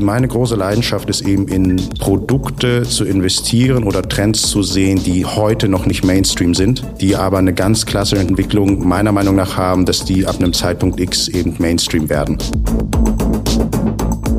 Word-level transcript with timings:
Meine 0.00 0.28
große 0.28 0.56
Leidenschaft 0.56 1.10
ist 1.10 1.20
eben 1.20 1.46
in 1.48 1.76
Produkte 1.98 2.82
zu 2.82 3.04
investieren 3.04 3.84
oder 3.84 4.02
Trends 4.02 4.42
zu 4.48 4.62
sehen, 4.62 5.02
die 5.02 5.26
heute 5.26 5.68
noch 5.68 5.84
nicht 5.84 6.04
Mainstream 6.04 6.54
sind, 6.54 6.82
die 7.00 7.16
aber 7.16 7.38
eine 7.38 7.52
ganz 7.52 7.84
klassische 7.84 8.22
Entwicklung 8.22 8.88
meiner 8.88 9.12
Meinung 9.12 9.36
nach 9.36 9.58
haben, 9.58 9.84
dass 9.84 10.04
die 10.04 10.26
ab 10.26 10.36
einem 10.38 10.54
Zeitpunkt 10.54 10.98
X 10.98 11.28
eben 11.28 11.54
Mainstream 11.58 12.08
werden. 12.08 12.38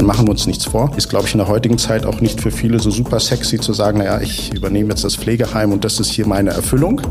Machen 0.04 0.26
wir 0.26 0.32
uns 0.32 0.48
nichts 0.48 0.66
vor. 0.66 0.92
Ist, 0.98 1.10
glaube 1.10 1.28
ich, 1.28 1.34
in 1.36 1.38
der 1.38 1.48
heutigen 1.48 1.78
Zeit 1.78 2.08
auch 2.08 2.22
nicht 2.22 2.42
für 2.42 2.50
viele 2.50 2.80
so 2.80 2.90
super 2.90 3.20
sexy 3.20 3.60
zu 3.60 3.72
sagen, 3.72 4.00
naja, 4.00 4.20
ich 4.20 4.52
übernehme 4.54 4.90
jetzt 4.90 5.04
das 5.04 5.16
Pflegeheim 5.16 5.72
und 5.72 5.86
das 5.86 6.00
ist 6.00 6.10
hier 6.10 6.26
meine 6.26 6.50
Erfüllung. 6.50 7.02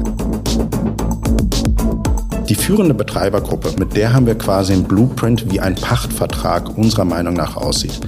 Führende 2.70 2.94
Betreibergruppe, 2.94 3.72
mit 3.80 3.96
der 3.96 4.12
haben 4.12 4.26
wir 4.26 4.36
quasi 4.36 4.74
ein 4.74 4.84
Blueprint, 4.84 5.50
wie 5.50 5.58
ein 5.58 5.74
Pachtvertrag 5.74 6.78
unserer 6.78 7.04
Meinung 7.04 7.34
nach 7.34 7.56
aussieht. 7.56 7.98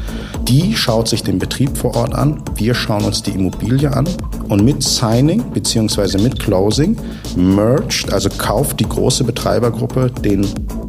Die 0.47 0.77
schaut 0.77 1.09
sich 1.09 1.25
den 1.25 1.41
Betrieb 1.41 1.77
vor 1.77 1.97
Ort 1.97 2.15
an, 2.15 2.41
wir 2.55 2.73
schauen 2.73 3.02
uns 3.02 3.25
die 3.25 3.33
Immobilie 3.33 3.93
an 3.93 4.09
und 4.48 4.65
mit 4.65 4.85
Signing 4.85 5.43
bzw. 5.52 6.19
mit 6.19 6.38
Closing 6.38 6.97
merged, 7.35 8.12
also 8.12 8.29
kauft 8.29 8.79
die 8.79 8.88
große 8.88 9.25
Betreibergruppe 9.25 10.12
den 10.25 10.47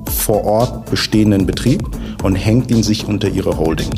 vor 0.07 0.45
Ort 0.45 0.91
bestehenden 0.91 1.47
Betrieb 1.47 1.81
und 2.21 2.35
hängt 2.35 2.69
ihn 2.69 2.83
sich 2.83 3.07
unter 3.07 3.27
ihre 3.27 3.57
Holding. 3.57 3.89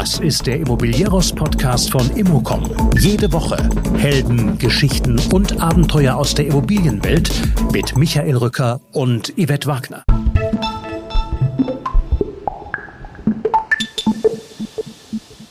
Das 0.00 0.18
ist 0.18 0.46
der 0.46 0.56
Immobilieros-Podcast 0.60 1.90
von 1.90 2.08
Immocom. 2.16 2.74
Jede 2.98 3.30
Woche 3.34 3.68
Helden, 3.98 4.56
Geschichten 4.56 5.20
und 5.30 5.60
Abenteuer 5.60 6.16
aus 6.16 6.34
der 6.34 6.46
Immobilienwelt 6.46 7.30
mit 7.70 7.94
Michael 7.98 8.34
Rücker 8.38 8.80
und 8.92 9.34
Yvette 9.36 9.66
Wagner. 9.66 10.02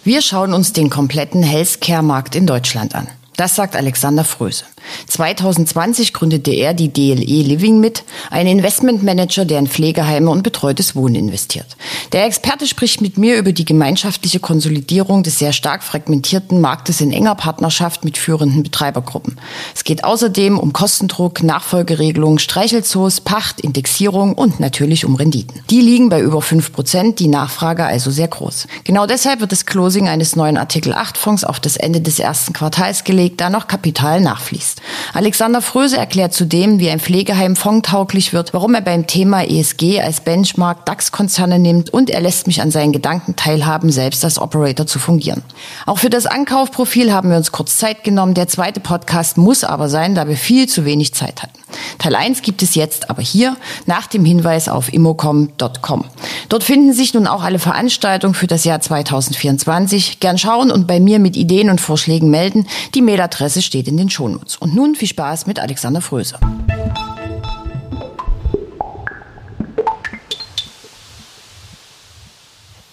Wir 0.03 0.23
schauen 0.23 0.55
uns 0.55 0.73
den 0.73 0.89
kompletten 0.89 1.43
Healthcare-Markt 1.43 2.35
in 2.35 2.47
Deutschland 2.47 2.95
an. 2.95 3.07
Das 3.37 3.53
sagt 3.53 3.75
Alexander 3.75 4.23
Fröse. 4.23 4.65
2020 5.07 6.13
gründete 6.13 6.51
er 6.51 6.73
die 6.73 6.91
DLE 6.91 7.43
Living 7.43 7.79
mit, 7.79 8.03
ein 8.29 8.47
Investmentmanager, 8.47 9.45
der 9.45 9.59
in 9.59 9.67
Pflegeheime 9.67 10.29
und 10.29 10.43
betreutes 10.43 10.95
Wohnen 10.95 11.15
investiert. 11.15 11.67
Der 12.11 12.25
Experte 12.25 12.67
spricht 12.67 13.01
mit 13.01 13.17
mir 13.17 13.37
über 13.37 13.51
die 13.51 13.65
gemeinschaftliche 13.65 14.39
Konsolidierung 14.39 15.23
des 15.23 15.39
sehr 15.39 15.53
stark 15.53 15.83
fragmentierten 15.83 16.61
Marktes 16.61 17.01
in 17.01 17.11
enger 17.11 17.35
Partnerschaft 17.35 18.03
mit 18.03 18.17
führenden 18.17 18.63
Betreibergruppen. 18.63 19.39
Es 19.75 19.83
geht 19.83 20.03
außerdem 20.03 20.57
um 20.57 20.73
Kostendruck, 20.73 21.43
Nachfolgeregelungen, 21.43 22.39
Streichelzoos, 22.39 23.21
Pacht, 23.21 23.59
Indexierung 23.61 24.33
und 24.33 24.59
natürlich 24.59 25.05
um 25.05 25.15
Renditen. 25.15 25.61
Die 25.69 25.81
liegen 25.81 26.09
bei 26.09 26.21
über 26.21 26.41
fünf 26.41 26.73
Prozent, 26.73 27.19
die 27.19 27.27
Nachfrage 27.27 27.85
also 27.85 28.11
sehr 28.11 28.27
groß. 28.27 28.67
Genau 28.83 29.05
deshalb 29.05 29.39
wird 29.41 29.51
das 29.51 29.65
Closing 29.65 30.07
eines 30.07 30.35
neuen 30.35 30.57
Artikel 30.57 30.93
8 30.93 31.17
Fonds 31.17 31.43
auf 31.43 31.59
das 31.59 31.77
Ende 31.77 32.01
des 32.01 32.19
ersten 32.19 32.53
Quartals 32.53 33.03
gelegt, 33.03 33.41
da 33.41 33.49
noch 33.49 33.67
Kapital 33.67 34.21
nachfließt. 34.21 34.78
Alexander 35.13 35.61
Fröse 35.61 35.97
erklärt 35.97 36.33
zudem, 36.33 36.79
wie 36.79 36.89
ein 36.89 36.99
Pflegeheim 36.99 37.55
fondtauglich 37.55 38.33
wird, 38.33 38.53
warum 38.53 38.75
er 38.75 38.81
beim 38.81 39.07
Thema 39.07 39.43
ESG 39.43 40.01
als 40.01 40.21
Benchmark 40.21 40.85
DAX-Konzerne 40.85 41.59
nimmt 41.59 41.91
und 41.91 42.09
er 42.09 42.21
lässt 42.21 42.47
mich 42.47 42.61
an 42.61 42.71
seinen 42.71 42.91
Gedanken 42.91 43.35
teilhaben, 43.35 43.91
selbst 43.91 44.23
als 44.23 44.39
Operator 44.39 44.87
zu 44.87 44.99
fungieren. 44.99 45.43
Auch 45.85 45.99
für 45.99 46.09
das 46.09 46.25
Ankaufprofil 46.25 47.13
haben 47.13 47.29
wir 47.29 47.37
uns 47.37 47.51
kurz 47.51 47.77
Zeit 47.77 48.03
genommen. 48.03 48.33
Der 48.33 48.47
zweite 48.47 48.79
Podcast 48.79 49.37
muss 49.37 49.63
aber 49.63 49.89
sein, 49.89 50.15
da 50.15 50.27
wir 50.27 50.37
viel 50.37 50.67
zu 50.67 50.85
wenig 50.85 51.13
Zeit 51.13 51.43
hatten. 51.43 51.58
Teil 51.97 52.15
1 52.15 52.41
gibt 52.41 52.61
es 52.61 52.75
jetzt 52.75 53.09
aber 53.09 53.21
hier 53.21 53.57
nach 53.85 54.07
dem 54.07 54.25
Hinweis 54.25 54.69
auf 54.69 54.91
immocom.com. 54.91 56.05
Dort 56.49 56.63
finden 56.63 56.93
sich 56.93 57.13
nun 57.13 57.27
auch 57.27 57.43
alle 57.43 57.59
Veranstaltungen 57.59 58.33
für 58.33 58.47
das 58.47 58.63
Jahr 58.63 58.81
2024. 58.81 60.19
Gern 60.19 60.37
schauen 60.37 60.71
und 60.71 60.87
bei 60.87 60.99
mir 60.99 61.19
mit 61.19 61.37
Ideen 61.37 61.69
und 61.69 61.81
Vorschlägen 61.81 62.29
melden. 62.29 62.67
Die 62.95 63.01
Mailadresse 63.01 63.61
steht 63.61 63.87
in 63.87 63.97
den 63.97 64.09
Shownotes. 64.09 64.57
Und 64.57 64.75
nun 64.75 64.95
viel 64.95 65.07
Spaß 65.07 65.47
mit 65.47 65.59
Alexander 65.59 66.01
Fröse. 66.01 66.37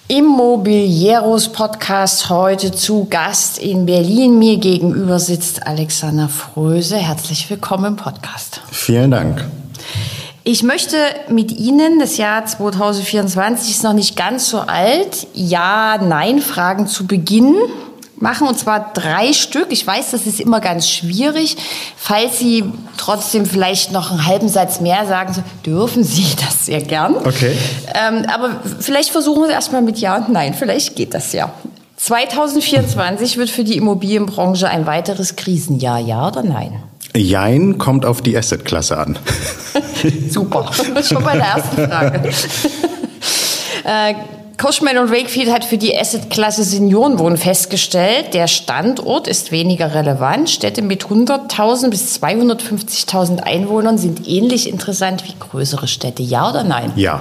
Immobilieros 0.09 1.49
Podcast 1.49 2.31
heute 2.31 2.71
zu 2.71 3.09
Gast 3.11 3.59
in 3.59 3.87
Berlin. 3.87 4.39
Mir 4.39 4.57
gegenüber 4.57 5.19
sitzt 5.19 5.67
Alexander 5.67 6.29
Fröse. 6.29 6.97
Herzlich 6.97 7.51
willkommen 7.51 7.87
im 7.87 7.97
Podcast. 7.97 8.61
Vielen 8.71 9.11
Dank. 9.11 9.45
Ich 10.45 10.63
möchte 10.63 10.97
mit 11.29 11.51
Ihnen, 11.51 11.99
das 11.99 12.19
Jahr 12.19 12.47
2024 12.47 13.69
ist 13.69 13.83
noch 13.83 13.95
nicht 13.95 14.15
ganz 14.15 14.49
so 14.49 14.61
alt, 14.61 15.27
Ja-Nein-Fragen 15.35 16.87
zu 16.87 17.09
Beginn 17.09 17.57
machen, 18.15 18.47
und 18.47 18.57
zwar 18.57 18.93
drei 18.93 19.33
Stück. 19.33 19.67
Ich 19.71 19.85
weiß, 19.85 20.13
das 20.13 20.25
ist 20.25 20.39
immer 20.39 20.61
ganz 20.61 20.89
schwierig. 20.89 21.57
Falls 21.97 22.39
Sie 22.39 22.63
trotzdem 23.07 23.47
vielleicht 23.47 23.93
noch 23.93 24.11
einen 24.11 24.27
halben 24.27 24.49
Satz 24.49 24.81
mehr 24.81 25.07
sagen, 25.07 25.33
so, 25.33 25.43
dürfen 25.65 26.03
Sie 26.03 26.27
das 26.45 26.67
sehr 26.67 26.83
gern. 26.83 27.17
Okay. 27.17 27.57
Ähm, 27.95 28.27
aber 28.33 28.61
vielleicht 28.81 29.11
versuchen 29.11 29.43
wir 29.43 29.49
es 29.49 29.55
erstmal 29.55 29.83
mit 29.83 29.99
Ja 29.99 30.17
und 30.17 30.29
Nein. 30.29 30.55
Vielleicht 30.55 30.97
geht 30.97 31.15
das 31.15 31.33
ja. 31.33 31.53
2024 31.97 33.37
wird 33.37 33.49
für 33.49 33.65
die 33.65 33.77
Immobilienbranche 33.77 34.69
ein 34.69 34.87
weiteres 34.87 35.37
Krisenjahr, 35.37 35.99
ja 35.99 36.29
oder 36.29 36.43
nein? 36.43 36.83
Jein 37.17 37.79
kommt 37.79 38.05
auf 38.05 38.21
die 38.21 38.37
Assetklasse 38.37 38.99
an. 38.99 39.19
Super, 40.31 40.71
schon 41.03 41.25
bei 41.25 41.37
der 41.37 41.47
ersten 41.47 41.89
Frage. 41.89 42.21
äh, 43.85 44.15
Cushman 44.57 44.97
und 44.97 45.11
Wakefield 45.11 45.53
hat 45.53 45.67
für 45.67 45.77
die 45.77 45.97
Assetklasse 45.97 46.65
Seniorenwohnen 46.65 47.37
festgestellt, 47.37 48.33
der 48.33 48.47
Standort 48.47 49.29
ist 49.29 49.53
weniger 49.53 49.95
relevant. 49.95 50.49
Städte 50.49 50.81
mit 50.81 51.05
100.000 51.05 51.91
bis 51.91 52.19
250.000 52.23 53.41
Einwohnern 53.41 53.99
sind 53.99 54.27
ähnlich 54.27 54.71
interessant 54.71 55.25
wie 55.27 55.35
größere 55.39 55.87
Städte. 55.87 56.23
Ja 56.23 56.49
oder 56.49 56.65
nein? 56.65 56.93
Ja. 56.97 57.21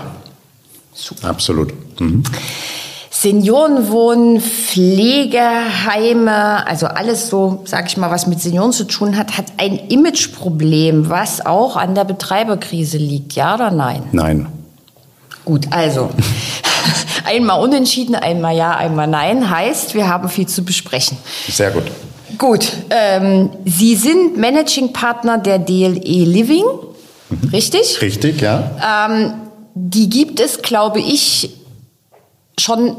Super. 0.93 1.29
Absolut. 1.29 1.73
Mhm. 1.99 2.23
Seniorenwohnen, 3.09 4.39
Pflegeheime, 4.39 6.65
also 6.67 6.87
alles 6.87 7.29
so, 7.29 7.63
sag 7.65 7.87
ich 7.87 7.97
mal, 7.97 8.11
was 8.11 8.27
mit 8.27 8.39
Senioren 8.39 8.71
zu 8.71 8.85
tun 8.85 9.17
hat, 9.17 9.37
hat 9.37 9.47
ein 9.57 9.77
Imageproblem, 9.89 11.09
was 11.09 11.45
auch 11.45 11.75
an 11.75 11.95
der 11.95 12.05
Betreiberkrise 12.05 12.97
liegt. 12.97 13.33
Ja 13.33 13.55
oder 13.55 13.71
nein? 13.71 14.03
Nein. 14.11 14.47
Gut, 15.43 15.67
also 15.71 16.11
einmal 17.25 17.61
unentschieden, 17.61 18.15
einmal 18.15 18.55
ja, 18.55 18.75
einmal 18.75 19.07
nein, 19.07 19.49
heißt, 19.49 19.95
wir 19.95 20.07
haben 20.07 20.29
viel 20.29 20.47
zu 20.47 20.63
besprechen. 20.63 21.17
Sehr 21.49 21.71
gut. 21.71 21.83
Gut, 22.37 22.71
ähm, 22.89 23.49
Sie 23.65 23.95
sind 23.95 24.37
Managing 24.37 24.93
Partner 24.93 25.37
der 25.37 25.59
DLE 25.59 26.25
Living, 26.25 26.65
mhm. 27.29 27.49
richtig? 27.49 28.01
Richtig, 28.01 28.41
ja. 28.41 29.07
Ähm, 29.09 29.33
die 29.73 30.09
gibt 30.09 30.39
es, 30.39 30.61
glaube 30.61 30.99
ich, 30.99 31.51
schon 32.59 32.97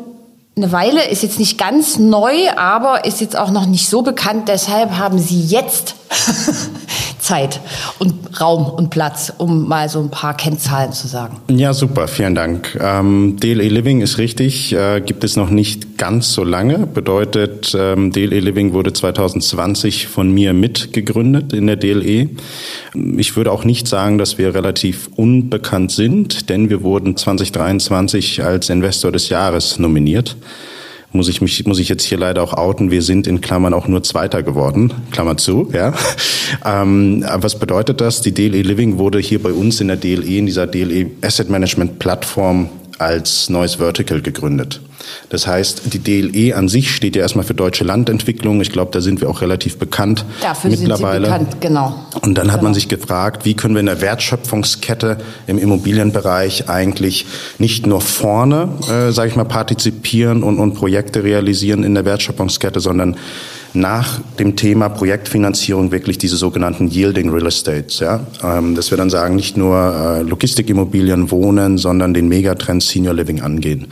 eine 0.57 0.73
Weile, 0.73 1.09
ist 1.09 1.23
jetzt 1.23 1.39
nicht 1.39 1.59
ganz 1.59 1.99
neu, 1.99 2.51
aber 2.57 3.05
ist 3.05 3.21
jetzt 3.21 3.37
auch 3.37 3.51
noch 3.51 3.67
nicht 3.67 3.89
so 3.89 4.03
bekannt. 4.03 4.49
Deshalb 4.49 4.93
haben 4.93 5.19
Sie 5.19 5.43
jetzt 5.43 5.95
Zeit 7.27 7.61
und 7.99 8.41
Raum 8.41 8.67
und 8.67 8.91
Platz, 8.91 9.33
um 9.37 9.67
mal 9.67 9.89
so 9.89 9.99
ein 9.99 10.11
paar 10.11 10.37
Kennzahlen 10.37 10.93
zu 10.93 11.09
sagen. 11.09 11.39
Ja, 11.49 11.75
super, 11.75 12.07
vielen 12.07 12.37
Dank. 12.37 12.79
Ähm, 12.81 13.37
DLE 13.41 13.69
Living 13.69 14.01
ist 14.01 14.19
richtig, 14.19 14.73
äh, 14.73 15.01
gibt 15.01 15.25
es 15.25 15.35
noch 15.35 15.51
nicht 15.51 15.99
ganz 15.99 16.33
so 16.33 16.45
lange. 16.45 16.87
Bedeutet, 16.87 17.77
ähm, 17.77 18.13
DLE 18.13 18.39
Living 18.39 18.73
wurde 18.73 18.93
2020 18.93 20.07
von 20.07 20.31
mir 20.31 20.53
mitgegründet 20.53 21.53
in 21.53 21.67
der 21.67 21.77
DLE. 21.77 22.31
Ich 23.17 23.37
würde 23.37 23.51
auch 23.51 23.65
nicht 23.65 23.89
sagen, 23.89 24.19
dass 24.19 24.39
wir 24.39 24.55
relativ 24.55 25.11
unbekannt 25.17 25.91
sind, 25.91 26.49
denn 26.49 26.71
wir 26.71 26.83
wurden 26.85 27.17
2023 27.17 28.45
als 28.45 28.71
Investor 28.71 29.11
des 29.11 29.31
Jahres 29.31 29.81
nominiert 29.81 30.37
muss 31.17 31.29
ich 31.29 31.41
mich, 31.41 31.67
muss 31.67 31.79
ich 31.79 31.89
jetzt 31.89 32.05
hier 32.05 32.19
leider 32.19 32.43
auch 32.43 32.53
outen. 32.53 32.91
Wir 32.91 33.03
sind 33.03 33.27
in 33.27 33.41
Klammern 33.41 33.75
auch 33.75 33.89
nur 33.89 34.03
Zweiter 34.03 34.43
geworden. 34.43 34.93
Klammer 35.11 35.37
zu, 35.37 35.69
ja. 35.73 35.95
Ähm, 36.65 37.25
was 37.35 37.59
bedeutet 37.59 38.01
das? 38.01 38.21
Die 38.21 38.33
DLE 38.33 38.63
Living 38.63 38.99
wurde 38.99 39.19
hier 39.19 39.43
bei 39.43 39.53
uns 39.53 39.81
in 39.81 39.89
der 39.89 39.97
DLE, 39.97 40.39
in 40.39 40.47
dieser 40.47 40.67
DLE 40.67 41.11
Asset 41.23 41.51
Management 41.51 41.99
Plattform 41.99 42.69
als 42.99 43.49
neues 43.49 43.77
Vertical 43.77 44.21
gegründet. 44.23 44.81
Das 45.29 45.47
heißt, 45.47 45.93
die 45.93 45.99
DLE 45.99 46.57
an 46.57 46.69
sich 46.69 46.95
steht 46.95 47.17
ja 47.17 47.23
erstmal 47.23 47.45
für 47.45 47.55
deutsche 47.55 47.85
Landentwicklung. 47.85 48.61
Ich 48.61 48.73
glaube, 48.73 48.91
da 48.93 49.01
sind 49.01 49.21
wir 49.21 49.29
auch 49.29 49.41
relativ 49.41 49.79
bekannt 49.79 50.25
Dafür 50.41 50.71
mittlerweile. 50.71 51.27
Sind 51.27 51.39
Sie 51.39 51.45
bekannt, 51.45 51.61
genau. 51.61 51.95
Und 52.23 52.39
dann 52.39 52.49
hat 52.49 52.61
genau. 52.61 52.65
man 52.65 52.75
sich 52.75 52.89
gefragt, 52.89 53.45
wie 53.45 53.55
können 53.55 53.75
wir 53.75 53.81
in 53.81 53.87
der 53.87 54.01
Wertschöpfungskette 54.01 55.19
im 55.47 55.59
Immobilienbereich 55.59 56.69
eigentlich 56.69 57.27
nicht 57.59 57.87
nur 57.87 58.01
vorne, 58.01 58.69
äh, 58.91 59.13
sage 59.13 59.31
ich 59.31 59.37
mal, 59.37 59.45
partizipieren 59.45 60.43
und, 60.43 60.59
und 60.59 60.75
Projekte 60.75 61.23
realisieren 61.23 61.85
in 61.85 61.95
der 61.95 62.05
Wertschöpfungskette, 62.05 62.81
sondern 62.81 63.17
nach 63.77 64.21
dem 64.39 64.57
Thema 64.57 64.89
Projektfinanzierung 64.89 65.93
wirklich 65.93 66.19
diese 66.19 66.37
sogenannten 66.37 66.89
Yielding 66.89 67.31
Real 67.31 67.47
Estates. 67.47 68.01
Ja? 68.01 68.21
Ähm, 68.43 68.75
dass 68.75 68.91
wir 68.91 68.99
dann 68.99 69.11
sagen, 69.11 69.37
nicht 69.37 69.57
nur 69.57 69.77
äh, 69.77 70.23
Logistikimmobilien, 70.23 71.31
Wohnen, 71.31 71.79
sondern 71.79 72.15
den 72.15 72.29
Megatrend 72.29 72.83
Senior 72.83 73.15
Living 73.15 73.41
angehen. 73.41 73.87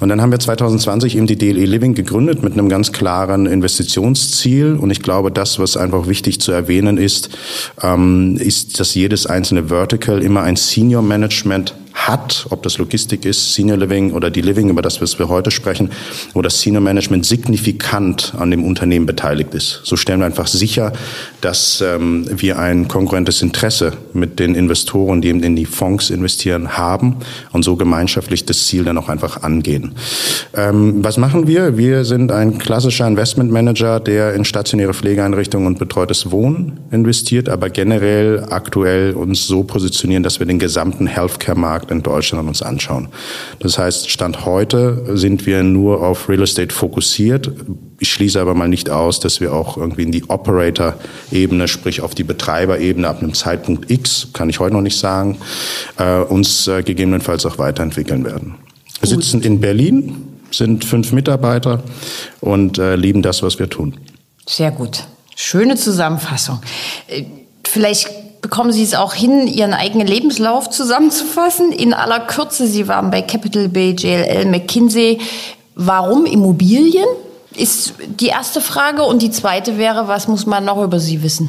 Und 0.00 0.08
dann 0.08 0.20
haben 0.20 0.30
wir 0.30 0.38
2020 0.38 1.16
eben 1.16 1.26
die 1.26 1.36
DLE 1.36 1.64
Living 1.64 1.94
gegründet 1.94 2.42
mit 2.42 2.52
einem 2.52 2.68
ganz 2.68 2.92
klaren 2.92 3.46
Investitionsziel. 3.46 4.74
Und 4.74 4.90
ich 4.90 5.02
glaube, 5.02 5.30
das, 5.30 5.58
was 5.58 5.76
einfach 5.76 6.06
wichtig 6.06 6.40
zu 6.40 6.52
erwähnen 6.52 6.98
ist, 6.98 7.30
ähm, 7.82 8.36
ist, 8.38 8.78
dass 8.78 8.94
jedes 8.94 9.26
einzelne 9.26 9.68
Vertical 9.68 10.22
immer 10.22 10.42
ein 10.42 10.56
Senior 10.56 11.02
Management 11.02 11.74
hat, 11.94 12.46
ob 12.50 12.62
das 12.62 12.76
Logistik 12.78 13.24
ist, 13.24 13.54
Senior 13.54 13.78
Living 13.78 14.12
oder 14.12 14.30
die 14.30 14.40
Living, 14.40 14.68
über 14.68 14.82
das 14.82 15.00
wir 15.00 15.28
heute 15.28 15.50
sprechen, 15.50 15.90
wo 16.32 16.42
das 16.42 16.60
Senior 16.60 16.82
Management 16.82 17.24
signifikant 17.24 18.34
an 18.36 18.50
dem 18.50 18.64
Unternehmen 18.64 19.06
beteiligt 19.06 19.54
ist. 19.54 19.80
So 19.84 19.96
stellen 19.96 20.18
wir 20.20 20.26
einfach 20.26 20.48
sicher, 20.48 20.92
dass 21.40 21.80
ähm, 21.80 22.26
wir 22.28 22.58
ein 22.58 22.88
konkurrentes 22.88 23.42
Interesse 23.42 23.92
mit 24.12 24.38
den 24.40 24.54
Investoren, 24.54 25.22
die 25.22 25.28
eben 25.28 25.42
in 25.42 25.56
die 25.56 25.66
Fonds 25.66 26.10
investieren, 26.10 26.76
haben 26.76 27.16
und 27.52 27.64
so 27.64 27.76
gemeinschaftlich 27.76 28.44
das 28.44 28.66
Ziel 28.66 28.84
dann 28.84 28.98
auch 28.98 29.08
einfach 29.08 29.42
angehen. 29.42 29.92
Ähm, 30.54 31.04
was 31.04 31.16
machen 31.16 31.46
wir? 31.46 31.78
Wir 31.78 32.04
sind 32.04 32.32
ein 32.32 32.58
klassischer 32.58 33.06
Investment 33.06 33.50
Manager, 33.50 34.00
der 34.00 34.34
in 34.34 34.44
stationäre 34.44 34.94
Pflegeeinrichtungen 34.94 35.66
und 35.66 35.78
betreutes 35.78 36.30
Wohnen 36.30 36.80
investiert, 36.90 37.48
aber 37.48 37.70
generell 37.70 38.44
aktuell 38.50 39.12
uns 39.12 39.46
so 39.46 39.62
positionieren, 39.62 40.22
dass 40.22 40.40
wir 40.40 40.46
den 40.46 40.58
gesamten 40.58 41.06
Healthcare-Markt 41.06 41.83
in 41.90 42.02
Deutschland 42.02 42.48
uns 42.48 42.62
anschauen. 42.62 43.08
Das 43.58 43.78
heißt, 43.78 44.10
Stand 44.10 44.44
heute 44.44 45.16
sind 45.16 45.46
wir 45.46 45.62
nur 45.62 46.02
auf 46.02 46.28
Real 46.28 46.42
Estate 46.42 46.74
fokussiert. 46.74 47.50
Ich 47.98 48.12
schließe 48.12 48.40
aber 48.40 48.54
mal 48.54 48.68
nicht 48.68 48.90
aus, 48.90 49.20
dass 49.20 49.40
wir 49.40 49.52
auch 49.52 49.76
irgendwie 49.76 50.02
in 50.02 50.12
die 50.12 50.28
Operator-Ebene, 50.28 51.68
sprich 51.68 52.00
auf 52.00 52.14
die 52.14 52.24
Betreiberebene 52.24 53.08
ab 53.08 53.22
einem 53.22 53.34
Zeitpunkt 53.34 53.90
X, 53.90 54.28
kann 54.32 54.48
ich 54.48 54.60
heute 54.60 54.74
noch 54.74 54.82
nicht 54.82 54.98
sagen, 54.98 55.38
äh, 55.98 56.20
uns 56.20 56.68
äh, 56.68 56.82
gegebenenfalls 56.82 57.46
auch 57.46 57.58
weiterentwickeln 57.58 58.24
werden. 58.24 58.56
Wir 59.00 59.08
sitzen 59.08 59.42
in 59.42 59.60
Berlin, 59.60 60.26
sind 60.50 60.84
fünf 60.84 61.12
Mitarbeiter 61.12 61.82
und 62.40 62.78
äh, 62.78 62.96
lieben 62.96 63.22
das, 63.22 63.42
was 63.42 63.58
wir 63.58 63.68
tun. 63.68 63.96
Sehr 64.46 64.70
gut. 64.70 65.04
Schöne 65.36 65.76
Zusammenfassung. 65.76 66.60
Vielleicht 67.64 68.08
bekommen 68.44 68.72
Sie 68.72 68.82
es 68.82 68.92
auch 68.92 69.14
hin, 69.14 69.48
Ihren 69.48 69.72
eigenen 69.72 70.06
Lebenslauf 70.06 70.68
zusammenzufassen. 70.68 71.72
In 71.72 71.94
aller 71.94 72.20
Kürze, 72.20 72.66
Sie 72.66 72.88
waren 72.88 73.10
bei 73.10 73.22
Capital 73.22 73.68
Bay, 73.68 73.96
JLL, 73.98 74.44
McKinsey. 74.44 75.18
Warum 75.74 76.26
Immobilien? 76.26 77.06
Ist 77.56 77.94
die 78.06 78.28
erste 78.28 78.60
Frage. 78.60 79.02
Und 79.02 79.22
die 79.22 79.30
zweite 79.30 79.78
wäre, 79.78 80.08
was 80.08 80.28
muss 80.28 80.46
man 80.46 80.64
noch 80.64 80.82
über 80.82 80.98
Sie 81.00 81.22
wissen? 81.22 81.48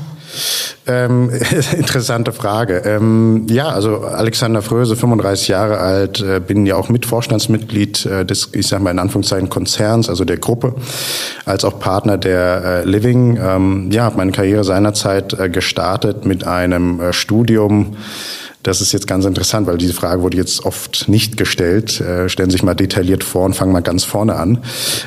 Ähm, 0.88 1.30
interessante 1.78 2.32
Frage. 2.32 2.78
Ähm, 2.86 3.48
ja, 3.50 3.70
also 3.70 4.02
Alexander 4.02 4.62
Fröse, 4.62 4.96
35 4.96 5.48
Jahre 5.48 5.78
alt, 5.78 6.22
äh, 6.22 6.40
bin 6.40 6.66
ja 6.66 6.76
auch 6.76 6.90
Mitvorstandsmitglied 6.90 8.06
äh, 8.06 8.26
des, 8.26 8.50
ich 8.54 8.68
sage 8.68 8.84
mal 8.84 8.92
in 8.92 9.00
Anführungszeichen 9.00 9.50
Konzerns, 9.50 10.10
also 10.10 10.26
der 10.26 10.38
Gruppe, 10.38 10.76
als 11.46 11.66
auch 11.66 11.80
Partner 11.80 12.18
der 12.18 12.64
äh, 12.64 12.84
Living. 12.86 13.40
Ähm, 13.42 13.90
ja, 13.92 14.04
habe 14.04 14.18
meine 14.18 14.32
Karriere 14.32 14.64
seinerzeit 14.64 15.34
äh, 15.34 15.50
gestartet 15.50 16.26
mit 16.26 16.46
einem 16.46 17.00
äh, 17.00 17.14
Studium 17.14 17.96
das 18.66 18.82
ist 18.82 18.92
jetzt 18.94 19.06
ganz 19.06 19.26
interessant, 19.26 19.68
weil 19.68 19.78
diese 19.78 19.94
Frage 19.94 20.24
wurde 20.24 20.38
jetzt 20.38 20.66
oft 20.66 21.08
nicht 21.08 21.38
gestellt. 21.38 22.02
Äh, 22.02 22.30
stellen 22.30 22.50
Sie 22.50 22.56
sich 22.56 22.64
mal 22.64 22.74
detailliert 22.74 23.24
vor 23.24 23.46
und 23.46 23.56
fangen 23.56 23.72
mal 23.72 23.82
ganz 23.82 24.04
vorne 24.04 24.36
an. 24.36 24.64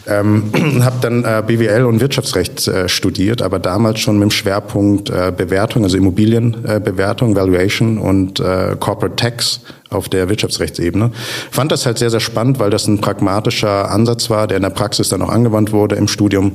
Ähm, 0.07 0.53
habe 0.85 0.97
dann 1.01 1.25
äh, 1.25 1.43
BWL 1.45 1.85
und 1.85 2.01
Wirtschaftsrecht 2.01 2.69
äh, 2.69 2.89
studiert, 2.89 3.43
aber 3.43 3.59
damals 3.59 3.99
schon 3.99 4.17
mit 4.19 4.31
dem 4.31 4.31
Schwerpunkt 4.31 5.11
äh, 5.11 5.33
Bewertung, 5.37 5.83
also 5.83 5.97
Immobilienbewertung, 5.97 7.35
Valuation 7.35 7.99
und 7.99 8.39
äh, 8.39 8.77
Corporate 8.79 9.17
Tax 9.17 9.61
auf 9.91 10.09
der 10.09 10.29
Wirtschaftsrechtsebene. 10.29 11.11
Fand 11.51 11.73
das 11.73 11.85
halt 11.85 11.99
sehr, 11.99 12.11
sehr 12.11 12.21
spannend, 12.21 12.61
weil 12.61 12.71
das 12.71 12.87
ein 12.87 13.01
pragmatischer 13.01 13.91
Ansatz 13.91 14.31
war, 14.31 14.47
der 14.47 14.59
in 14.59 14.63
der 14.63 14.71
Praxis 14.71 15.09
dann 15.09 15.21
auch 15.23 15.31
angewandt 15.31 15.73
wurde 15.73 15.97
im 15.97 16.07
Studium 16.07 16.53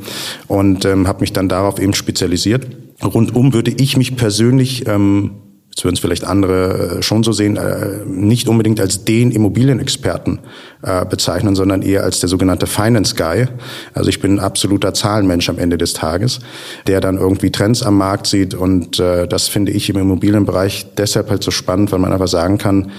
und 0.48 0.86
ähm, 0.86 1.08
habe 1.10 1.20
mich 1.20 1.34
dann 1.34 1.50
darauf 1.50 1.80
eben 1.80 1.94
spezialisiert. 1.94 2.66
Rundum 3.04 3.54
würde 3.54 3.72
ich 3.72 3.98
mich 3.98 4.16
persönlich 4.16 4.88
ähm, 4.88 5.32
jetzt 5.74 5.84
würden 5.84 5.96
es 5.96 6.02
vielleicht 6.02 6.24
andere 6.24 6.98
äh, 7.00 7.02
schon 7.02 7.24
so 7.24 7.32
sehen, 7.32 7.58
äh, 7.58 8.06
nicht 8.06 8.48
unbedingt 8.48 8.80
als 8.80 9.06
den 9.06 9.32
Immobilienexperten 9.32 10.40
äh, 10.84 11.04
bezeichnen, 11.04 11.56
sondern 11.56 11.82
eher 11.82 12.04
als 12.04 12.20
der 12.20 12.30
sogenannte 12.30 12.68
Finance 12.68 13.16
Guy. 13.16 13.48
Also 13.96 14.10
ich 14.10 14.22
bin 14.22 14.36
ein 14.36 14.40
absoluter 14.40 14.94
Zahlenmensch 14.94 15.50
am 15.50 15.58
Ende 15.58 15.80
des 15.80 15.94
Tages, 15.94 16.42
der 16.86 17.02
dann 17.02 17.18
irgendwie 17.18 17.50
Trends 17.50 17.82
am 17.82 17.98
Markt 17.98 18.28
sieht 18.28 18.54
und 18.54 19.00
das 19.00 19.48
finde 19.48 19.72
ich 19.72 19.90
im 19.90 19.98
Immobilienbereich 19.98 20.94
deshalb 20.98 21.30
halt 21.30 21.44
so 21.44 21.52
spannend, 21.52 21.92
weil 21.92 22.00
man 22.00 22.14
einfach 22.14 22.28
sagen 22.28 22.58
kann, 22.58 22.92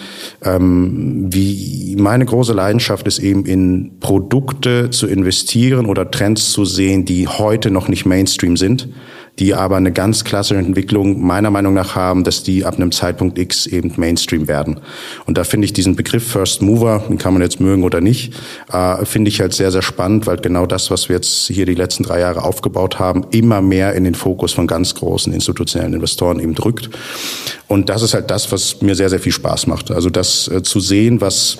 ähm, 0.43 1.27
wie 1.33 1.97
meine 1.99 2.25
große 2.25 2.53
Leidenschaft 2.53 3.07
ist 3.07 3.19
eben 3.19 3.45
in 3.45 3.99
Produkte 4.01 4.91
zu 4.91 5.07
investieren 5.07 5.87
oder 5.87 6.11
Trends 6.11 6.51
zu 6.51 6.65
sehen, 6.65 7.05
die 7.05 7.29
heute 7.29 7.71
noch 7.71 7.89
nicht 7.89 8.07
Mainstream 8.07 8.57
sind 8.57 8.89
die 9.39 9.55
aber 9.55 9.77
eine 9.77 9.93
ganz 9.93 10.25
klassische 10.25 10.61
Entwicklung 10.61 11.25
meiner 11.25 11.51
Meinung 11.51 11.75
nach 11.75 11.97
haben, 11.97 12.23
dass 12.23 12.43
die 12.43 12.65
ab 12.65 12.75
einem 12.77 12.93
Zeitpunkt 12.93 13.39
X 13.39 13.67
eben 13.67 13.93
Mainstream 13.97 14.47
werden. 14.47 14.81
Und 15.27 15.39
da 15.39 15.45
finde 15.45 15.65
ich 15.65 15.73
diesen 15.73 15.97
Begriff 15.97 16.27
First 16.27 16.63
Mover, 16.63 17.05
den 17.09 17.19
kann 17.19 17.33
man 17.33 17.43
jetzt 17.43 17.61
mögen 17.61 17.83
oder 17.83 18.01
nicht, 18.01 18.35
äh, 18.73 19.05
finde 19.05 19.31
ich 19.31 19.41
halt 19.41 19.53
sehr, 19.53 19.73
sehr 19.73 19.83
spannend, 19.83 20.27
weil 20.27 20.37
genau 20.37 20.67
das, 20.67 20.91
was 20.91 21.09
wir 21.09 21.17
jetzt 21.17 21.49
hier 21.49 21.67
die 21.67 21.75
letzten 21.75 22.05
drei 22.05 22.21
Jahre 22.21 22.45
aufgebaut 22.45 22.99
haben, 22.99 23.27
immer 23.33 23.61
mehr 23.61 23.95
in 23.95 24.05
den 24.05 24.15
Fokus 24.15 24.53
von 24.53 24.67
ganz 24.67 24.95
großen 24.95 25.33
institutionellen 25.33 25.95
Investoren 25.95 26.39
eben 26.39 26.55
drückt. 26.55 26.91
Und 27.67 27.89
das 27.89 28.03
ist 28.03 28.15
halt 28.15 28.31
das, 28.31 28.53
was 28.53 28.83
mir 28.83 28.95
sehr, 28.95 29.11
sehr 29.11 29.21
viel 29.21 29.33
Spaß 29.33 29.67
macht. 29.67 29.91
Also 29.91 30.11
das 30.11 30.49
äh, 30.49 30.63
zu 30.63 30.79
sehen, 30.79 31.21
was 31.21 31.59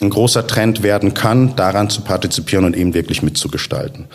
ein 0.00 0.10
großer 0.10 0.46
Trend 0.46 0.82
werden 0.82 1.14
kann, 1.14 1.56
daran 1.56 1.88
zu 1.88 2.02
partizipieren 2.02 2.64
und 2.64 2.76
eben 2.76 2.94
wirklich 2.94 3.22
mitzugestalten. 3.22 4.06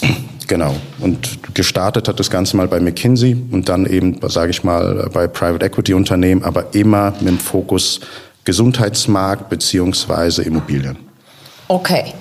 Genau. 0.46 0.76
Und 1.00 1.54
gestartet 1.54 2.06
hat 2.06 2.20
das 2.20 2.28
Ganze 2.28 2.58
mal 2.58 2.68
bei 2.68 2.78
McKinsey 2.78 3.34
und 3.50 3.70
dann 3.70 3.86
eben, 3.86 4.20
sage 4.28 4.50
ich 4.50 4.62
mal, 4.62 5.08
bei 5.10 5.26
Private 5.26 5.64
Equity 5.64 5.94
Unternehmen, 5.94 6.44
aber 6.44 6.74
immer 6.74 7.12
mit 7.20 7.28
dem 7.28 7.38
Fokus 7.38 8.00
Gesundheitsmarkt 8.44 9.48
beziehungsweise 9.48 10.42
Immobilien. 10.42 10.98
Okay. 11.68 12.12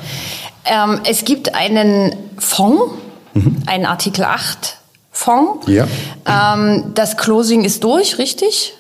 Ähm, 0.64 1.02
es 1.06 1.26
gibt 1.26 1.54
einen 1.54 2.16
Fonds, 2.38 2.94
mhm. 3.34 3.58
einen 3.66 3.86
Artikel 3.86 4.24
8 4.24 4.78
Fonds. 5.12 5.68
Ja. 5.68 5.86
Ähm, 6.26 6.94
das 6.96 7.18
Closing 7.18 7.66
ist 7.66 7.84
durch, 7.84 8.18
richtig? 8.18 8.74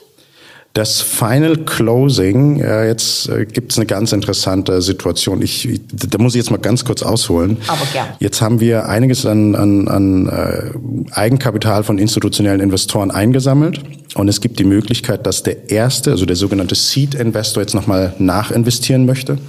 Das 0.73 1.01
Final 1.01 1.57
Closing, 1.57 2.59
äh, 2.59 2.87
jetzt 2.87 3.29
äh, 3.29 3.45
gibt 3.45 3.71
es 3.71 3.77
eine 3.77 3.85
ganz 3.85 4.11
interessante 4.11 4.81
Situation. 4.81 5.43
Ich, 5.43 5.69
ich, 5.69 5.81
da 5.91 6.17
muss 6.17 6.33
ich 6.33 6.39
jetzt 6.39 6.49
mal 6.49 6.57
ganz 6.57 6.83
kurz 6.83 7.03
ausholen. 7.03 7.57
Aber 7.67 7.85
gern. 7.93 8.07
Jetzt 8.19 8.41
haben 8.41 8.59
wir 8.59 8.89
einiges 8.89 9.23
an, 9.27 9.53
an, 9.53 9.87
an 9.87 10.27
äh, 10.29 10.71
Eigenkapital 11.11 11.83
von 11.83 11.99
institutionellen 11.99 12.59
Investoren 12.59 13.11
eingesammelt. 13.11 13.83
Und 14.15 14.27
es 14.27 14.41
gibt 14.41 14.59
die 14.59 14.63
Möglichkeit, 14.63 15.25
dass 15.25 15.41
der 15.41 15.71
erste, 15.71 16.11
also 16.11 16.25
der 16.25 16.35
sogenannte 16.35 16.75
Seed-Investor 16.75 17.63
jetzt 17.63 17.73
nochmal 17.73 18.13
nachinvestieren 18.19 19.05
möchte. 19.05 19.39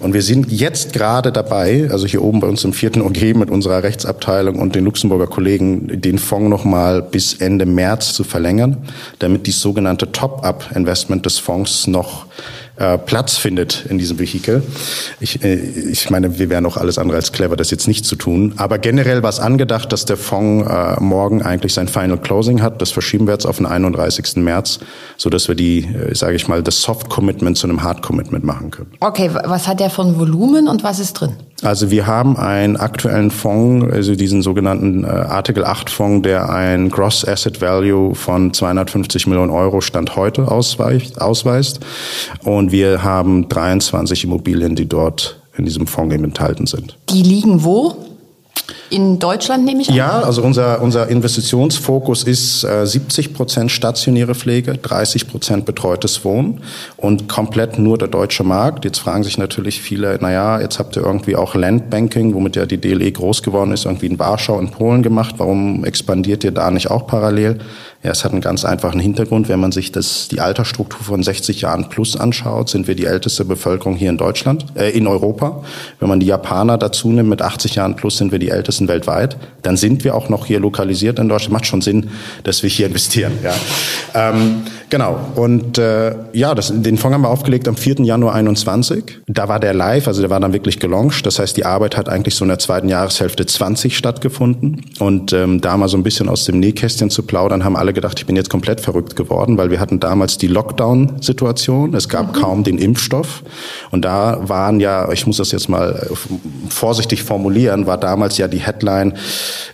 Und 0.00 0.14
wir 0.14 0.22
sind 0.22 0.50
jetzt 0.50 0.92
gerade 0.92 1.30
dabei, 1.30 1.88
also 1.90 2.06
hier 2.06 2.22
oben 2.22 2.40
bei 2.40 2.48
uns 2.48 2.64
im 2.64 2.72
vierten 2.72 3.02
OG 3.02 3.36
mit 3.36 3.50
unserer 3.50 3.84
Rechtsabteilung 3.84 4.58
und 4.58 4.74
den 4.74 4.84
Luxemburger 4.84 5.28
Kollegen, 5.28 6.00
den 6.00 6.18
Fonds 6.18 6.50
nochmal 6.50 7.02
bis 7.02 7.34
Ende 7.34 7.66
März 7.66 8.12
zu 8.12 8.24
verlängern, 8.24 8.78
damit 9.20 9.46
die 9.46 9.52
sogenannte 9.52 10.10
Top-Up-Investment 10.10 11.24
des 11.24 11.38
Fonds 11.38 11.86
noch 11.86 12.26
äh, 12.80 12.96
Platz 12.96 13.36
findet 13.36 13.84
in 13.88 13.98
diesem 13.98 14.18
Vehikel. 14.18 14.62
Ich, 15.20 15.44
äh, 15.44 15.54
ich 15.54 16.08
meine, 16.08 16.38
wir 16.38 16.48
wären 16.48 16.64
auch 16.64 16.78
alles 16.78 16.96
andere 16.96 17.16
als 17.18 17.30
clever, 17.30 17.54
das 17.54 17.70
jetzt 17.70 17.86
nicht 17.86 18.06
zu 18.06 18.16
tun. 18.16 18.54
Aber 18.56 18.78
generell 18.78 19.22
war 19.22 19.28
es 19.28 19.38
angedacht, 19.38 19.92
dass 19.92 20.06
der 20.06 20.16
Fonds 20.16 20.66
äh, 20.68 20.98
morgen 21.00 21.42
eigentlich 21.42 21.74
sein 21.74 21.88
Final 21.88 22.18
Closing 22.18 22.62
hat. 22.62 22.80
Das 22.80 22.90
verschieben 22.90 23.26
wir 23.26 23.34
jetzt 23.34 23.44
auf 23.44 23.58
den 23.58 23.66
31. 23.66 24.36
März, 24.36 24.80
so 25.18 25.30
wir 25.30 25.54
die, 25.54 25.84
äh, 25.84 26.14
sage 26.14 26.36
ich 26.36 26.48
mal, 26.48 26.62
das 26.62 26.80
Soft 26.80 27.10
Commitment 27.10 27.58
zu 27.58 27.66
einem 27.66 27.82
Hard 27.82 28.00
Commitment 28.00 28.44
machen 28.44 28.70
können. 28.70 28.92
Okay, 29.00 29.30
was 29.32 29.68
hat 29.68 29.80
der 29.80 29.90
von 29.90 30.18
Volumen 30.18 30.66
und 30.66 30.82
was 30.82 30.98
ist 31.00 31.12
drin? 31.12 31.34
Also 31.62 31.90
wir 31.90 32.06
haben 32.06 32.36
einen 32.38 32.76
aktuellen 32.76 33.30
Fonds, 33.30 33.92
also 33.92 34.14
diesen 34.14 34.40
sogenannten 34.40 35.04
äh, 35.04 35.08
Artikel 35.08 35.64
8 35.64 35.90
Fonds, 35.90 36.22
der 36.22 36.48
ein 36.48 36.88
Gross 36.88 37.26
Asset 37.26 37.60
Value 37.60 38.14
von 38.14 38.54
250 38.54 39.26
Millionen 39.26 39.50
Euro 39.50 39.80
Stand 39.80 40.16
heute 40.16 40.50
ausweist. 40.50 41.20
ausweist. 41.20 41.80
Und 42.44 42.72
wir 42.72 43.02
haben 43.02 43.48
23 43.48 44.24
Immobilien, 44.24 44.74
die 44.74 44.86
dort 44.86 45.40
in 45.56 45.66
diesem 45.66 45.86
Fonds 45.86 46.14
eben 46.14 46.24
enthalten 46.24 46.66
sind. 46.66 46.96
Die 47.10 47.22
liegen 47.22 47.62
wo? 47.62 47.94
In 48.90 49.18
Deutschland, 49.18 49.64
nehme 49.64 49.82
ich 49.82 49.90
an? 49.90 49.94
Ja, 49.94 50.20
also 50.20 50.42
unser, 50.42 50.82
unser 50.82 51.08
Investitionsfokus 51.08 52.24
ist 52.24 52.64
äh, 52.64 52.86
70 52.86 53.32
Prozent 53.34 53.70
stationäre 53.70 54.34
Pflege, 54.34 54.76
30 54.76 55.28
Prozent 55.28 55.64
betreutes 55.64 56.24
Wohnen 56.24 56.60
und 56.96 57.28
komplett 57.28 57.78
nur 57.78 57.98
der 57.98 58.08
deutsche 58.08 58.44
Markt. 58.44 58.84
Jetzt 58.84 58.98
fragen 58.98 59.22
sich 59.22 59.38
natürlich 59.38 59.80
viele, 59.80 60.18
naja, 60.20 60.60
jetzt 60.60 60.78
habt 60.78 60.96
ihr 60.96 61.02
irgendwie 61.02 61.36
auch 61.36 61.54
Landbanking, 61.54 62.34
womit 62.34 62.56
ja 62.56 62.66
die 62.66 62.78
DLE 62.78 63.10
groß 63.12 63.42
geworden 63.42 63.72
ist, 63.72 63.84
irgendwie 63.84 64.06
in 64.06 64.18
Warschau 64.18 64.58
in 64.58 64.70
Polen 64.70 65.02
gemacht. 65.02 65.36
Warum 65.38 65.84
expandiert 65.84 66.44
ihr 66.44 66.52
da 66.52 66.70
nicht 66.70 66.90
auch 66.90 67.06
parallel? 67.06 67.58
Ja, 68.02 68.12
es 68.12 68.24
hat 68.24 68.32
einen 68.32 68.40
ganz 68.40 68.64
einfachen 68.64 68.98
Hintergrund. 68.98 69.50
Wenn 69.50 69.60
man 69.60 69.72
sich 69.72 69.92
das, 69.92 70.28
die 70.28 70.40
Altersstruktur 70.40 71.02
von 71.02 71.22
60 71.22 71.60
Jahren 71.60 71.90
plus 71.90 72.16
anschaut, 72.16 72.70
sind 72.70 72.88
wir 72.88 72.94
die 72.94 73.04
älteste 73.04 73.44
Bevölkerung 73.44 73.94
hier 73.94 74.08
in 74.08 74.16
Deutschland, 74.16 74.64
äh, 74.74 74.88
in 74.90 75.06
Europa. 75.06 75.62
Wenn 75.98 76.08
man 76.08 76.18
die 76.18 76.26
Japaner 76.26 76.78
dazu 76.78 77.10
nimmt, 77.10 77.28
mit 77.28 77.42
80 77.42 77.74
Jahren 77.74 77.96
plus 77.96 78.16
sind 78.16 78.32
wir 78.32 78.38
die 78.38 78.48
ältesten 78.80 78.88
weltweit. 78.88 79.36
Dann 79.62 79.76
sind 79.76 80.04
wir 80.04 80.14
auch 80.14 80.28
noch 80.28 80.46
hier 80.46 80.60
lokalisiert 80.60 81.18
in 81.18 81.28
Deutschland. 81.28 81.52
Macht 81.52 81.66
schon 81.66 81.82
Sinn, 81.82 82.10
dass 82.44 82.62
wir 82.62 82.70
hier 82.70 82.86
investieren. 82.90 83.32
Ja. 83.42 83.54
Ähm, 84.14 84.62
genau. 84.90 85.18
Und 85.36 85.78
äh, 85.78 86.14
ja, 86.32 86.54
das, 86.54 86.72
den 86.74 86.98
Fonds 86.98 87.14
haben 87.14 87.22
wir 87.22 87.30
aufgelegt 87.30 87.68
am 87.68 87.76
4. 87.76 88.00
Januar 88.00 88.34
21. 88.34 89.20
Da 89.26 89.48
war 89.48 89.60
der 89.60 89.72
live, 89.72 90.06
also 90.06 90.20
der 90.20 90.30
war 90.30 90.40
dann 90.40 90.52
wirklich 90.52 90.78
gelauncht. 90.78 91.24
Das 91.24 91.38
heißt, 91.38 91.56
die 91.56 91.64
Arbeit 91.64 91.96
hat 91.96 92.08
eigentlich 92.08 92.34
so 92.34 92.44
in 92.44 92.48
der 92.48 92.58
zweiten 92.58 92.88
Jahreshälfte 92.88 93.46
20 93.46 93.96
stattgefunden. 93.96 94.84
Und 94.98 95.32
ähm, 95.32 95.60
da 95.60 95.76
mal 95.76 95.88
so 95.88 95.96
ein 95.96 96.02
bisschen 96.02 96.28
aus 96.28 96.44
dem 96.44 96.60
Nähkästchen 96.60 97.10
zu 97.10 97.22
plaudern, 97.22 97.64
haben 97.64 97.76
alle 97.76 97.92
gedacht, 97.92 98.18
ich 98.18 98.26
bin 98.26 98.36
jetzt 98.36 98.50
komplett 98.50 98.80
verrückt 98.80 99.16
geworden, 99.16 99.56
weil 99.56 99.70
wir 99.70 99.80
hatten 99.80 100.00
damals 100.00 100.38
die 100.38 100.48
Lockdown-Situation. 100.48 101.94
Es 101.94 102.08
gab 102.08 102.34
mhm. 102.34 102.40
kaum 102.40 102.64
den 102.64 102.78
Impfstoff. 102.78 103.42
Und 103.90 104.04
da 104.04 104.48
waren 104.48 104.80
ja, 104.80 105.10
ich 105.12 105.26
muss 105.26 105.38
das 105.38 105.52
jetzt 105.52 105.68
mal 105.68 106.08
vorsichtig 106.68 107.22
formulieren, 107.22 107.86
war 107.86 107.98
damals 107.98 108.36
ja 108.38 108.48
die 108.48 108.58
Headline, 108.58 109.14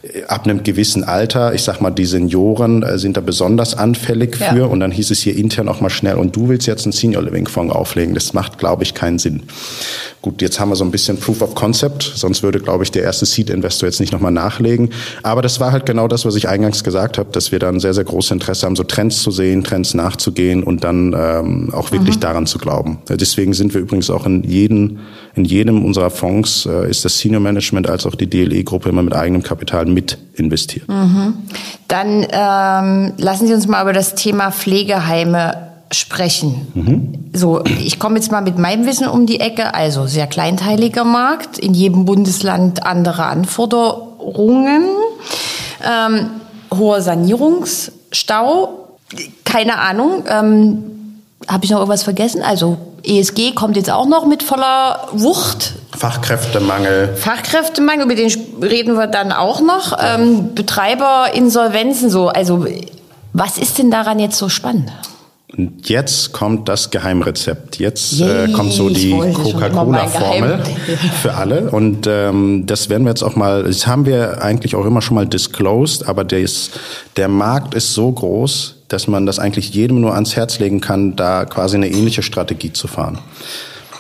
äh, 0.03 0.25
ab 0.25 0.45
einem 0.45 0.63
gewissen 0.63 1.05
Alter, 1.05 1.55
ich 1.55 1.63
sag 1.63 1.81
mal, 1.81 1.91
die 1.91 2.07
Senioren 2.07 2.83
äh, 2.83 2.99
sind 2.99 3.17
da 3.17 3.21
besonders 3.21 3.77
anfällig 3.77 4.37
für. 4.37 4.57
Ja. 4.57 4.65
Und 4.67 4.81
dann 4.81 4.91
hieß 4.91 5.06
es 5.11 5.21
hier 5.21 5.37
intern 5.37 5.69
auch 5.69 5.81
mal 5.81 5.91
schnell, 5.91 6.17
und 6.17 6.35
du 6.37 6.49
willst 6.49 6.67
jetzt 6.67 6.85
einen 6.85 6.93
Senior 6.93 7.23
Living 7.23 7.47
Fonds 7.47 7.75
auflegen. 7.75 8.15
Das 8.15 8.33
macht, 8.33 8.59
glaube 8.59 8.83
ich, 8.83 8.95
keinen 8.95 9.19
Sinn. 9.19 9.43
Gut, 10.23 10.43
jetzt 10.43 10.59
haben 10.59 10.71
wir 10.71 10.77
so 10.77 10.85
ein 10.85 10.91
bisschen 10.91 11.19
Proof 11.19 11.43
of 11.43 11.55
Concept, 11.55 12.03
sonst 12.03 12.43
würde, 12.43 12.59
glaube 12.59 12.85
ich, 12.85 12.91
der 12.91 13.03
erste 13.03 13.27
Seed-Investor 13.27 13.89
jetzt 13.89 14.01
nicht 14.01 14.13
nochmal 14.13 14.33
nachlegen. 14.33 14.91
Aber 15.23 15.43
das 15.43 15.61
war 15.61 15.73
halt 15.73 15.87
genau 15.87 16.09
das, 16.09 16.25
was 16.25 16.35
ich 16.35 16.49
eingangs 16.49 16.83
gesagt 16.83 17.19
habe, 17.19 17.31
dass 17.33 17.53
wir 17.53 17.59
dann 17.59 17.81
sehr, 17.81 17.95
sehr 17.95 18.05
großes 18.05 18.33
Interesse 18.33 18.67
haben, 18.67 18.77
so 18.77 18.83
Trends 18.83 19.23
zu 19.23 19.31
sehen, 19.31 19.63
Trends 19.63 19.95
nachzugehen 19.95 20.63
und 20.63 20.85
dann 20.85 21.15
ähm, 21.17 21.71
auch 21.73 21.93
wirklich 21.93 22.17
mhm. 22.17 22.21
daran 22.21 22.47
zu 22.47 22.59
glauben. 22.59 22.99
Deswegen 23.09 23.55
sind 23.55 23.75
wir 23.75 23.81
übrigens 23.81 24.11
auch 24.11 24.27
in 24.27 24.43
jedem, 24.43 24.99
in 25.37 25.45
jedem 25.45 25.85
unserer 25.85 26.11
Fonds 26.11 26.67
äh, 26.67 26.91
ist 26.91 27.05
das 27.05 27.19
Senior 27.19 27.41
Management 27.41 27.89
als 27.89 28.07
auch 28.07 28.15
die 28.15 28.29
DLE-Gruppe 28.29 28.89
immer 28.89 29.03
mit 29.03 29.15
eigenem 29.15 29.43
Kapital 29.43 29.85
mit 29.85 30.17
investiert. 30.35 30.89
Mhm. 30.89 31.35
Dann 31.89 32.27
ähm, 32.31 33.13
lassen 33.19 33.47
Sie 33.47 33.53
uns 33.53 33.67
mal 33.67 33.83
über 33.83 33.93
das 33.93 34.15
Thema 34.15 34.51
Pflegeheime 34.51 35.67
sprechen. 35.93 36.67
Mhm. 36.75 37.31
So, 37.35 37.63
ich 37.65 37.99
komme 37.99 38.17
jetzt 38.17 38.33
mal 38.33 38.41
mit 38.41 38.59
meinem 38.59 38.87
Wissen 38.87 39.07
um 39.07 39.27
die 39.27 39.39
Ecke. 39.39 39.75
Also 39.75 40.07
sehr 40.07 40.27
kleinteiliger 40.27 41.05
Markt, 41.05 41.59
in 41.59 41.75
jedem 41.75 42.07
Bundesland 42.07 42.85
andere 42.85 43.27
Anforderungen, 43.27 44.85
ähm, 45.85 46.31
hoher 46.75 47.03
Sanierungsstau, 47.03 48.89
keine 49.45 49.79
Ahnung. 49.79 50.25
Ähm, 50.29 50.85
Habe 51.47 51.65
ich 51.65 51.71
noch 51.71 51.79
irgendwas 51.79 52.03
vergessen? 52.03 52.43
Also 52.43 52.79
ESG 53.07 53.55
kommt 53.55 53.77
jetzt 53.77 53.91
auch 53.91 54.07
noch 54.07 54.27
mit 54.27 54.43
voller 54.43 55.09
Wucht. 55.13 55.75
Fachkräftemangel. 55.97 57.15
Fachkräftemangel, 57.17 58.07
über 58.07 58.15
den 58.15 58.31
reden 58.63 58.97
wir 58.97 59.07
dann 59.07 59.33
auch 59.33 59.61
noch. 59.61 59.97
Ähm, 60.01 60.55
Betreiberinsolvenzen, 60.55 62.11
so. 62.11 62.29
Also 62.29 62.67
was 63.33 63.59
ist 63.59 63.79
denn 63.79 63.91
daran 63.91 64.19
jetzt 64.19 64.39
so 64.39 64.49
spannend? 64.49 64.91
Und 65.57 65.89
jetzt 65.89 66.33
kommt 66.33 66.69
das 66.69 66.91
Geheimrezept. 66.91 67.79
Jetzt 67.79 68.21
äh, 68.21 68.49
kommt 68.53 68.73
so 68.73 68.91
die 68.91 69.11
Coca-Cola-Formel 69.11 70.61
für 71.23 71.35
alle. 71.35 71.71
Und 71.71 72.07
ähm, 72.07 72.65
das 72.67 72.89
werden 72.91 73.05
wir 73.05 73.11
jetzt 73.11 73.23
auch 73.23 73.37
mal, 73.37 73.63
das 73.63 73.87
haben 73.87 74.07
wir 74.07 74.43
eigentlich 74.43 74.75
auch 74.75 74.85
immer 74.85 75.01
schon 75.01 75.15
mal 75.15 75.27
disclosed, 75.27 76.09
aber 76.09 76.25
der, 76.25 76.41
ist, 76.41 76.79
der 77.17 77.29
Markt 77.29 77.75
ist 77.75 77.95
so 77.95 78.11
groß, 78.11 78.76
dass 78.89 79.09
man 79.09 79.27
das 79.27 79.39
eigentlich 79.39 79.75
jedem 79.75 80.01
nur 80.01 80.15
ans 80.15 80.37
Herz 80.37 80.59
legen 80.59 80.81
kann, 80.81 81.17
da 81.17 81.45
quasi 81.45 81.77
eine 81.77 81.89
ähnliche 81.89 82.23
Strategie 82.23 82.73
zu 82.73 82.89
fahren. 82.89 83.19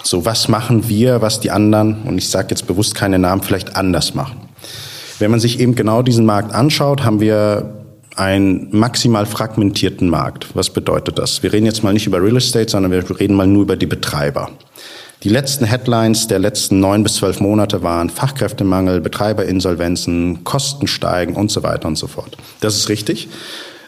So, 0.02 0.24
was 0.24 0.48
machen 0.48 0.88
wir, 0.88 1.20
was 1.20 1.40
die 1.40 1.50
anderen, 1.50 2.02
und 2.02 2.18
ich 2.18 2.28
sage 2.28 2.48
jetzt 2.50 2.66
bewusst 2.66 2.94
keine 2.94 3.18
Namen, 3.18 3.42
vielleicht 3.42 3.74
anders 3.74 4.14
machen. 4.14 4.40
Wenn 5.18 5.30
man 5.30 5.40
sich 5.40 5.58
eben 5.58 5.74
genau 5.74 6.02
diesen 6.02 6.24
Markt 6.24 6.54
anschaut, 6.54 7.04
haben 7.04 7.20
wir 7.20 7.72
einen 8.14 8.68
maximal 8.70 9.26
fragmentierten 9.26 10.08
Markt. 10.08 10.48
Was 10.54 10.70
bedeutet 10.70 11.18
das? 11.18 11.42
Wir 11.42 11.52
reden 11.52 11.66
jetzt 11.66 11.82
mal 11.82 11.92
nicht 11.92 12.06
über 12.06 12.22
Real 12.22 12.36
Estate, 12.36 12.70
sondern 12.70 12.92
wir 12.92 13.18
reden 13.18 13.34
mal 13.34 13.46
nur 13.46 13.62
über 13.62 13.76
die 13.76 13.86
Betreiber. 13.86 14.50
Die 15.22 15.28
letzten 15.28 15.64
Headlines 15.64 16.28
der 16.28 16.38
letzten 16.38 16.78
neun 16.78 17.02
bis 17.02 17.14
zwölf 17.14 17.40
Monate 17.40 17.82
waren 17.82 18.10
Fachkräftemangel, 18.10 19.00
Betreiberinsolvenzen, 19.00 20.44
Kosten 20.44 20.86
steigen 20.86 21.34
und 21.34 21.50
so 21.50 21.62
weiter 21.62 21.88
und 21.88 21.96
so 21.96 22.06
fort. 22.06 22.36
Das 22.60 22.76
ist 22.76 22.88
richtig. 22.88 23.28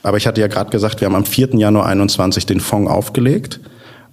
Aber 0.02 0.16
ich 0.16 0.26
hatte 0.26 0.40
ja 0.40 0.46
gerade 0.46 0.70
gesagt, 0.70 1.00
wir 1.00 1.06
haben 1.06 1.14
am 1.14 1.24
4. 1.24 1.54
Januar 1.54 1.86
21 1.86 2.46
den 2.46 2.60
Fonds 2.60 2.90
aufgelegt. 2.90 3.60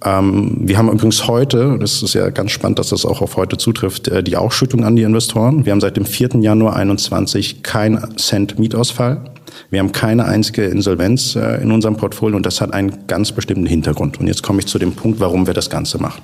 Ähm, 0.04 0.58
wir 0.60 0.76
haben 0.78 0.90
übrigens 0.90 1.26
heute, 1.26 1.78
das 1.80 2.02
ist 2.02 2.14
ja 2.14 2.28
ganz 2.30 2.50
spannend, 2.50 2.78
dass 2.78 2.90
das 2.90 3.06
auch 3.06 3.22
auf 3.22 3.36
heute 3.36 3.56
zutrifft, 3.56 4.08
äh, 4.08 4.22
die 4.22 4.36
Ausschüttung 4.36 4.84
an 4.84 4.96
die 4.96 5.02
Investoren. 5.02 5.64
Wir 5.64 5.72
haben 5.72 5.80
seit 5.80 5.96
dem 5.96 6.04
4. 6.04 6.40
Januar 6.40 6.76
21 6.76 7.62
kein 7.62 8.16
Cent 8.16 8.58
Mietausfall. 8.58 9.22
Wir 9.70 9.80
haben 9.80 9.92
keine 9.92 10.26
einzige 10.26 10.64
Insolvenz 10.66 11.34
äh, 11.34 11.62
in 11.62 11.72
unserem 11.72 11.96
Portfolio 11.96 12.36
und 12.36 12.44
das 12.44 12.60
hat 12.60 12.74
einen 12.74 13.06
ganz 13.06 13.32
bestimmten 13.32 13.66
Hintergrund. 13.66 14.20
Und 14.20 14.26
jetzt 14.26 14.42
komme 14.42 14.60
ich 14.60 14.66
zu 14.66 14.78
dem 14.78 14.92
Punkt, 14.92 15.18
warum 15.20 15.46
wir 15.46 15.54
das 15.54 15.70
Ganze 15.70 15.98
machen. 15.98 16.22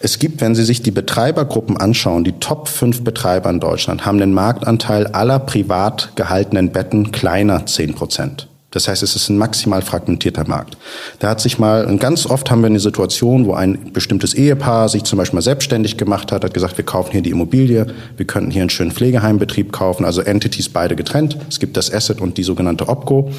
Es 0.00 0.20
gibt, 0.20 0.40
wenn 0.40 0.54
Sie 0.54 0.64
sich 0.64 0.80
die 0.80 0.92
Betreibergruppen 0.92 1.76
anschauen, 1.76 2.22
die 2.22 2.38
Top 2.38 2.68
5 2.68 3.02
Betreiber 3.02 3.50
in 3.50 3.58
Deutschland 3.58 4.06
haben 4.06 4.18
den 4.18 4.32
Marktanteil 4.32 5.08
aller 5.08 5.40
privat 5.40 6.12
gehaltenen 6.14 6.70
Betten 6.70 7.10
kleiner 7.10 7.66
10 7.66 7.94
Prozent. 7.94 8.48
Das 8.70 8.86
heißt, 8.86 9.02
es 9.02 9.16
ist 9.16 9.30
ein 9.30 9.38
maximal 9.38 9.80
fragmentierter 9.80 10.46
Markt. 10.46 10.76
Da 11.20 11.30
hat 11.30 11.40
sich 11.40 11.58
mal, 11.58 11.86
und 11.86 12.00
ganz 12.00 12.26
oft 12.26 12.50
haben 12.50 12.60
wir 12.60 12.66
eine 12.66 12.80
Situation, 12.80 13.46
wo 13.46 13.54
ein 13.54 13.92
bestimmtes 13.94 14.34
Ehepaar 14.34 14.90
sich 14.90 15.04
zum 15.04 15.16
Beispiel 15.16 15.38
mal 15.38 15.42
selbstständig 15.42 15.96
gemacht 15.96 16.32
hat, 16.32 16.44
hat 16.44 16.52
gesagt, 16.52 16.76
wir 16.76 16.84
kaufen 16.84 17.12
hier 17.12 17.22
die 17.22 17.30
Immobilie, 17.30 17.86
wir 18.18 18.26
könnten 18.26 18.50
hier 18.50 18.60
einen 18.60 18.68
schönen 18.68 18.90
Pflegeheimbetrieb 18.90 19.72
kaufen, 19.72 20.04
also 20.04 20.20
Entities 20.20 20.68
beide 20.68 20.96
getrennt. 20.96 21.38
Es 21.48 21.60
gibt 21.60 21.78
das 21.78 21.90
Asset 21.90 22.20
und 22.20 22.36
die 22.36 22.42
sogenannte 22.42 22.88
Opco 22.88 23.30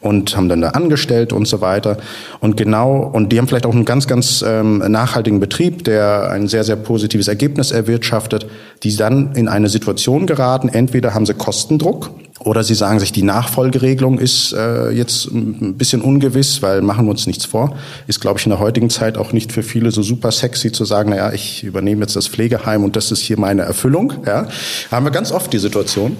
und 0.00 0.36
haben 0.36 0.48
dann 0.48 0.60
da 0.60 0.68
angestellt 0.70 1.32
und 1.32 1.48
so 1.48 1.60
weiter. 1.60 1.98
Und 2.38 2.56
genau, 2.56 2.98
und 2.98 3.32
die 3.32 3.38
haben 3.38 3.48
vielleicht 3.48 3.66
auch 3.66 3.74
einen 3.74 3.84
ganz, 3.84 4.06
ganz 4.06 4.44
ähm, 4.46 4.78
nachhaltigen 4.78 5.40
Betrieb, 5.40 5.82
der 5.82 6.30
ein 6.30 6.46
sehr, 6.46 6.62
sehr 6.62 6.76
positives 6.76 7.26
Ergebnis 7.26 7.72
erwirtschaftet, 7.72 8.46
die 8.84 8.94
dann 8.94 9.34
in 9.34 9.48
eine 9.48 9.68
Situation 9.68 10.28
geraten, 10.28 10.68
entweder 10.68 11.14
haben 11.14 11.26
sie 11.26 11.34
Kostendruck, 11.34 12.10
oder 12.40 12.62
Sie 12.62 12.74
sagen 12.74 13.00
sich, 13.00 13.12
die 13.12 13.22
Nachfolgeregelung 13.22 14.18
ist 14.18 14.52
äh, 14.52 14.90
jetzt 14.90 15.26
ein 15.26 15.74
bisschen 15.76 16.00
ungewiss, 16.00 16.62
weil 16.62 16.82
machen 16.82 17.06
wir 17.06 17.10
uns 17.10 17.26
nichts 17.26 17.44
vor. 17.44 17.76
Ist, 18.06 18.20
glaube 18.20 18.38
ich, 18.38 18.46
in 18.46 18.50
der 18.50 18.60
heutigen 18.60 18.90
Zeit 18.90 19.18
auch 19.18 19.32
nicht 19.32 19.52
für 19.52 19.62
viele 19.62 19.90
so 19.90 20.02
super 20.02 20.30
sexy 20.30 20.70
zu 20.70 20.84
sagen, 20.84 21.10
naja, 21.10 21.32
ich 21.32 21.64
übernehme 21.64 22.02
jetzt 22.02 22.16
das 22.16 22.28
Pflegeheim 22.28 22.84
und 22.84 22.96
das 22.96 23.10
ist 23.10 23.20
hier 23.20 23.38
meine 23.38 23.62
Erfüllung. 23.62 24.12
Ja, 24.26 24.48
haben 24.90 25.04
wir 25.04 25.10
ganz 25.10 25.32
oft 25.32 25.52
die 25.52 25.58
Situation. 25.58 26.16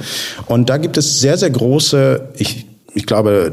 Und 0.47 0.69
da 0.71 0.77
gibt 0.77 0.97
es 0.97 1.21
sehr, 1.21 1.39
sehr 1.39 1.51
große, 1.51 2.29
ich 2.37 2.67
ich 2.95 3.07
glaube, 3.07 3.53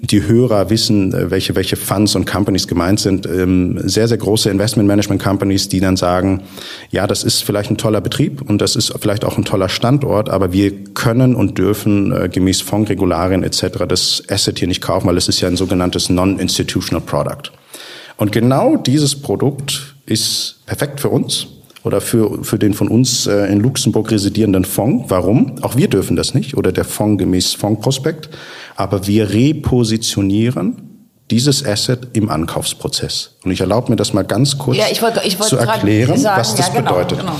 die 0.00 0.26
Hörer 0.26 0.70
wissen, 0.70 1.12
welche, 1.30 1.54
welche 1.54 1.76
Funds 1.76 2.14
und 2.14 2.26
Companies 2.26 2.68
gemeint 2.68 3.00
sind. 3.00 3.26
Ähm, 3.26 3.80
sehr, 3.88 4.08
sehr 4.08 4.18
große 4.18 4.50
Investment 4.50 4.86
Management 4.86 5.22
Companies, 5.22 5.68
die 5.68 5.80
dann 5.80 5.96
sagen, 5.96 6.42
ja, 6.90 7.06
das 7.06 7.24
ist 7.24 7.42
vielleicht 7.42 7.70
ein 7.70 7.78
toller 7.78 8.00
Betrieb 8.00 8.42
und 8.48 8.60
das 8.60 8.76
ist 8.76 8.92
vielleicht 9.00 9.24
auch 9.24 9.38
ein 9.38 9.44
toller 9.44 9.68
Standort, 9.68 10.28
aber 10.28 10.52
wir 10.52 10.72
können 10.94 11.34
und 11.34 11.58
dürfen 11.58 12.12
äh, 12.12 12.28
gemäß 12.28 12.60
Fondsregularien 12.60 13.42
etc. 13.42 13.84
das 13.88 14.22
Asset 14.28 14.58
hier 14.58 14.68
nicht 14.68 14.82
kaufen, 14.82 15.06
weil 15.06 15.16
es 15.16 15.28
ist 15.28 15.40
ja 15.40 15.48
ein 15.48 15.56
sogenanntes 15.56 16.10
Non-Institutional 16.10 17.04
Product. 17.04 17.52
Und 18.16 18.32
genau 18.32 18.76
dieses 18.76 19.14
Produkt 19.14 19.94
ist 20.06 20.60
perfekt 20.66 21.00
für 21.00 21.08
uns 21.08 21.48
oder 21.86 22.00
für, 22.00 22.42
für 22.42 22.58
den 22.58 22.74
von 22.74 22.88
uns 22.88 23.26
äh, 23.26 23.46
in 23.46 23.60
Luxemburg 23.60 24.10
residierenden 24.10 24.64
Fonds. 24.64 25.04
Warum? 25.08 25.62
Auch 25.62 25.76
wir 25.76 25.88
dürfen 25.88 26.16
das 26.16 26.34
nicht 26.34 26.56
oder 26.56 26.72
der 26.72 26.84
Fonds 26.84 27.18
gemäß 27.18 27.54
Fondsprospekt. 27.54 28.28
Aber 28.76 29.06
wir 29.06 29.30
repositionieren 29.30 30.82
dieses 31.30 31.64
Asset 31.64 32.08
im 32.12 32.28
Ankaufsprozess. 32.28 33.36
Und 33.44 33.50
ich 33.50 33.60
erlaube 33.60 33.90
mir 33.90 33.96
das 33.96 34.12
mal 34.12 34.22
ganz 34.22 34.58
kurz 34.58 34.76
ja, 34.76 34.84
ich 34.90 35.02
wollte, 35.02 35.22
ich 35.24 35.38
wollte 35.38 35.56
zu 35.56 35.58
erklären, 35.58 36.16
sagen, 36.16 36.40
was 36.40 36.54
das 36.54 36.68
ja, 36.68 36.74
genau, 36.74 36.92
bedeutet. 36.92 37.18
Genau. 37.20 37.36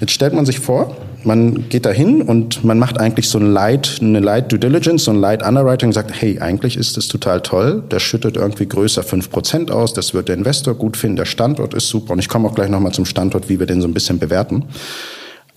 Jetzt 0.00 0.12
stellt 0.12 0.32
man 0.32 0.46
sich 0.46 0.60
vor, 0.60 0.96
man 1.24 1.68
geht 1.68 1.84
dahin 1.84 2.22
und 2.22 2.64
man 2.64 2.78
macht 2.78 2.98
eigentlich 2.98 3.28
so 3.28 3.38
ein 3.38 3.52
Light, 3.52 3.98
eine 4.00 4.20
Light 4.20 4.52
Due 4.52 4.58
Diligence, 4.58 5.04
so 5.04 5.10
ein 5.10 5.20
Light 5.20 5.42
Underwriting 5.42 5.88
und 5.88 5.92
sagt, 5.92 6.12
hey, 6.14 6.38
eigentlich 6.38 6.76
ist 6.76 6.96
das 6.96 7.08
total 7.08 7.40
toll. 7.40 7.82
Der 7.90 7.98
schüttet 7.98 8.36
irgendwie 8.36 8.66
größer 8.66 9.02
fünf 9.02 9.30
Prozent 9.30 9.70
aus. 9.70 9.92
Das 9.92 10.14
wird 10.14 10.28
der 10.28 10.36
Investor 10.36 10.74
gut 10.74 10.96
finden. 10.96 11.16
Der 11.16 11.24
Standort 11.24 11.74
ist 11.74 11.88
super. 11.88 12.12
Und 12.12 12.20
ich 12.20 12.28
komme 12.28 12.48
auch 12.48 12.54
gleich 12.54 12.70
nochmal 12.70 12.92
zum 12.92 13.04
Standort, 13.04 13.48
wie 13.48 13.58
wir 13.58 13.66
den 13.66 13.80
so 13.80 13.88
ein 13.88 13.94
bisschen 13.94 14.18
bewerten. 14.18 14.64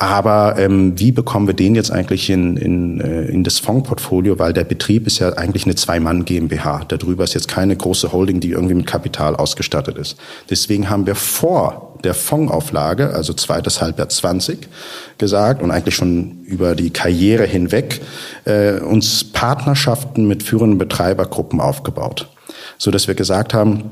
Aber 0.01 0.55
ähm, 0.57 0.97
wie 0.99 1.11
bekommen 1.11 1.45
wir 1.45 1.53
den 1.53 1.75
jetzt 1.75 1.91
eigentlich 1.91 2.27
in, 2.31 2.57
in, 2.57 2.99
äh, 3.01 3.25
in 3.25 3.43
das 3.43 3.59
Fondsportfolio? 3.59 4.39
Weil 4.39 4.51
der 4.51 4.63
Betrieb 4.63 5.05
ist 5.05 5.19
ja 5.19 5.33
eigentlich 5.33 5.65
eine 5.65 5.75
Zwei-Mann 5.75 6.25
GmbH. 6.25 6.85
Darüber 6.87 7.23
ist 7.23 7.35
jetzt 7.35 7.47
keine 7.47 7.75
große 7.75 8.11
Holding, 8.11 8.39
die 8.39 8.49
irgendwie 8.49 8.73
mit 8.73 8.87
Kapital 8.87 9.35
ausgestattet 9.35 9.99
ist. 9.99 10.17
Deswegen 10.49 10.89
haben 10.89 11.05
wir 11.05 11.13
vor 11.13 11.99
der 12.03 12.15
Fondsauflage, 12.15 13.13
also 13.13 13.33
zweites 13.33 13.79
Halbjahr 13.79 14.09
20, 14.09 14.67
gesagt 15.19 15.61
und 15.61 15.69
eigentlich 15.69 15.93
schon 15.93 16.45
über 16.45 16.73
die 16.73 16.89
Karriere 16.89 17.45
hinweg 17.45 18.01
äh, 18.45 18.79
uns 18.79 19.23
Partnerschaften 19.23 20.27
mit 20.27 20.41
führenden 20.41 20.79
Betreibergruppen 20.79 21.59
aufgebaut, 21.59 22.27
so 22.79 22.89
dass 22.89 23.07
wir 23.07 23.13
gesagt 23.13 23.53
haben, 23.53 23.91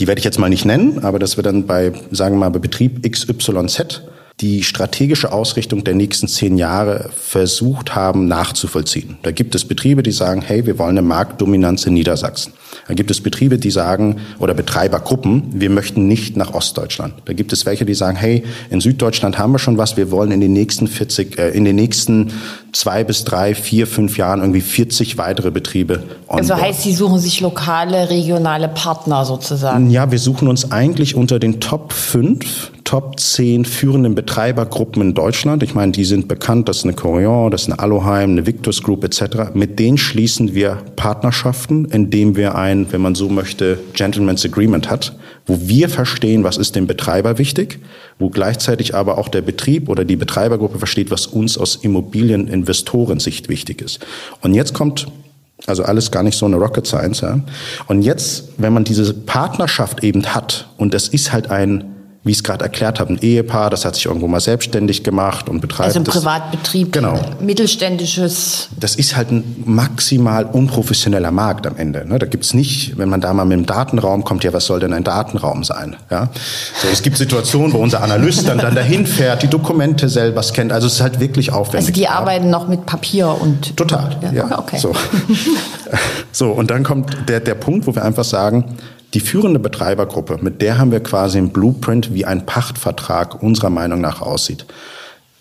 die 0.00 0.08
werde 0.08 0.18
ich 0.18 0.24
jetzt 0.24 0.40
mal 0.40 0.48
nicht 0.48 0.64
nennen, 0.64 1.04
aber 1.04 1.20
dass 1.20 1.36
wir 1.38 1.44
dann 1.44 1.68
bei, 1.68 1.92
sagen 2.10 2.34
wir 2.34 2.40
mal, 2.40 2.50
bei 2.50 2.58
Betrieb 2.58 3.08
XYZ 3.08 4.02
die 4.40 4.62
strategische 4.62 5.32
Ausrichtung 5.32 5.82
der 5.82 5.94
nächsten 5.94 6.28
zehn 6.28 6.58
Jahre 6.58 7.08
versucht 7.16 7.94
haben 7.94 8.28
nachzuvollziehen. 8.28 9.16
Da 9.22 9.30
gibt 9.30 9.54
es 9.54 9.64
Betriebe, 9.64 10.02
die 10.02 10.12
sagen, 10.12 10.42
hey, 10.42 10.66
wir 10.66 10.78
wollen 10.78 10.98
eine 10.98 11.02
Marktdominanz 11.02 11.86
in 11.86 11.94
Niedersachsen. 11.94 12.52
Da 12.86 12.92
gibt 12.92 13.10
es 13.10 13.22
Betriebe, 13.22 13.56
die 13.56 13.70
sagen, 13.70 14.16
oder 14.38 14.52
Betreibergruppen, 14.52 15.44
wir 15.54 15.70
möchten 15.70 16.06
nicht 16.06 16.36
nach 16.36 16.52
Ostdeutschland. 16.52 17.14
Da 17.24 17.32
gibt 17.32 17.54
es 17.54 17.64
welche, 17.64 17.86
die 17.86 17.94
sagen, 17.94 18.18
hey, 18.18 18.44
in 18.68 18.82
Süddeutschland 18.82 19.38
haben 19.38 19.52
wir 19.52 19.58
schon 19.58 19.78
was, 19.78 19.96
wir 19.96 20.10
wollen 20.10 20.30
in 20.30 20.42
den 20.42 20.52
nächsten 20.52 20.86
40, 20.86 21.38
äh, 21.38 21.48
in 21.50 21.64
den 21.64 21.76
nächsten 21.76 22.32
zwei 22.72 23.04
bis 23.04 23.24
drei, 23.24 23.54
vier, 23.54 23.86
fünf 23.86 24.18
Jahren 24.18 24.40
irgendwie 24.40 24.60
40 24.60 25.16
weitere 25.16 25.50
Betriebe. 25.50 26.02
Also 26.28 26.56
heißt, 26.56 26.82
Sie 26.82 26.92
suchen 26.92 27.20
sich 27.20 27.40
lokale, 27.40 28.10
regionale 28.10 28.68
Partner 28.68 29.24
sozusagen? 29.24 29.88
Ja, 29.88 30.10
wir 30.10 30.18
suchen 30.18 30.46
uns 30.46 30.70
eigentlich 30.70 31.14
unter 31.14 31.38
den 31.38 31.60
Top 31.60 31.94
5 31.94 32.72
Top 32.86 33.18
10 33.18 33.64
führenden 33.64 34.14
Betreibergruppen 34.14 35.02
in 35.02 35.12
Deutschland. 35.12 35.64
Ich 35.64 35.74
meine, 35.74 35.90
die 35.90 36.04
sind 36.04 36.28
bekannt, 36.28 36.68
das 36.68 36.78
ist 36.78 36.84
eine 36.84 36.92
Corian, 36.92 37.50
das 37.50 37.62
ist 37.62 37.68
eine 37.68 37.80
Aloheim, 37.80 38.30
eine 38.30 38.46
Victus 38.46 38.80
Group 38.80 39.02
etc. 39.02 39.52
Mit 39.54 39.80
denen 39.80 39.98
schließen 39.98 40.54
wir 40.54 40.78
Partnerschaften, 40.94 41.86
indem 41.86 42.36
wir 42.36 42.54
ein, 42.54 42.92
wenn 42.92 43.00
man 43.00 43.16
so 43.16 43.28
möchte, 43.28 43.80
Gentleman's 43.92 44.44
Agreement 44.44 44.88
hat, 44.88 45.16
wo 45.46 45.58
wir 45.62 45.88
verstehen, 45.88 46.44
was 46.44 46.58
ist 46.58 46.76
dem 46.76 46.86
Betreiber 46.86 47.38
wichtig, 47.38 47.80
wo 48.20 48.30
gleichzeitig 48.30 48.94
aber 48.94 49.18
auch 49.18 49.28
der 49.28 49.42
Betrieb 49.42 49.88
oder 49.88 50.04
die 50.04 50.14
Betreibergruppe 50.14 50.78
versteht, 50.78 51.10
was 51.10 51.26
uns 51.26 51.58
aus 51.58 51.74
Immobilieninvestorensicht 51.74 53.48
wichtig 53.48 53.82
ist. 53.82 53.98
Und 54.42 54.54
jetzt 54.54 54.74
kommt 54.74 55.08
also 55.66 55.82
alles 55.82 56.12
gar 56.12 56.22
nicht 56.22 56.38
so 56.38 56.46
eine 56.46 56.54
Rocket 56.54 56.86
Science. 56.86 57.22
Ja. 57.22 57.40
Und 57.88 58.02
jetzt, 58.02 58.50
wenn 58.58 58.72
man 58.72 58.84
diese 58.84 59.12
Partnerschaft 59.12 60.04
eben 60.04 60.24
hat, 60.36 60.68
und 60.76 60.94
das 60.94 61.08
ist 61.08 61.32
halt 61.32 61.50
ein 61.50 61.95
wie 62.26 62.32
ich 62.32 62.38
es 62.38 62.42
gerade 62.42 62.64
erklärt 62.64 62.98
habe, 62.98 63.12
ein 63.12 63.18
Ehepaar, 63.22 63.70
das 63.70 63.84
hat 63.84 63.94
sich 63.94 64.06
irgendwo 64.06 64.26
mal 64.26 64.40
selbstständig 64.40 65.04
gemacht 65.04 65.48
und 65.48 65.60
betreibt. 65.60 65.86
Also 65.86 66.00
ein 66.00 66.04
Privatbetrieb, 66.04 66.92
genau. 66.92 67.20
mittelständisches. 67.40 68.68
Das 68.80 68.96
ist 68.96 69.16
halt 69.16 69.30
ein 69.30 69.62
maximal 69.64 70.44
unprofessioneller 70.44 71.30
Markt 71.30 71.68
am 71.68 71.76
Ende. 71.76 72.04
Ne? 72.04 72.18
Da 72.18 72.26
gibt's 72.26 72.52
nicht, 72.52 72.98
wenn 72.98 73.08
man 73.08 73.20
da 73.20 73.32
mal 73.32 73.44
mit 73.44 73.56
dem 73.58 73.66
Datenraum 73.66 74.24
kommt, 74.24 74.42
ja, 74.42 74.52
was 74.52 74.66
soll 74.66 74.80
denn 74.80 74.92
ein 74.92 75.04
Datenraum 75.04 75.62
sein? 75.62 75.94
Ja? 76.10 76.28
So, 76.82 76.88
es 76.92 77.00
gibt 77.02 77.16
Situationen, 77.16 77.72
wo 77.72 77.78
unser 77.78 78.02
Analyst 78.02 78.48
dann, 78.48 78.58
dann 78.58 78.74
dahin 78.74 79.06
fährt, 79.06 79.44
die 79.44 79.48
Dokumente 79.48 80.08
selber 80.08 80.42
scannt. 80.42 80.72
Also 80.72 80.88
es 80.88 80.94
ist 80.94 81.02
halt 81.02 81.20
wirklich 81.20 81.52
aufwendig. 81.52 81.90
Also 81.90 81.92
die 81.92 82.08
arbeiten 82.08 82.50
noch 82.50 82.66
mit 82.66 82.86
Papier 82.86 83.28
und. 83.40 83.76
Total, 83.76 84.16
ja. 84.20 84.32
ja. 84.32 84.58
Okay. 84.58 84.78
So. 84.78 84.92
so, 86.32 86.50
und 86.50 86.72
dann 86.72 86.82
kommt 86.82 87.28
der, 87.28 87.38
der 87.38 87.54
Punkt, 87.54 87.86
wo 87.86 87.94
wir 87.94 88.04
einfach 88.04 88.24
sagen, 88.24 88.76
die 89.14 89.20
führende 89.20 89.58
Betreibergruppe, 89.58 90.38
mit 90.40 90.60
der 90.62 90.78
haben 90.78 90.92
wir 90.92 91.00
quasi 91.00 91.38
ein 91.38 91.50
Blueprint, 91.50 92.12
wie 92.12 92.24
ein 92.24 92.44
Pachtvertrag 92.46 93.42
unserer 93.42 93.70
Meinung 93.70 94.00
nach 94.00 94.20
aussieht. 94.20 94.66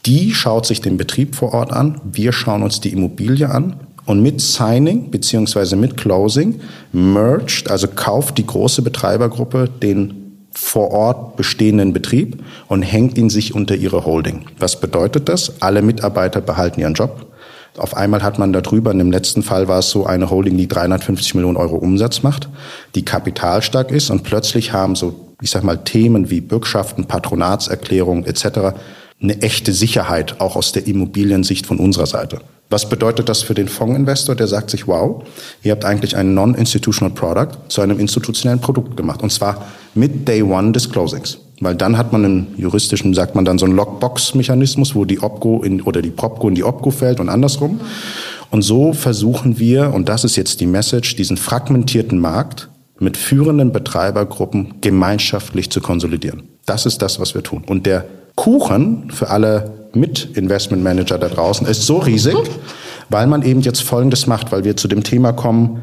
Die 0.05 0.34
schaut 0.34 0.65
sich 0.65 0.81
den 0.81 0.98
Betrieb 0.98 1.36
vor 1.36 1.53
Ort 1.53 1.74
an, 1.74 2.00
wir 2.03 2.31
schauen 2.31 2.63
uns 2.63 2.79
die 2.79 2.93
Immobilie 2.93 3.50
an 3.50 3.77
und 4.05 4.22
mit 4.22 4.39
Signing 4.39 5.10
beziehungsweise 5.10 5.75
mit 5.75 5.98
Closing 5.98 6.62
merged, 6.91 7.69
also 7.69 7.88
kauft 7.88 8.38
die 8.38 8.45
große 8.45 8.81
Betreibergruppe 8.81 9.67
den 9.81 10.22
vor 10.51 10.91
Ort 10.91 11.36
bestehenden 11.36 11.91
Betrieb 11.91 12.41
und 12.67 12.81
hängt 12.81 13.17
ihn 13.17 13.29
sich 13.29 13.53
unter 13.53 13.75
ihre 13.75 14.05
Holding. 14.05 14.45
Was 14.57 14.79
bedeutet 14.79 15.27
das? 15.27 15.62
Alle 15.62 15.81
Mitarbeiter 15.81 16.39
behalten 16.39 16.79
ihren 16.79 16.93
Job. 16.93 17.27
Auf 17.77 17.96
einmal 17.96 18.24
hat 18.24 18.39
man 18.39 18.53
darüber, 18.53 18.91
in 18.91 19.00
dem 19.00 19.12
letzten 19.12 19.44
Fall 19.44 19.67
war 19.67 19.79
es 19.79 19.89
so 19.89 20.05
eine 20.05 20.29
Holding, 20.29 20.58
die 20.58 20.67
350 20.67 21.36
Millionen 21.36 21.58
Euro 21.58 21.75
Umsatz 21.75 22.24
macht, 22.24 22.48
die 22.96 23.03
kapitalstark 23.03 23.91
ist 23.91 24.10
und 24.10 24.24
plötzlich 24.24 24.72
haben 24.72 24.96
so, 24.96 25.34
ich 25.41 25.51
sag 25.51 25.63
mal, 25.63 25.77
Themen 25.84 26.29
wie 26.29 26.39
Bürgschaften, 26.39 27.06
Patronatserklärungen 27.06 28.26
etc. 28.26 28.78
eine 29.21 29.41
echte 29.41 29.73
Sicherheit, 29.73 30.39
auch 30.39 30.56
aus 30.56 30.71
der 30.71 30.88
Immobiliensicht 30.88 31.65
von 31.65 31.80
unserer 31.80 32.06
Seite. 32.08 32.39
Was 32.69 32.89
bedeutet 32.89 33.30
das 33.30 33.43
für 33.43 33.54
den 33.54 33.67
Fondsinvestor? 33.67 34.36
Der 34.36 34.47
sagt 34.47 34.71
sich, 34.71 34.88
wow, 34.88 35.23
ihr 35.62 35.71
habt 35.71 35.86
eigentlich 35.86 36.17
ein 36.17 36.34
Non-Institutional 36.34 37.13
Product 37.13 37.58
zu 37.67 37.82
einem 37.82 37.99
institutionellen 37.99 38.60
Produkt 38.60 38.97
gemacht. 38.97 39.21
Und 39.21 39.32
zwar 39.32 39.67
mit 39.93 40.28
Day 40.28 40.41
One 40.41 40.71
des 40.71 40.89
Closings. 40.89 41.38
Weil 41.62 41.76
dann 41.76 41.98
hat 41.98 42.12
man 42.12 42.24
im 42.26 42.48
juristischen, 42.58 43.13
sagt 43.13 43.36
man 43.36 43.46
dann 43.46 43.58
so 43.58 43.65
einen 43.65 43.76
Lockbox-Mechanismus, 43.76 44.94
wo 44.96 45.06
die 45.06 45.22
Opco 45.22 45.63
in, 45.63 45.82
oder 45.82 46.02
die 46.02 46.10
Propco 46.10 46.50
in 46.50 46.56
die 46.56 46.63
Opco 46.63 46.91
fällt 46.91 47.20
und 47.20 47.30
andersrum. 47.30 47.80
Und 48.52 48.62
so 48.62 48.94
versuchen 48.94 49.58
wir, 49.58 49.94
und 49.94 50.10
das 50.10 50.24
ist 50.24 50.36
jetzt 50.36 50.60
die 50.60 50.65
Message, 50.65 51.15
diesen 51.15 51.38
fragmentierten 51.38 52.20
Markt 52.20 52.70
mit 53.00 53.18
führenden 53.18 53.72
Betreibergruppen 53.72 54.76
gemeinschaftlich 54.82 55.70
zu 55.70 55.82
konsolidieren. 55.82 56.44
Das 56.65 56.86
ist 56.86 57.02
das, 57.02 57.20
was 57.20 57.36
wir 57.36 57.44
tun. 57.44 57.63
Und 57.65 57.86
der 57.86 58.06
Kuchen 58.36 59.12
für 59.12 59.30
alle 59.30 59.89
Mit-Investment-Manager 59.94 61.18
da 61.18 61.30
draußen 61.30 61.68
ist 61.68 61.84
so 61.84 61.98
riesig, 61.98 62.36
weil 63.10 63.28
man 63.28 63.44
eben 63.44 63.62
jetzt 63.62 63.82
Folgendes 63.82 64.28
macht, 64.28 64.52
weil 64.52 64.63
wir 64.63 64.76
zu 64.76 64.88
dem 64.88 65.04
Thema 65.04 65.32
kommen, 65.32 65.82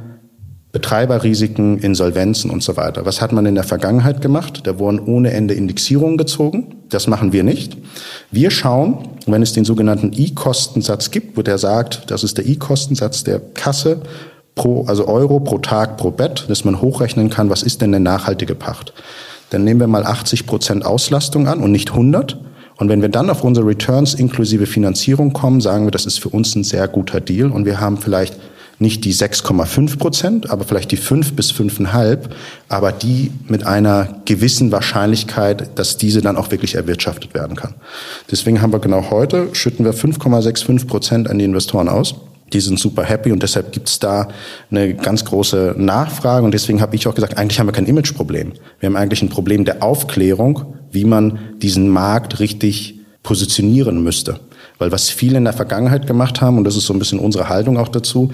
Betreiberrisiken, 0.72 1.78
Insolvenzen 1.78 2.50
und 2.50 2.62
so 2.62 2.78
weiter. 2.78 3.04
Was 3.04 3.20
hat 3.20 3.32
man 3.32 3.44
in 3.44 3.54
der 3.54 3.64
Vergangenheit 3.64 4.22
gemacht? 4.22 4.62
Da 4.64 4.78
wurden 4.78 5.00
ohne 5.00 5.30
Ende 5.32 5.52
Indexierungen 5.52 6.16
gezogen. 6.16 6.76
Das 6.88 7.06
machen 7.06 7.34
wir 7.34 7.44
nicht. 7.44 7.76
Wir 8.30 8.50
schauen, 8.50 9.08
wenn 9.26 9.42
es 9.42 9.52
den 9.52 9.66
sogenannten 9.66 10.12
I-Kostensatz 10.14 11.10
gibt, 11.10 11.36
wo 11.36 11.42
der 11.42 11.58
sagt, 11.58 12.10
das 12.10 12.24
ist 12.24 12.38
der 12.38 12.46
I-Kostensatz 12.46 13.22
der 13.22 13.38
Kasse 13.38 14.00
pro, 14.54 14.84
also 14.86 15.06
Euro 15.08 15.40
pro 15.40 15.58
Tag 15.58 15.98
pro 15.98 16.10
Bett, 16.10 16.46
dass 16.48 16.64
man 16.64 16.80
hochrechnen 16.80 17.28
kann, 17.28 17.50
was 17.50 17.62
ist 17.62 17.82
denn 17.82 17.94
eine 17.94 18.02
nachhaltige 18.02 18.54
Pacht? 18.54 18.94
Dann 19.50 19.64
nehmen 19.64 19.80
wir 19.80 19.88
mal 19.88 20.04
80 20.04 20.46
Prozent 20.46 20.86
Auslastung 20.86 21.48
an 21.48 21.60
und 21.60 21.70
nicht 21.70 21.90
100. 21.90 22.38
Und 22.78 22.88
wenn 22.88 23.02
wir 23.02 23.10
dann 23.10 23.28
auf 23.28 23.44
unsere 23.44 23.66
Returns 23.66 24.14
inklusive 24.14 24.64
Finanzierung 24.64 25.34
kommen, 25.34 25.60
sagen 25.60 25.84
wir, 25.84 25.90
das 25.90 26.06
ist 26.06 26.18
für 26.18 26.30
uns 26.30 26.54
ein 26.54 26.64
sehr 26.64 26.88
guter 26.88 27.20
Deal 27.20 27.50
und 27.50 27.66
wir 27.66 27.78
haben 27.78 27.98
vielleicht 27.98 28.38
nicht 28.82 29.06
die 29.06 29.14
6,5 29.14 29.98
Prozent, 29.98 30.50
aber 30.50 30.64
vielleicht 30.64 30.90
die 30.90 30.98
5 30.98 31.32
bis 31.32 31.50
5,5, 31.52 32.18
aber 32.68 32.92
die 32.92 33.30
mit 33.48 33.66
einer 33.66 34.20
gewissen 34.26 34.70
Wahrscheinlichkeit, 34.70 35.78
dass 35.78 35.96
diese 35.96 36.20
dann 36.20 36.36
auch 36.36 36.50
wirklich 36.50 36.74
erwirtschaftet 36.74 37.32
werden 37.32 37.56
kann. 37.56 37.74
Deswegen 38.30 38.60
haben 38.60 38.72
wir 38.72 38.80
genau 38.80 39.10
heute, 39.10 39.48
schütten 39.54 39.86
wir 39.86 39.94
5,65 39.94 40.86
Prozent 40.86 41.30
an 41.30 41.38
die 41.38 41.46
Investoren 41.46 41.88
aus. 41.88 42.14
Die 42.52 42.60
sind 42.60 42.78
super 42.78 43.02
happy 43.02 43.32
und 43.32 43.42
deshalb 43.42 43.72
gibt's 43.72 43.98
da 43.98 44.28
eine 44.70 44.92
ganz 44.92 45.24
große 45.24 45.74
Nachfrage 45.78 46.44
und 46.44 46.52
deswegen 46.52 46.82
habe 46.82 46.94
ich 46.94 47.06
auch 47.06 47.14
gesagt, 47.14 47.38
eigentlich 47.38 47.58
haben 47.58 47.68
wir 47.68 47.72
kein 47.72 47.86
Imageproblem. 47.86 48.52
Wir 48.78 48.86
haben 48.88 48.96
eigentlich 48.96 49.22
ein 49.22 49.30
Problem 49.30 49.64
der 49.64 49.82
Aufklärung, 49.82 50.74
wie 50.90 51.06
man 51.06 51.38
diesen 51.62 51.88
Markt 51.88 52.40
richtig 52.40 53.00
positionieren 53.22 54.02
müsste. 54.02 54.40
Weil 54.78 54.92
was 54.92 55.08
viele 55.08 55.38
in 55.38 55.44
der 55.44 55.52
Vergangenheit 55.52 56.06
gemacht 56.06 56.40
haben, 56.40 56.58
und 56.58 56.64
das 56.64 56.76
ist 56.76 56.86
so 56.86 56.92
ein 56.92 56.98
bisschen 56.98 57.18
unsere 57.18 57.48
Haltung 57.48 57.78
auch 57.78 57.88
dazu, 57.88 58.32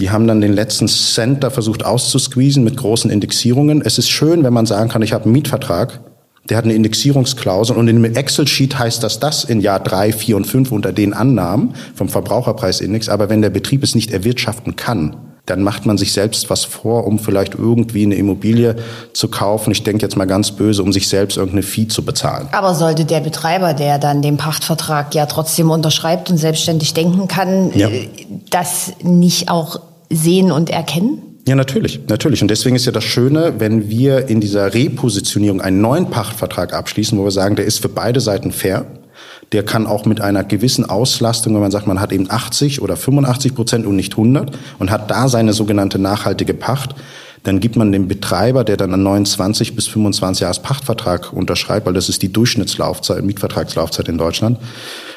die 0.00 0.10
haben 0.10 0.26
dann 0.26 0.40
den 0.40 0.52
letzten 0.52 0.88
Cent 0.88 1.44
da 1.44 1.50
versucht 1.50 1.84
auszusqueezen 1.84 2.64
mit 2.64 2.76
großen 2.76 3.10
Indexierungen. 3.10 3.82
Es 3.84 3.98
ist 3.98 4.08
schön, 4.08 4.42
wenn 4.44 4.52
man 4.52 4.66
sagen 4.66 4.88
kann, 4.88 5.02
ich 5.02 5.12
habe 5.12 5.24
einen 5.24 5.32
Mietvertrag, 5.34 6.00
der 6.48 6.56
hat 6.56 6.64
eine 6.64 6.74
Indexierungsklausel 6.74 7.76
und 7.76 7.86
in 7.86 8.02
dem 8.02 8.16
Excel-Sheet 8.16 8.78
heißt 8.78 9.02
das 9.02 9.20
das 9.20 9.44
in 9.44 9.60
Jahr 9.60 9.78
drei, 9.78 10.12
vier 10.12 10.36
und 10.36 10.46
fünf 10.46 10.72
unter 10.72 10.92
den 10.92 11.12
Annahmen 11.12 11.74
vom 11.94 12.08
Verbraucherpreisindex. 12.08 13.08
Aber 13.10 13.28
wenn 13.28 13.42
der 13.42 13.50
Betrieb 13.50 13.82
es 13.82 13.94
nicht 13.94 14.10
erwirtschaften 14.10 14.74
kann, 14.74 15.16
dann 15.46 15.62
macht 15.62 15.84
man 15.84 15.98
sich 15.98 16.12
selbst 16.12 16.48
was 16.48 16.64
vor, 16.64 17.06
um 17.06 17.18
vielleicht 17.18 17.54
irgendwie 17.54 18.04
eine 18.04 18.14
Immobilie 18.14 18.76
zu 19.12 19.28
kaufen. 19.28 19.72
Ich 19.72 19.82
denke 19.82 20.02
jetzt 20.02 20.16
mal 20.16 20.26
ganz 20.26 20.52
böse, 20.52 20.82
um 20.82 20.92
sich 20.92 21.08
selbst 21.08 21.36
irgendeine 21.36 21.62
Fee 21.62 21.88
zu 21.88 22.04
bezahlen. 22.04 22.48
Aber 22.52 22.74
sollte 22.74 23.04
der 23.04 23.20
Betreiber, 23.20 23.74
der 23.74 23.98
dann 23.98 24.22
den 24.22 24.36
Pachtvertrag 24.36 25.14
ja 25.14 25.26
trotzdem 25.26 25.70
unterschreibt 25.70 26.30
und 26.30 26.38
selbstständig 26.38 26.94
denken 26.94 27.28
kann, 27.28 27.72
ja. 27.76 27.88
Äh, 27.88 28.08
das 28.50 28.92
nicht 29.02 29.48
auch 29.48 29.80
sehen 30.10 30.50
und 30.50 30.70
erkennen? 30.70 31.30
Ja, 31.48 31.54
natürlich, 31.54 32.00
natürlich. 32.08 32.42
Und 32.42 32.50
deswegen 32.50 32.76
ist 32.76 32.84
ja 32.84 32.92
das 32.92 33.04
Schöne, 33.04 33.54
wenn 33.58 33.88
wir 33.88 34.28
in 34.28 34.40
dieser 34.40 34.74
Repositionierung 34.74 35.60
einen 35.60 35.80
neuen 35.80 36.10
Pachtvertrag 36.10 36.74
abschließen, 36.74 37.18
wo 37.18 37.24
wir 37.24 37.30
sagen, 37.30 37.56
der 37.56 37.64
ist 37.64 37.78
für 37.78 37.88
beide 37.88 38.20
Seiten 38.20 38.52
fair. 38.52 38.86
Der 39.52 39.64
kann 39.64 39.86
auch 39.86 40.04
mit 40.04 40.20
einer 40.20 40.44
gewissen 40.44 40.88
Auslastung, 40.88 41.54
wenn 41.54 41.60
man 41.60 41.72
sagt, 41.72 41.86
man 41.86 42.00
hat 42.00 42.12
eben 42.12 42.30
80 42.30 42.82
oder 42.82 42.96
85 42.96 43.54
Prozent 43.54 43.86
und 43.86 43.96
nicht 43.96 44.12
100 44.12 44.56
und 44.78 44.90
hat 44.90 45.10
da 45.10 45.28
seine 45.28 45.52
sogenannte 45.52 45.98
nachhaltige 45.98 46.54
Pacht, 46.54 46.94
Dann 47.42 47.60
gibt 47.60 47.76
man 47.76 47.90
dem 47.90 48.06
Betreiber, 48.06 48.64
der 48.64 48.76
dann 48.76 48.92
einen 48.92 49.02
29 49.02 49.74
bis 49.74 49.86
25 49.86 50.42
Jahres 50.42 50.60
Pachtvertrag 50.60 51.32
unterschreibt, 51.32 51.86
weil 51.86 51.94
das 51.94 52.08
ist 52.08 52.22
die 52.22 52.32
Durchschnittslaufzeit, 52.32 53.24
Mietvertragslaufzeit 53.24 54.08
in 54.08 54.18
Deutschland, 54.18 54.58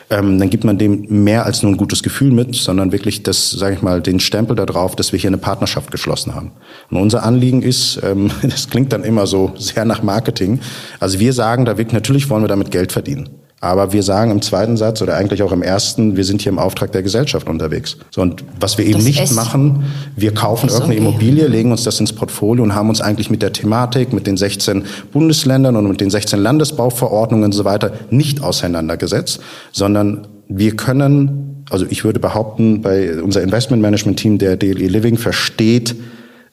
ähm, 0.09 0.39
dann 0.39 0.49
gibt 0.49 0.63
man 0.63 0.77
dem 0.77 1.05
mehr 1.23 1.45
als 1.45 1.63
nur 1.63 1.71
ein 1.71 1.77
gutes 1.77 2.03
Gefühl 2.03 2.31
mit, 2.31 2.55
sondern 2.55 2.91
wirklich 2.91 3.23
das, 3.23 3.51
sage 3.51 3.75
ich 3.75 3.81
mal, 3.81 4.01
den 4.01 4.19
Stempel 4.19 4.55
darauf, 4.55 4.95
dass 4.95 5.11
wir 5.11 5.19
hier 5.19 5.29
eine 5.29 5.37
Partnerschaft 5.37 5.91
geschlossen 5.91 6.35
haben. 6.35 6.51
Und 6.89 6.97
unser 6.97 7.23
Anliegen 7.23 7.61
ist, 7.61 7.99
ähm, 8.03 8.31
das 8.41 8.69
klingt 8.69 8.93
dann 8.93 9.03
immer 9.03 9.27
so 9.27 9.51
sehr 9.57 9.85
nach 9.85 10.03
Marketing. 10.03 10.59
Also 10.99 11.19
wir 11.19 11.33
sagen, 11.33 11.65
da 11.65 11.77
wirklich, 11.77 11.93
natürlich 11.93 12.29
wollen 12.29 12.43
wir 12.43 12.47
damit 12.47 12.71
Geld 12.71 12.91
verdienen. 12.91 13.29
Aber 13.63 13.93
wir 13.93 14.03
sagen 14.03 14.29
im 14.29 14.41
zweiten 14.41 14.75
Satz 14.75 15.01
oder 15.01 15.15
eigentlich 15.15 15.41
auch 15.41 15.53
im 15.53 15.61
ersten, 15.61 16.17
wir 16.17 16.25
sind 16.25 16.41
hier 16.41 16.51
im 16.51 16.59
Auftrag 16.59 16.91
der 16.91 17.01
Gesellschaft 17.01 17.47
unterwegs. 17.47 17.95
So, 18.11 18.21
und 18.21 18.43
was 18.59 18.77
wir 18.77 18.83
eben 18.83 18.95
das 18.95 19.05
nicht 19.05 19.31
machen, 19.31 19.85
wir 20.17 20.33
kaufen 20.33 20.67
irgendeine 20.67 20.95
okay. 20.95 21.07
Immobilie, 21.07 21.47
legen 21.47 21.71
uns 21.71 21.85
das 21.85 21.97
ins 21.97 22.11
Portfolio 22.11 22.61
und 22.61 22.75
haben 22.75 22.89
uns 22.89 22.99
eigentlich 22.99 23.29
mit 23.29 23.41
der 23.41 23.53
Thematik, 23.53 24.11
mit 24.11 24.27
den 24.27 24.35
16 24.35 24.83
Bundesländern 25.13 25.77
und 25.77 25.87
mit 25.87 26.01
den 26.01 26.09
16 26.09 26.41
Landesbauverordnungen 26.41 27.45
und 27.45 27.51
so 27.53 27.63
weiter 27.63 27.93
nicht 28.09 28.43
auseinandergesetzt, 28.43 29.39
sondern 29.71 30.27
wir 30.49 30.75
können, 30.75 31.63
also 31.69 31.85
ich 31.89 32.03
würde 32.03 32.19
behaupten, 32.19 32.81
bei 32.81 33.23
unser 33.23 33.43
Investmentmanagement-Team 33.43 34.39
der 34.39 34.57
DLE 34.57 34.87
Living 34.89 35.17
versteht 35.17 35.95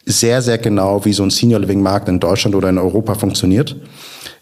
sehr, 0.06 0.42
sehr 0.42 0.58
genau, 0.58 1.04
wie 1.04 1.12
so 1.12 1.24
ein 1.24 1.30
Senior 1.30 1.58
Living 1.58 1.82
Markt 1.82 2.08
in 2.08 2.20
Deutschland 2.20 2.54
oder 2.54 2.68
in 2.68 2.78
Europa 2.78 3.14
funktioniert. 3.16 3.74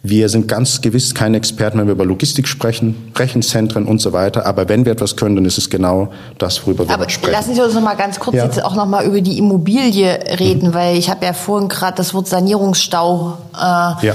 Wir 0.02 0.28
sind 0.28 0.46
ganz 0.46 0.80
gewiss 0.80 1.12
keine 1.12 1.36
Experten, 1.36 1.78
wenn 1.78 1.86
wir 1.86 1.92
über 1.92 2.04
Logistik 2.04 2.46
sprechen, 2.46 3.12
Rechenzentren 3.16 3.84
und 3.84 4.00
so 4.00 4.12
weiter. 4.12 4.46
Aber 4.46 4.68
wenn 4.68 4.84
wir 4.84 4.92
etwas 4.92 5.16
können, 5.16 5.34
dann 5.34 5.44
ist 5.44 5.58
es 5.58 5.70
genau 5.70 6.12
das, 6.38 6.64
worüber 6.64 6.86
wir 6.86 6.94
Aber 6.94 7.08
sprechen. 7.08 7.32
Lassen 7.32 7.54
Sie 7.54 7.60
uns 7.60 7.74
noch 7.74 7.82
mal 7.82 7.96
ganz 7.96 8.20
kurz 8.20 8.36
ja. 8.36 8.44
jetzt 8.44 8.62
auch 8.62 8.76
noch 8.76 8.86
mal 8.86 9.04
über 9.04 9.20
die 9.20 9.38
Immobilie 9.38 10.38
reden, 10.38 10.68
mhm. 10.68 10.74
weil 10.74 10.96
ich 10.96 11.10
habe 11.10 11.26
ja 11.26 11.32
vorhin 11.32 11.68
gerade 11.68 11.96
das 11.96 12.14
Wort 12.14 12.28
Sanierungsstau 12.28 13.38
äh, 13.54 13.58
ja. 13.58 14.14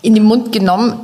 in 0.00 0.14
den 0.14 0.24
Mund 0.24 0.50
genommen. 0.50 0.94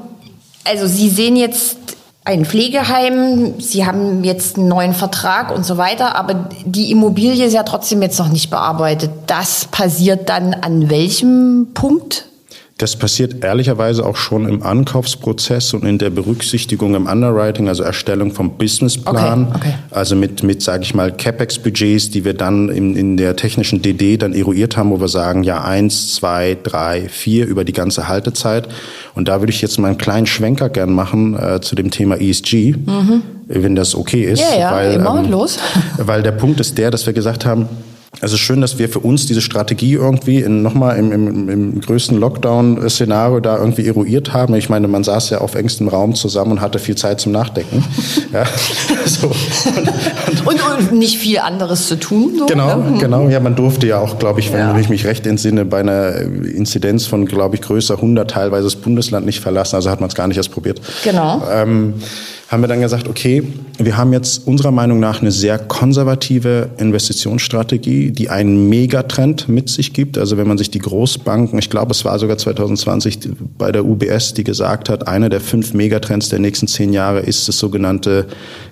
Also 0.64 0.86
Sie 0.86 1.10
sehen 1.10 1.36
jetzt 1.36 1.76
ein 2.24 2.46
Pflegeheim, 2.46 3.60
Sie 3.60 3.84
haben 3.84 4.24
jetzt 4.24 4.56
einen 4.56 4.68
neuen 4.68 4.94
Vertrag 4.94 5.54
und 5.54 5.66
so 5.66 5.76
weiter, 5.76 6.16
aber 6.16 6.48
die 6.64 6.90
Immobilie 6.90 7.44
ist 7.44 7.52
ja 7.52 7.62
trotzdem 7.62 8.00
jetzt 8.00 8.18
noch 8.18 8.28
nicht 8.30 8.48
bearbeitet. 8.48 9.10
Das 9.26 9.66
passiert 9.66 10.30
dann 10.30 10.54
an 10.54 10.88
welchem 10.88 11.68
Punkt? 11.74 12.24
Das 12.76 12.96
passiert 12.96 13.44
ehrlicherweise 13.44 14.04
auch 14.04 14.16
schon 14.16 14.48
im 14.48 14.64
Ankaufsprozess 14.64 15.74
und 15.74 15.84
in 15.84 15.98
der 15.98 16.10
Berücksichtigung 16.10 16.96
im 16.96 17.06
Underwriting, 17.06 17.68
also 17.68 17.84
Erstellung 17.84 18.32
vom 18.32 18.58
Businessplan. 18.58 19.46
Okay, 19.46 19.56
okay. 19.56 19.74
Also 19.92 20.16
mit, 20.16 20.42
mit 20.42 20.60
sage 20.60 20.82
ich 20.82 20.92
mal, 20.92 21.12
CapEx-Budgets, 21.12 22.10
die 22.10 22.24
wir 22.24 22.34
dann 22.34 22.70
in, 22.70 22.96
in 22.96 23.16
der 23.16 23.36
technischen 23.36 23.80
DD 23.80 24.16
dann 24.16 24.32
eruiert 24.32 24.76
haben, 24.76 24.90
wo 24.90 25.00
wir 25.00 25.06
sagen, 25.06 25.44
ja, 25.44 25.62
eins, 25.62 26.16
zwei, 26.16 26.56
drei, 26.60 27.08
vier 27.08 27.46
über 27.46 27.64
die 27.64 27.72
ganze 27.72 28.08
Haltezeit. 28.08 28.66
Und 29.14 29.28
da 29.28 29.40
würde 29.40 29.52
ich 29.52 29.62
jetzt 29.62 29.78
mal 29.78 29.88
einen 29.88 29.98
kleinen 29.98 30.26
Schwenker 30.26 30.68
gern 30.68 30.92
machen 30.92 31.38
äh, 31.38 31.60
zu 31.60 31.76
dem 31.76 31.92
Thema 31.92 32.20
ESG, 32.20 32.74
mhm. 32.74 33.22
wenn 33.46 33.76
das 33.76 33.94
okay 33.94 34.24
ist. 34.24 34.40
Ja, 34.40 34.58
ja, 34.58 34.72
weil, 34.72 34.94
immer 34.94 35.22
ähm, 35.22 35.30
los. 35.30 35.60
Weil 35.98 36.24
der 36.24 36.32
Punkt 36.32 36.58
ist 36.58 36.76
der, 36.76 36.90
dass 36.90 37.06
wir 37.06 37.12
gesagt 37.12 37.46
haben, 37.46 37.68
es 38.20 38.32
ist 38.32 38.40
schön, 38.40 38.60
dass 38.60 38.78
wir 38.78 38.88
für 38.88 39.00
uns 39.00 39.26
diese 39.26 39.40
Strategie 39.40 39.94
irgendwie 39.94 40.38
in, 40.38 40.62
nochmal 40.62 40.98
im, 40.98 41.12
im, 41.12 41.48
im 41.48 41.80
größten 41.80 42.18
Lockdown-Szenario 42.18 43.40
da 43.40 43.58
irgendwie 43.58 43.86
eruiert 43.86 44.32
haben. 44.32 44.54
Ich 44.54 44.68
meine, 44.68 44.88
man 44.88 45.04
saß 45.04 45.30
ja 45.30 45.38
auf 45.38 45.54
engstem 45.54 45.88
Raum 45.88 46.14
zusammen 46.14 46.52
und 46.52 46.60
hatte 46.60 46.78
viel 46.78 46.94
Zeit 46.96 47.20
zum 47.20 47.32
Nachdenken. 47.32 47.84
ja, 48.32 48.44
so. 49.04 49.26
und, 49.26 50.46
und, 50.46 50.60
und, 50.62 50.92
nicht 50.92 51.18
viel 51.18 51.38
anderes 51.38 51.88
zu 51.88 51.98
tun. 51.98 52.34
So, 52.38 52.46
genau, 52.46 52.76
ne? 52.76 52.98
genau. 52.98 53.28
Ja, 53.28 53.40
man 53.40 53.56
durfte 53.56 53.86
ja 53.86 53.98
auch, 53.98 54.18
glaube 54.18 54.40
ich, 54.40 54.52
wenn 54.52 54.60
ja. 54.60 54.78
ich 54.78 54.88
mich 54.88 55.04
recht 55.04 55.26
entsinne, 55.26 55.64
bei 55.64 55.80
einer 55.80 56.16
Inzidenz 56.16 57.06
von, 57.06 57.26
glaube 57.26 57.56
ich, 57.56 57.62
größer 57.62 57.94
100 57.94 58.30
teilweise 58.30 58.64
das 58.64 58.76
Bundesland 58.76 59.26
nicht 59.26 59.40
verlassen. 59.40 59.76
Also 59.76 59.90
hat 59.90 60.00
man 60.00 60.08
es 60.08 60.14
gar 60.14 60.28
nicht 60.28 60.36
erst 60.36 60.52
probiert. 60.52 60.80
Genau. 61.02 61.42
Ähm, 61.50 61.94
haben 62.48 62.62
wir 62.62 62.68
dann 62.68 62.80
gesagt, 62.80 63.08
okay, 63.08 63.42
wir 63.78 63.96
haben 63.96 64.12
jetzt 64.12 64.46
unserer 64.46 64.70
Meinung 64.70 65.00
nach 65.00 65.20
eine 65.20 65.32
sehr 65.32 65.58
konservative 65.58 66.70
Investitionsstrategie, 66.76 68.10
die 68.10 68.28
einen 68.28 68.68
Megatrend 68.68 69.48
mit 69.48 69.68
sich 69.70 69.92
gibt. 69.92 70.18
Also 70.18 70.36
wenn 70.36 70.46
man 70.46 70.58
sich 70.58 70.70
die 70.70 70.78
Großbanken, 70.78 71.58
ich 71.58 71.70
glaube, 71.70 71.92
es 71.92 72.04
war 72.04 72.18
sogar 72.18 72.36
2020 72.36 73.18
bei 73.58 73.72
der 73.72 73.84
UBS, 73.84 74.34
die 74.34 74.44
gesagt 74.44 74.88
hat, 74.88 75.08
einer 75.08 75.30
der 75.30 75.40
fünf 75.40 75.74
Megatrends 75.74 76.28
der 76.28 76.38
nächsten 76.38 76.66
zehn 76.66 76.92
Jahre 76.92 77.20
ist 77.20 77.48
das 77.48 77.58
sogenannte, 77.58 78.26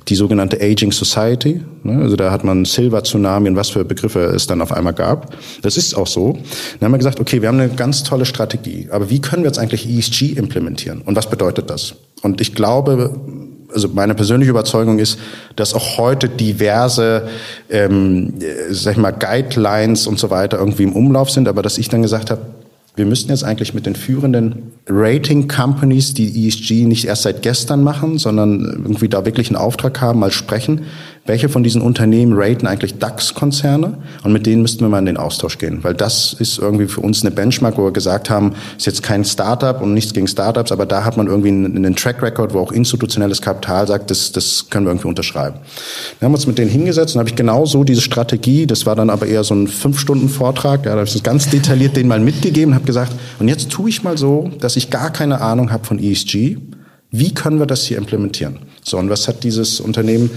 die 0.08 0.14
sogenannte 0.14 0.60
Aging 0.60 0.92
Society. 0.92 1.62
Ne, 1.82 2.00
also 2.02 2.14
da 2.16 2.30
hat 2.30 2.44
man 2.44 2.64
Silver 2.64 3.02
Tsunami 3.02 3.48
und 3.48 3.56
was 3.56 3.70
für 3.70 3.84
Begriffe 3.84 4.20
es 4.20 4.46
dann 4.46 4.60
auf 4.60 4.72
einmal 4.72 4.92
gab. 4.92 5.34
Das 5.62 5.76
ist 5.76 5.94
auch 5.96 6.06
so. 6.06 6.34
Dann 6.78 6.86
haben 6.86 6.92
wir 6.92 6.98
gesagt, 6.98 7.20
okay, 7.20 7.40
wir 7.40 7.48
haben 7.48 7.58
eine 7.58 7.70
ganz 7.70 8.02
tolle 8.02 8.26
Strategie, 8.26 8.88
aber 8.90 9.10
wie 9.10 9.20
können 9.20 9.42
wir 9.42 9.48
jetzt 9.48 9.58
eigentlich 9.58 9.88
ESG 9.88 10.34
implementieren? 10.34 11.00
Und 11.00 11.16
was 11.16 11.28
bedeutet 11.28 11.70
das? 11.70 11.94
Und 12.22 12.40
ich 12.40 12.54
glaube, 12.54 13.20
also 13.72 13.88
meine 13.88 14.14
persönliche 14.14 14.50
Überzeugung 14.50 14.98
ist, 14.98 15.18
dass 15.56 15.74
auch 15.74 15.98
heute 15.98 16.28
diverse, 16.28 17.28
ähm, 17.70 18.34
sag 18.70 18.92
ich 18.92 18.98
mal, 18.98 19.12
Guidelines 19.12 20.06
und 20.06 20.18
so 20.18 20.30
weiter 20.30 20.58
irgendwie 20.58 20.84
im 20.84 20.92
Umlauf 20.92 21.30
sind, 21.30 21.48
aber 21.48 21.62
dass 21.62 21.78
ich 21.78 21.88
dann 21.88 22.02
gesagt 22.02 22.30
habe, 22.30 22.42
wir 22.94 23.06
müssten 23.06 23.30
jetzt 23.30 23.42
eigentlich 23.42 23.72
mit 23.72 23.86
den 23.86 23.96
führenden 23.96 24.72
Rating 24.86 25.48
Companies, 25.48 26.12
die 26.12 26.46
ESG 26.46 26.84
nicht 26.84 27.06
erst 27.06 27.22
seit 27.22 27.40
gestern 27.40 27.82
machen, 27.82 28.18
sondern 28.18 28.60
irgendwie 28.60 29.08
da 29.08 29.24
wirklich 29.24 29.48
einen 29.48 29.56
Auftrag 29.56 30.00
haben, 30.02 30.18
mal 30.18 30.30
sprechen 30.30 30.82
welche 31.24 31.48
von 31.48 31.62
diesen 31.62 31.82
Unternehmen 31.82 32.32
raten 32.34 32.66
eigentlich 32.66 32.98
DAX-Konzerne 32.98 33.98
und 34.24 34.32
mit 34.32 34.44
denen 34.44 34.62
müssten 34.62 34.80
wir 34.80 34.88
mal 34.88 34.98
in 34.98 35.06
den 35.06 35.16
Austausch 35.16 35.58
gehen, 35.58 35.78
weil 35.82 35.94
das 35.94 36.32
ist 36.32 36.58
irgendwie 36.58 36.86
für 36.86 37.00
uns 37.00 37.22
eine 37.22 37.30
Benchmark, 37.30 37.78
wo 37.78 37.84
wir 37.84 37.92
gesagt 37.92 38.28
haben, 38.28 38.54
ist 38.76 38.86
jetzt 38.86 39.04
kein 39.04 39.24
Startup 39.24 39.80
und 39.80 39.94
nichts 39.94 40.12
gegen 40.12 40.26
Startups, 40.26 40.72
aber 40.72 40.84
da 40.84 41.04
hat 41.04 41.16
man 41.16 41.28
irgendwie 41.28 41.48
einen, 41.48 41.76
einen 41.76 41.94
Track 41.94 42.22
Record, 42.22 42.54
wo 42.54 42.58
auch 42.58 42.72
institutionelles 42.72 43.40
Kapital 43.40 43.86
sagt, 43.86 44.10
das, 44.10 44.32
das 44.32 44.66
können 44.68 44.86
wir 44.86 44.90
irgendwie 44.90 45.08
unterschreiben. 45.08 45.60
Wir 46.18 46.26
haben 46.26 46.34
uns 46.34 46.46
mit 46.46 46.58
denen 46.58 46.70
hingesetzt 46.70 47.14
und 47.14 47.20
habe 47.20 47.28
ich 47.28 47.36
genau 47.36 47.66
so 47.66 47.84
diese 47.84 48.00
Strategie, 48.00 48.66
das 48.66 48.84
war 48.84 48.96
dann 48.96 49.08
aber 49.08 49.26
eher 49.26 49.44
so 49.44 49.54
ein 49.54 49.68
Fünf-Stunden-Vortrag, 49.68 50.84
ja, 50.86 50.92
da 50.92 50.98
habe 50.98 51.06
ich 51.06 51.12
das 51.12 51.22
ganz 51.22 51.48
detailliert 51.48 51.96
denen 51.96 52.08
mal 52.08 52.20
mitgegeben, 52.20 52.74
habe 52.74 52.84
gesagt, 52.84 53.12
und 53.38 53.46
jetzt 53.46 53.70
tue 53.70 53.88
ich 53.88 54.02
mal 54.02 54.18
so, 54.18 54.50
dass 54.58 54.76
ich 54.76 54.90
gar 54.90 55.10
keine 55.10 55.40
Ahnung 55.40 55.70
habe 55.70 55.84
von 55.84 56.00
ESG, 56.00 56.58
wie 57.14 57.34
können 57.34 57.58
wir 57.58 57.66
das 57.66 57.84
hier 57.84 57.98
implementieren? 57.98 58.60
So, 58.82 58.96
und 58.96 59.10
was 59.10 59.28
hat 59.28 59.44
dieses 59.44 59.80
Unternehmen 59.80 60.30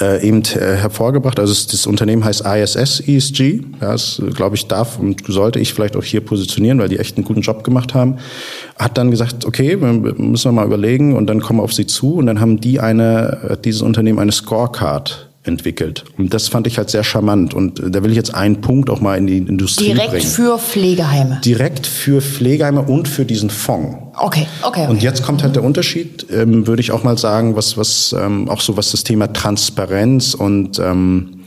äh, 0.00 0.24
eben 0.24 0.42
äh, 0.42 0.76
hervorgebracht? 0.76 1.40
Also 1.40 1.52
das 1.52 1.88
Unternehmen 1.88 2.24
heißt 2.24 2.44
ISS 2.46 3.00
ESG. 3.00 3.62
Ja, 3.80 3.92
das, 3.92 4.22
glaube 4.36 4.54
ich, 4.54 4.68
darf 4.68 5.00
und 5.00 5.24
sollte 5.26 5.58
ich 5.58 5.74
vielleicht 5.74 5.96
auch 5.96 6.04
hier 6.04 6.20
positionieren, 6.20 6.78
weil 6.78 6.88
die 6.88 7.00
echt 7.00 7.16
einen 7.16 7.24
guten 7.24 7.40
Job 7.40 7.64
gemacht 7.64 7.94
haben. 7.94 8.18
Hat 8.76 8.96
dann 8.96 9.10
gesagt, 9.10 9.44
okay, 9.44 9.76
müssen 9.76 10.44
wir 10.44 10.52
mal 10.52 10.66
überlegen 10.66 11.16
und 11.16 11.26
dann 11.26 11.40
kommen 11.40 11.58
wir 11.58 11.64
auf 11.64 11.72
sie 11.72 11.86
zu. 11.86 12.14
Und 12.14 12.26
dann 12.26 12.40
haben 12.40 12.60
die 12.60 12.78
eine, 12.78 13.58
dieses 13.64 13.82
Unternehmen 13.82 14.20
eine 14.20 14.32
Scorecard 14.32 15.29
entwickelt. 15.50 16.04
Und 16.16 16.32
das 16.32 16.48
fand 16.48 16.66
ich 16.66 16.78
halt 16.78 16.90
sehr 16.90 17.04
charmant. 17.04 17.52
Und 17.52 17.82
da 17.84 18.02
will 18.02 18.10
ich 18.10 18.16
jetzt 18.16 18.34
einen 18.34 18.60
Punkt 18.60 18.88
auch 18.88 19.00
mal 19.00 19.18
in 19.18 19.26
die 19.26 19.38
Industrie 19.38 19.86
Direkt 19.86 20.10
bringen. 20.10 20.22
Direkt 20.22 20.34
für 20.34 20.58
Pflegeheime. 20.58 21.40
Direkt 21.44 21.86
für 21.86 22.22
Pflegeheime 22.22 22.82
und 22.82 23.08
für 23.08 23.24
diesen 23.24 23.50
Fonds. 23.50 23.96
Okay, 24.16 24.46
okay. 24.62 24.82
okay. 24.82 24.90
Und 24.90 25.02
jetzt 25.02 25.22
kommt 25.22 25.42
halt 25.42 25.56
der 25.56 25.64
Unterschied, 25.64 26.26
ähm, 26.30 26.66
würde 26.66 26.80
ich 26.80 26.92
auch 26.92 27.04
mal 27.04 27.18
sagen, 27.18 27.56
was, 27.56 27.76
was 27.76 28.14
ähm, 28.18 28.48
auch 28.48 28.60
so 28.60 28.76
was 28.76 28.92
das 28.92 29.04
Thema 29.04 29.32
Transparenz 29.32 30.34
und 30.34 30.78
ähm, 30.78 31.40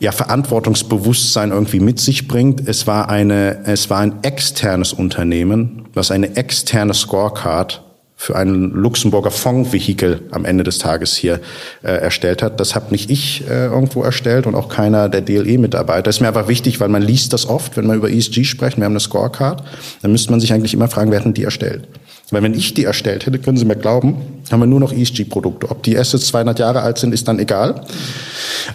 ja, 0.00 0.12
Verantwortungsbewusstsein 0.12 1.50
irgendwie 1.52 1.78
mit 1.78 2.00
sich 2.00 2.26
bringt. 2.26 2.66
Es 2.66 2.86
war 2.86 3.10
eine, 3.10 3.64
es 3.66 3.90
war 3.90 4.00
ein 4.00 4.22
externes 4.22 4.94
Unternehmen, 4.94 5.84
was 5.92 6.10
eine 6.10 6.36
externe 6.36 6.94
Scorecard 6.94 7.82
für 8.20 8.36
ein 8.36 8.72
Luxemburger 8.72 9.30
Fondsvehikel 9.30 10.20
am 10.30 10.44
Ende 10.44 10.62
des 10.62 10.76
Tages 10.76 11.16
hier 11.16 11.40
äh, 11.82 11.88
erstellt 11.90 12.42
hat. 12.42 12.60
Das 12.60 12.74
habe 12.74 12.90
nicht 12.90 13.08
ich 13.08 13.48
äh, 13.48 13.64
irgendwo 13.64 14.02
erstellt 14.02 14.46
und 14.46 14.54
auch 14.54 14.68
keiner 14.68 15.08
der 15.08 15.22
DLE-Mitarbeiter. 15.22 16.10
Ist 16.10 16.20
mir 16.20 16.28
einfach 16.28 16.46
wichtig, 16.46 16.80
weil 16.80 16.90
man 16.90 17.00
liest 17.00 17.32
das 17.32 17.46
oft, 17.46 17.78
wenn 17.78 17.86
man 17.86 17.96
über 17.96 18.10
ESG 18.10 18.44
spricht. 18.44 18.76
Wir 18.76 18.84
haben 18.84 18.92
eine 18.92 19.00
Scorecard. 19.00 19.64
Dann 20.02 20.12
müsste 20.12 20.32
man 20.32 20.38
sich 20.38 20.52
eigentlich 20.52 20.74
immer 20.74 20.88
fragen, 20.88 21.10
wer 21.10 21.20
hat 21.20 21.24
denn 21.24 21.32
die 21.32 21.44
erstellt? 21.44 21.88
Weil 22.30 22.42
wenn 22.42 22.52
ich 22.52 22.74
die 22.74 22.84
erstellt 22.84 23.24
hätte, 23.24 23.38
können 23.38 23.56
Sie 23.56 23.64
mir 23.64 23.76
glauben, 23.76 24.16
haben 24.52 24.60
wir 24.60 24.66
nur 24.66 24.80
noch 24.80 24.92
ESG-Produkte. 24.92 25.70
Ob 25.70 25.82
die 25.82 25.96
Assets 25.96 26.26
200 26.26 26.58
Jahre 26.58 26.82
alt 26.82 26.98
sind, 26.98 27.14
ist 27.14 27.26
dann 27.26 27.38
egal. 27.38 27.86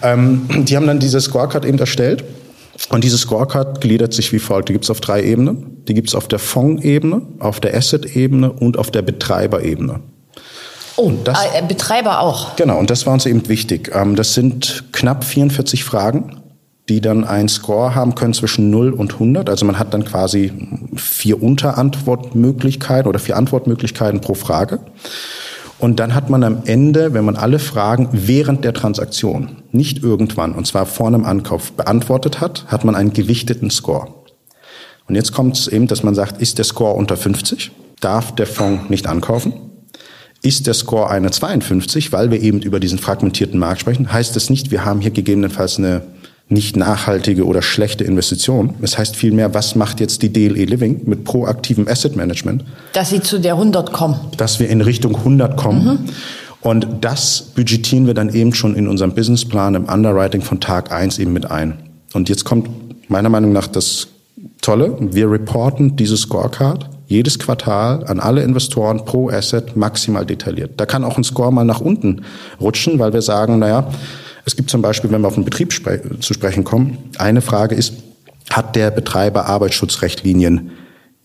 Ähm, 0.02 0.48
die 0.66 0.76
haben 0.76 0.88
dann 0.88 0.98
diese 0.98 1.22
Scorecard 1.22 1.66
eben 1.66 1.78
erstellt 1.78 2.24
und 2.90 3.04
diese 3.04 3.18
Scorecard 3.18 3.82
gliedert 3.82 4.14
sich 4.14 4.34
wie 4.34 4.40
folgt. 4.40 4.70
Die 4.70 4.74
gibt 4.74 4.86
es 4.86 4.92
auf 4.92 5.00
drei 5.00 5.24
Ebenen. 5.24 5.84
Die 5.86 5.94
gibt 5.94 6.10
es 6.10 6.16
auf 6.16 6.28
der 6.28 6.40
Fondsebene, 6.40 7.22
auf 7.40 7.60
der 7.60 7.76
Asset-Ebene 7.76 8.52
und 8.52 8.78
auf 8.78 8.92
der 8.92 9.02
Betreiberebene. 9.02 10.02
Oh, 10.98 11.12
das, 11.24 11.38
äh, 11.54 11.62
Betreiber 11.68 12.22
auch. 12.22 12.56
Genau, 12.56 12.78
und 12.78 12.90
das 12.90 13.06
war 13.06 13.14
uns 13.14 13.26
eben 13.26 13.48
wichtig. 13.50 13.92
Ähm, 13.94 14.16
das 14.16 14.34
sind 14.34 14.86
knapp 14.92 15.24
44 15.24 15.84
Fragen, 15.84 16.42
die 16.88 17.02
dann 17.02 17.24
einen 17.24 17.50
Score 17.50 17.96
haben 17.96 18.16
können 18.16 18.34
zwischen 18.34 18.70
0 18.70 18.92
und 18.92 19.14
100. 19.14 19.50
Also 19.50 19.66
man 19.66 19.80
hat 19.80 19.94
dann 19.94 20.06
quasi 20.06 20.54
vier 20.96 21.42
Unterantwortmöglichkeiten 21.42 23.10
oder 23.10 23.20
vier 23.20 23.36
Antwortmöglichkeiten 23.36 24.22
pro 24.22 24.36
Frage. 24.36 24.80
Und 25.86 26.00
dann 26.00 26.16
hat 26.16 26.32
man 26.32 26.44
am 26.44 26.64
Ende, 26.66 27.14
wenn 27.14 27.26
man 27.26 27.36
alle 27.36 27.60
Fragen 27.60 28.10
während 28.12 28.66
der 28.66 28.74
Transaktion, 28.74 29.62
nicht 29.72 30.02
irgendwann, 30.02 30.54
und 30.54 30.66
zwar 30.66 30.88
vor 30.88 31.06
einem 31.06 31.24
Ankauf, 31.26 31.74
beantwortet 31.74 32.42
hat, 32.42 32.66
hat 32.70 32.86
man 32.86 32.96
einen 32.96 33.14
gewichteten 33.14 33.70
Score. 33.70 34.08
Und 35.08 35.14
jetzt 35.14 35.32
kommt 35.32 35.56
es 35.56 35.68
eben, 35.68 35.86
dass 35.86 36.02
man 36.02 36.16
sagt, 36.16 36.42
ist 36.42 36.58
der 36.58 36.66
Score 36.66 36.96
unter 36.96 37.16
50, 37.16 37.72
darf 38.00 38.34
der 38.34 38.48
Fonds 38.48 38.90
nicht 38.90 39.06
ankaufen. 39.06 39.54
Ist 40.42 40.66
der 40.66 40.74
Score 40.74 41.08
eine 41.12 41.30
52, 41.30 42.12
weil 42.12 42.32
wir 42.32 42.42
eben 42.42 42.62
über 42.62 42.80
diesen 42.80 42.98
fragmentierten 42.98 43.60
Markt 43.60 43.82
sprechen, 43.82 44.12
heißt 44.12 44.36
das 44.36 44.50
nicht, 44.50 44.72
wir 44.72 44.86
haben 44.86 45.02
hier 45.02 45.12
gegebenenfalls 45.12 45.78
eine 45.78 46.02
nicht 46.48 46.76
nachhaltige 46.78 47.46
oder 47.46 47.62
schlechte 47.62 48.04
Investition. 48.04 48.76
Es 48.82 48.98
heißt 48.98 49.16
vielmehr, 49.16 49.54
was 49.54 49.76
macht 49.76 50.00
jetzt 50.00 50.22
die 50.22 50.32
DLE 50.32 50.66
Living 50.66 51.02
mit 51.06 51.24
proaktivem 51.24 51.88
Asset 51.88 52.16
Management? 52.16 52.64
Dass 52.94 53.10
sie 53.10 53.22
zu 53.22 53.40
der 53.40 53.54
100 53.54 53.92
kommen. 53.92 54.20
Dass 54.38 54.60
wir 54.60 54.70
in 54.70 54.82
Richtung 54.82 55.16
100 55.16 55.58
kommen. 55.58 55.86
Mhm. 55.86 56.00
Und 56.62 56.88
das 57.02 57.42
budgetieren 57.56 58.08
wir 58.08 58.14
dann 58.14 58.34
eben 58.34 58.54
schon 58.54 58.76
in 58.76 58.88
unserem 58.88 59.14
Businessplan 59.14 59.76
im 59.76 59.86
Underwriting 59.86 60.42
von 60.42 60.60
Tag 60.60 60.92
eins 60.92 61.20
eben 61.20 61.34
mit 61.34 61.50
ein. 61.50 61.78
Und 62.14 62.30
jetzt 62.30 62.44
kommt 62.44 62.70
meiner 63.10 63.30
Meinung 63.30 63.52
nach 63.52 63.68
das 63.68 64.08
Tolle. 64.62 64.98
Wir 65.00 65.30
reporten 65.30 65.96
diese 65.96 66.18
Scorecard 66.18 66.90
jedes 67.08 67.38
Quartal 67.38 68.04
an 68.06 68.20
alle 68.20 68.42
Investoren 68.42 69.06
pro 69.06 69.30
Asset 69.30 69.76
maximal 69.76 70.26
detailliert. 70.26 70.72
Da 70.78 70.86
kann 70.86 71.04
auch 71.04 71.18
ein 71.18 71.24
Score 71.24 71.52
mal 71.52 71.66
nach 71.66 71.82
unten 71.82 72.24
rutschen, 72.60 72.98
weil 73.00 73.14
wir 73.14 73.22
sagen, 73.22 73.60
naja, 73.60 73.90
es 74.46 74.56
gibt 74.56 74.70
zum 74.70 74.82
Beispiel, 74.82 75.12
wenn 75.12 75.22
wir 75.22 75.28
auf 75.28 75.36
den 75.36 75.46
Betrieb 75.46 75.74
spre 75.74 76.00
zu 76.20 76.34
sprechen 76.34 76.64
kommen, 76.64 76.98
eine 77.18 77.42
Frage 77.42 77.76
ist, 77.76 77.94
hat 78.52 78.76
der 78.76 78.92
Betreiber 78.92 79.48
Arbeitsschutzrechtlinien 79.48 80.72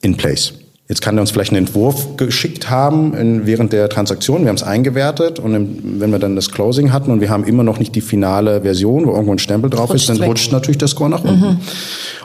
in 0.01 0.17
place? 0.17 0.55
Jetzt 0.89 1.03
kann 1.03 1.17
er 1.17 1.21
uns 1.21 1.31
vielleicht 1.31 1.53
einen 1.53 1.67
Entwurf 1.67 2.17
geschickt 2.17 2.69
haben 2.69 3.15
in, 3.15 3.47
während 3.47 3.73
der 3.73 3.89
Transaktion. 3.89 4.41
Wir 4.43 4.49
haben 4.49 4.57
es 4.57 4.65
eingewertet 4.65 5.39
und 5.39 5.55
im, 5.55 6.01
wenn 6.01 6.11
wir 6.11 6.19
dann 6.19 6.35
das 6.35 6.51
Closing 6.51 6.93
hatten 6.93 7.13
und 7.13 7.21
wir 7.21 7.31
haben 7.31 7.45
immer 7.45 7.63
noch 7.63 7.79
nicht 7.79 7.95
die 7.95 8.01
finale 8.01 8.63
Version, 8.63 9.07
wo 9.07 9.11
irgendwo 9.13 9.31
ein 9.31 9.39
Stempel 9.39 9.71
drauf 9.71 9.91
rutscht 9.91 10.03
ist, 10.03 10.09
dann 10.09 10.19
weg. 10.19 10.29
rutscht 10.29 10.51
natürlich 10.51 10.79
der 10.79 10.89
Score 10.89 11.09
nach 11.09 11.23
unten. 11.23 11.47
Mhm. 11.47 11.61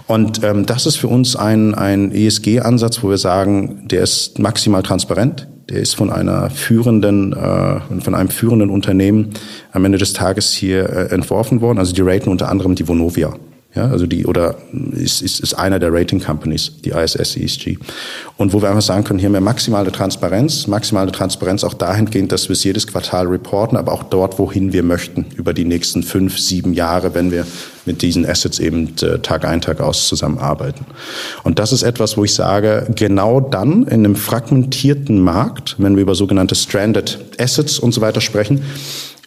Und 0.07 0.43
ähm, 0.43 0.65
das 0.65 0.87
ist 0.87 0.95
für 0.95 1.07
uns 1.07 1.35
ein, 1.35 1.75
ein 1.75 2.11
ESG-Ansatz, 2.11 3.03
wo 3.03 3.09
wir 3.09 3.19
sagen, 3.19 3.87
der 3.87 4.01
ist 4.01 4.39
maximal 4.39 4.81
transparent. 4.81 5.47
Der 5.69 5.81
ist 5.81 5.95
von 5.95 6.11
einer 6.11 6.49
führenden, 6.51 7.33
äh, 7.33 7.79
von 8.01 8.13
einem 8.13 8.29
führenden 8.29 8.69
Unternehmen 8.69 9.31
am 9.71 9.83
Ende 9.83 9.97
des 9.97 10.13
Tages 10.13 10.53
hier 10.53 10.89
äh, 10.89 11.13
entworfen 11.13 11.61
worden. 11.61 11.79
Also 11.79 11.93
die 11.93 12.01
raten 12.01 12.29
unter 12.29 12.49
anderem 12.49 12.75
die 12.75 12.87
Vonovia. 12.87 13.33
Ja, 13.75 13.89
also 13.89 14.07
die, 14.07 14.25
oder 14.25 14.55
ist, 14.93 15.21
ist, 15.21 15.41
ist 15.41 15.53
einer 15.53 15.79
der 15.79 15.91
Rating 15.91 16.21
Companies, 16.21 16.71
die 16.85 16.91
ISS 16.91 17.35
ESG. 17.35 17.77
Und 18.37 18.53
wo 18.53 18.61
wir 18.61 18.69
einfach 18.69 18.81
sagen 18.81 19.03
können, 19.03 19.19
hier 19.19 19.27
haben 19.27 19.33
wir 19.33 19.41
maximale 19.41 19.91
Transparenz, 19.91 20.67
maximale 20.67 21.11
Transparenz 21.11 21.65
auch 21.65 21.73
dahingehend, 21.73 22.31
dass 22.31 22.47
wir 22.47 22.53
es 22.53 22.63
jedes 22.63 22.87
Quartal 22.87 23.27
reporten, 23.27 23.75
aber 23.75 23.91
auch 23.91 24.03
dort, 24.03 24.39
wohin 24.39 24.71
wir 24.71 24.81
möchten, 24.81 25.25
über 25.35 25.53
die 25.53 25.65
nächsten 25.65 26.03
fünf, 26.03 26.39
sieben 26.39 26.73
Jahre, 26.73 27.13
wenn 27.15 27.31
wir 27.31 27.45
mit 27.85 28.01
diesen 28.01 28.25
Assets 28.25 28.59
eben 28.59 28.93
äh, 29.01 29.19
Tag 29.19 29.43
ein, 29.43 29.59
Tag 29.59 29.81
aus 29.81 30.07
zusammenarbeiten. 30.07 30.85
Und 31.43 31.59
das 31.59 31.73
ist 31.73 31.83
etwas, 31.83 32.15
wo 32.15 32.23
ich 32.23 32.33
sage, 32.33 32.87
genau 32.95 33.41
dann 33.41 33.83
in 33.83 34.05
einem 34.05 34.15
fragmentierten 34.15 35.19
Markt, 35.19 35.75
wenn 35.79 35.97
wir 35.97 36.03
über 36.03 36.15
sogenannte 36.15 36.55
Stranded 36.55 37.19
Assets 37.37 37.77
und 37.77 37.93
so 37.93 37.99
weiter 37.99 38.21
sprechen, 38.21 38.63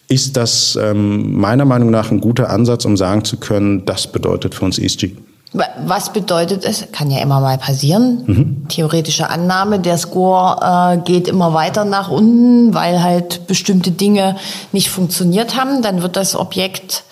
ist 0.09 0.35
das 0.35 0.77
ähm, 0.81 1.39
meiner 1.39 1.65
Meinung 1.65 1.91
nach 1.91 2.11
ein 2.11 2.19
guter 2.19 2.49
Ansatz, 2.49 2.83
um 2.85 2.97
sagen 2.97 3.23
zu 3.23 3.37
können, 3.37 3.85
das 3.85 4.07
bedeutet 4.07 4.55
für 4.55 4.65
uns 4.65 4.79
ESG. 4.79 5.15
Was 5.51 6.13
bedeutet 6.13 6.63
es? 6.63 6.85
Kann 6.91 7.09
ja 7.09 7.21
immer 7.21 7.39
mal 7.39 7.57
passieren. 7.57 8.23
Mhm. 8.27 8.67
Theoretische 8.67 9.29
Annahme, 9.29 9.79
der 9.79 9.97
Score 9.97 10.59
äh, 10.61 10.97
geht 10.99 11.27
immer 11.27 11.55
weiter 11.55 11.85
nach 11.85 12.09
unten, 12.09 12.73
weil 12.75 13.01
halt 13.01 13.47
bestimmte 13.47 13.89
Dinge 13.89 14.35
nicht 14.71 14.89
funktioniert 14.89 15.55
haben. 15.55 15.81
Dann 15.81 16.03
wird 16.03 16.17
das 16.17 16.35
Objekt 16.35 17.03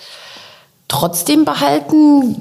trotzdem 0.86 1.44
behalten, 1.44 2.36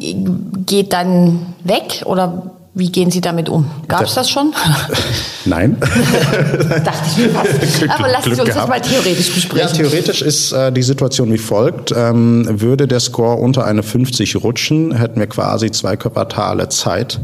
geht 0.66 0.94
dann 0.94 1.54
weg 1.64 2.04
oder 2.06 2.52
wie 2.78 2.92
gehen 2.92 3.10
Sie 3.10 3.22
damit 3.22 3.50
um? 3.50 3.66
Gab 3.88 4.04
es 4.04 4.14
das 4.14 4.30
schon? 4.30 4.54
Nein. 5.46 5.78
Dachte 5.80 7.10
ich 7.12 7.18
mir 7.18 7.30
fast. 7.30 7.90
Aber 7.90 8.08
lassen 8.08 8.36
Sie 8.36 8.42
uns 8.42 8.54
das 8.54 8.68
mal 8.68 8.80
theoretisch 8.80 9.34
besprechen. 9.34 9.68
Ja, 9.68 9.74
theoretisch 9.74 10.22
ist 10.22 10.52
äh, 10.52 10.72
die 10.72 10.84
Situation 10.84 11.34
wie 11.34 11.40
folgt. 11.40 11.92
Ähm, 11.96 12.46
würde 12.62 12.88
der 12.88 13.00
Score 13.00 13.38
unter 13.38 13.66
eine 13.66 13.82
50 13.82 14.36
rutschen, 14.44 14.94
hätten 14.94 15.20
wir 15.20 15.28
quasi 15.28 15.72
zwei 15.72 15.96
Quartale 15.96 16.70
Zeit, 16.70 17.20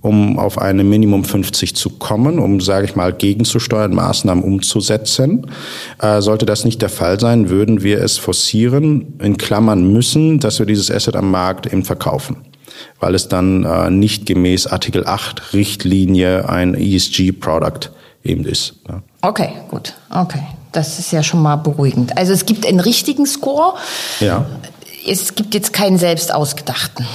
um 0.00 0.38
auf 0.38 0.58
eine 0.58 0.84
Minimum 0.84 1.24
50 1.24 1.74
zu 1.74 1.90
kommen, 1.90 2.38
um, 2.38 2.60
sage 2.60 2.86
ich 2.86 2.94
mal, 2.94 3.12
gegenzusteuern, 3.12 3.92
Maßnahmen 3.94 4.44
umzusetzen. 4.44 5.50
Äh, 5.98 6.20
sollte 6.20 6.46
das 6.46 6.64
nicht 6.64 6.80
der 6.82 6.90
Fall 6.90 7.18
sein, 7.18 7.48
würden 7.48 7.82
wir 7.82 8.00
es 8.00 8.18
forcieren, 8.18 9.14
in 9.20 9.38
Klammern 9.38 9.92
müssen, 9.92 10.38
dass 10.38 10.60
wir 10.60 10.66
dieses 10.66 10.90
Asset 10.90 11.16
am 11.16 11.32
Markt 11.32 11.66
eben 11.66 11.84
verkaufen 11.84 12.36
weil 13.04 13.14
es 13.14 13.28
dann 13.28 13.64
äh, 13.64 13.90
nicht 13.90 14.24
gemäß 14.24 14.66
Artikel 14.66 15.06
8 15.06 15.52
Richtlinie 15.52 16.48
ein 16.48 16.72
ESG-Product 16.74 17.90
eben 18.22 18.46
ist. 18.46 18.76
Ja. 18.88 19.02
Okay, 19.20 19.50
gut. 19.68 19.92
Okay. 20.08 20.42
Das 20.72 20.98
ist 20.98 21.12
ja 21.12 21.22
schon 21.22 21.42
mal 21.42 21.56
beruhigend. 21.56 22.16
Also 22.16 22.32
es 22.32 22.46
gibt 22.46 22.64
einen 22.64 22.80
richtigen 22.80 23.26
Score. 23.26 23.74
Ja. 24.20 24.46
Es 25.06 25.34
gibt 25.34 25.52
jetzt 25.52 25.74
keinen 25.74 25.98
selbst 25.98 26.32
ausgedachten. 26.32 27.06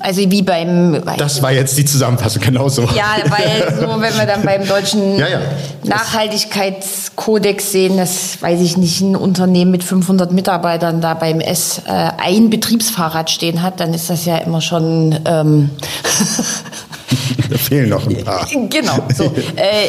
Also 0.00 0.20
wie 0.30 0.42
beim. 0.42 1.02
Das 1.18 1.42
war 1.42 1.52
jetzt 1.52 1.76
die 1.78 1.84
Zusammenfassung, 1.84 2.42
genau 2.42 2.68
so. 2.68 2.82
Ja, 2.82 3.16
weil 3.28 3.74
so, 3.80 3.86
wenn 4.00 4.16
wir 4.16 4.26
dann 4.26 4.42
beim 4.42 4.66
deutschen 4.66 5.18
ja, 5.18 5.28
ja. 5.28 5.40
Nachhaltigkeitskodex 5.84 7.72
sehen, 7.72 7.96
das 7.96 8.40
weiß 8.42 8.60
ich 8.60 8.76
nicht, 8.76 9.00
ein 9.00 9.16
Unternehmen 9.16 9.70
mit 9.70 9.84
500 9.84 10.32
Mitarbeitern 10.32 11.00
da 11.00 11.14
beim 11.14 11.40
S 11.40 11.82
äh, 11.86 12.10
ein 12.18 12.50
Betriebsfahrrad 12.50 13.30
stehen 13.30 13.62
hat, 13.62 13.80
dann 13.80 13.94
ist 13.94 14.10
das 14.10 14.24
ja 14.24 14.38
immer 14.38 14.60
schon. 14.60 15.18
Ähm 15.24 15.70
da 17.50 17.58
fehlen 17.58 17.88
noch 17.88 18.06
ein 18.06 18.24
paar. 18.24 18.46
Genau. 18.46 18.98
So. 19.14 19.32
Äh, 19.56 19.88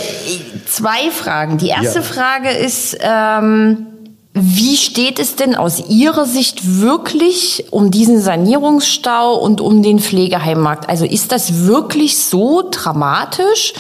zwei 0.68 1.10
Fragen. 1.12 1.58
Die 1.58 1.70
erste 1.70 2.00
ja. 2.00 2.04
Frage 2.04 2.50
ist. 2.50 2.98
Ähm, 3.02 3.88
wie 4.38 4.76
steht 4.76 5.18
es 5.20 5.38
denn 5.38 5.56
aus 5.56 5.82
Ihrer 5.88 6.26
Sicht 6.26 6.82
wirklich 6.82 7.68
um 7.72 7.90
diesen 7.90 8.20
Sanierungsstau 8.20 9.34
und 9.36 9.62
um 9.62 9.82
den 9.82 10.00
Pflegeheimmarkt? 10.00 10.90
Also 10.90 11.06
ist 11.06 11.32
das 11.32 11.66
wirklich 11.66 12.18
so 12.18 12.68
dramatisch, 12.70 13.74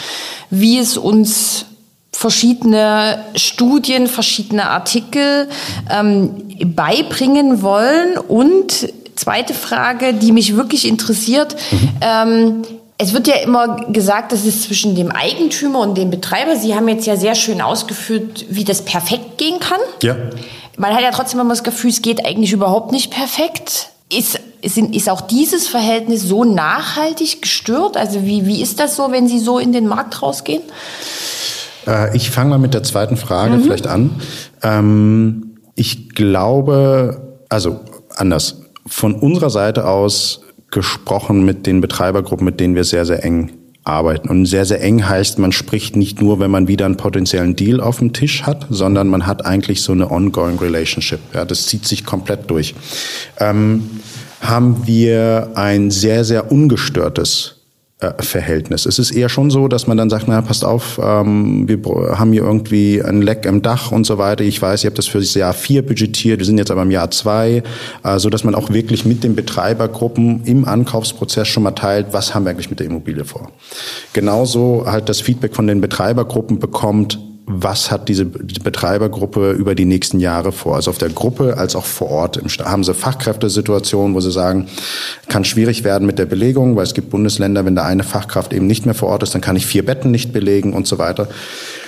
wie 0.50 0.80
es 0.80 0.98
uns 0.98 1.66
verschiedene 2.14 3.26
Studien, 3.36 4.08
verschiedene 4.08 4.70
Artikel 4.70 5.50
ähm, 5.92 6.48
beibringen 6.74 7.62
wollen? 7.62 8.18
Und 8.18 8.94
zweite 9.18 9.54
Frage, 9.54 10.14
die 10.14 10.32
mich 10.32 10.56
wirklich 10.56 10.88
interessiert, 10.88 11.58
mhm. 11.72 11.90
ähm, 12.00 12.62
es 12.98 13.14
wird 13.14 13.28
ja 13.28 13.36
immer 13.36 13.86
gesagt, 13.92 14.32
dass 14.32 14.46
es 14.46 14.64
zwischen 14.64 14.96
dem 14.96 15.12
Eigentümer 15.12 15.80
und 15.80 15.98
dem 15.98 16.12
Betreiber, 16.12 16.56
Sie 16.56 16.76
haben 16.76 16.88
jetzt 16.88 17.06
ja 17.06 17.18
sehr 17.18 17.36
schön 17.36 17.62
ausgeführt, 17.62 18.46
wie 18.50 18.64
das 18.64 18.84
perfekt 18.84 19.38
gehen 19.38 19.60
kann. 19.60 19.80
Ja. 20.02 20.16
Man 20.78 20.94
hat 20.94 21.02
ja 21.02 21.12
trotzdem 21.12 21.40
immer 21.40 21.50
das 21.50 21.64
Gefühl, 21.64 21.90
es 21.90 22.02
geht 22.02 22.26
eigentlich 22.26 22.54
überhaupt 22.54 22.92
nicht 22.92 23.12
perfekt. 23.12 23.90
Ist, 24.10 24.40
ist, 24.62 24.78
ist 24.78 25.10
auch 25.10 25.22
dieses 25.22 25.68
Verhältnis 25.68 26.22
so 26.22 26.46
nachhaltig 26.46 27.42
gestört? 27.42 27.98
Also 27.98 28.24
wie, 28.24 28.46
wie 28.46 28.62
ist 28.62 28.80
das 28.80 28.96
so, 28.96 29.12
wenn 29.12 29.28
Sie 29.28 29.40
so 29.40 29.60
in 29.60 29.74
den 29.74 29.88
Markt 29.88 30.22
rausgehen? 30.22 30.62
Äh, 31.88 32.16
ich 32.16 32.32
fange 32.32 32.52
mal 32.52 32.60
mit 32.60 32.74
der 32.74 32.84
zweiten 32.84 33.18
Frage 33.18 33.58
mhm. 33.58 33.64
vielleicht 33.64 33.88
an. 33.88 34.22
Ähm, 34.62 35.58
ich 35.76 36.10
glaube, 36.10 37.40
also 37.50 37.82
anders. 38.16 38.62
Von 38.88 39.16
unserer 39.16 39.50
Seite 39.50 39.88
aus 39.88 40.42
gesprochen 40.76 41.44
mit 41.44 41.66
den 41.66 41.82
Betreibergruppen, 41.82 42.46
mit 42.46 42.60
denen 42.60 42.76
wir 42.76 42.84
sehr, 42.84 43.06
sehr 43.06 43.24
eng 43.24 43.52
arbeiten. 43.86 44.30
Und 44.30 44.46
sehr, 44.46 44.66
sehr 44.66 44.82
eng 44.82 45.08
heißt, 45.08 45.40
man 45.40 45.52
spricht 45.52 45.96
nicht 45.96 46.22
nur, 46.22 46.40
wenn 46.40 46.52
man 46.52 46.68
wieder 46.68 46.86
einen 46.86 46.98
potenziellen 46.98 47.56
Deal 47.56 47.80
auf 47.80 48.00
dem 48.00 48.14
Tisch 48.14 48.44
hat, 48.44 48.68
sondern 48.70 49.08
man 49.08 49.26
hat 49.26 49.46
eigentlich 49.46 49.82
so 49.82 49.94
eine 49.94 50.12
ongoing 50.12 50.60
relationship. 50.60 51.20
Ja, 51.34 51.46
das 51.46 51.68
zieht 51.68 51.86
sich 51.86 52.06
komplett 52.06 52.50
durch. 52.50 52.76
Ähm, 53.40 53.90
haben 54.42 54.86
wir 54.86 55.52
ein 55.56 55.92
sehr, 55.92 56.26
sehr 56.26 56.52
ungestörtes 56.52 57.55
Verhältnis. 58.20 58.86
Es 58.86 59.00
ist 59.00 59.12
eher 59.12 59.30
schon 59.30 59.50
so, 59.50 59.70
dass 59.70 59.88
man 59.88 59.96
dann 59.96 60.10
sagt, 60.10 60.28
na, 60.28 60.42
passt 60.42 60.66
auf, 60.66 61.00
ähm, 61.02 61.66
wir 61.68 61.80
haben 62.20 62.34
hier 62.34 62.44
irgendwie 62.44 63.02
ein 63.02 63.22
Leck 63.22 63.46
im 63.46 63.62
Dach 63.62 63.92
und 63.92 64.06
so 64.06 64.18
weiter. 64.18 64.44
Ich 64.44 64.62
weiß, 64.62 64.84
ihr 64.84 64.90
habt 64.90 64.98
das 64.98 65.08
für 65.08 65.20
das 65.20 65.34
Jahr 65.34 65.54
vier 65.54 65.86
budgetiert, 65.86 66.40
wir 66.40 66.46
sind 66.46 66.58
jetzt 66.58 66.72
aber 66.72 66.82
im 66.82 66.92
Jahr 66.92 67.10
zwei, 67.12 67.64
äh, 68.04 68.20
so 68.20 68.30
dass 68.30 68.44
man 68.44 68.54
auch 68.54 68.70
wirklich 68.70 69.06
mit 69.06 69.24
den 69.24 69.34
Betreibergruppen 69.34 70.44
im 70.44 70.66
Ankaufsprozess 70.66 71.48
schon 71.48 71.64
mal 71.64 71.72
teilt, 71.72 72.08
was 72.12 72.36
haben 72.36 72.44
wir 72.44 72.50
eigentlich 72.50 72.70
mit 72.70 72.80
der 72.80 72.88
Immobilie 72.88 73.24
vor. 73.24 73.52
Genauso 74.12 74.84
halt 74.86 75.08
das 75.08 75.22
Feedback 75.22 75.56
von 75.56 75.66
den 75.66 75.80
Betreibergruppen 75.80 76.60
bekommt, 76.60 77.18
was 77.48 77.92
hat 77.92 78.10
diese 78.10 78.26
Betreibergruppe 78.26 79.52
über 79.52 79.76
die 79.76 79.86
nächsten 79.86 80.20
Jahre 80.20 80.52
vor? 80.52 80.76
Also 80.76 80.90
auf 80.90 80.98
der 80.98 81.10
Gruppe 81.10 81.58
als 81.58 81.76
auch 81.76 81.86
vor 81.86 82.10
Ort. 82.10 82.42
Haben 82.64 82.84
sie 82.84 82.94
Fachkräftesituationen, 82.94 84.16
wo 84.16 84.20
sie 84.20 84.32
sagen, 84.32 84.68
kann 85.30 85.46
schwierig 85.46 85.84
werden 85.84 86.08
mit 86.08 86.18
der 86.18 86.26
Belegung, 86.26 86.76
weil 86.76 86.84
es 86.84 86.96
gibt 86.96 87.12
Bundesländer, 87.12 87.64
wenn 87.66 87.76
da 87.76 87.86
eine 87.86 88.04
Fachkraft 88.04 88.52
eben 88.52 88.66
nicht 88.66 88.86
mehr 88.86 88.96
vor 88.96 89.10
Ort 89.10 89.24
ist, 89.24 89.36
dann 89.36 89.42
kann 89.42 89.56
ich 89.56 89.66
vier 89.66 89.86
Betten 89.86 90.10
nicht 90.10 90.34
belegen 90.34 90.74
und 90.74 90.88
so 90.88 90.98
weiter. 90.98 91.28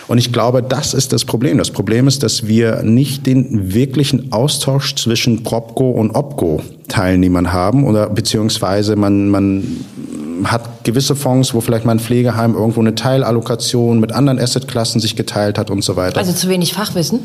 Und 0.08 0.20
ich 0.20 0.32
glaube, 0.32 0.64
das 0.64 0.94
ist 0.94 1.12
das 1.12 1.26
Problem. 1.26 1.58
Das 1.58 1.72
Problem 1.72 2.08
ist, 2.08 2.24
dass 2.24 2.48
wir 2.48 2.84
nicht 2.84 3.26
den 3.26 3.74
wirklichen 3.74 4.32
Austausch 4.32 4.96
zwischen 4.96 5.44
Propco 5.44 5.90
und 5.90 6.12
Opco 6.12 6.62
Teilnehmern 6.88 7.52
haben 7.52 7.84
oder 7.86 8.10
beziehungsweise 8.10 8.96
man, 8.96 9.28
man 9.30 9.84
hat 10.46 10.84
gewisse 10.84 11.16
Fonds, 11.16 11.54
wo 11.54 11.62
vielleicht 11.62 11.86
mal 11.86 11.94
ein 11.94 12.00
Pflegeheim 12.00 12.56
irgendwo 12.56 12.80
eine 12.80 12.96
Teilallokation 12.96 14.00
mit 14.00 14.12
anderen 14.12 14.40
Assetklassen 14.40 15.02
sich 15.02 15.16
geteilt 15.16 15.58
hat 15.58 15.70
und 15.70 15.84
so 15.84 15.96
weiter. 15.96 16.18
Also 16.18 16.34
zu 16.34 16.50
wenig 16.50 16.74
Fachwissen? 16.74 17.20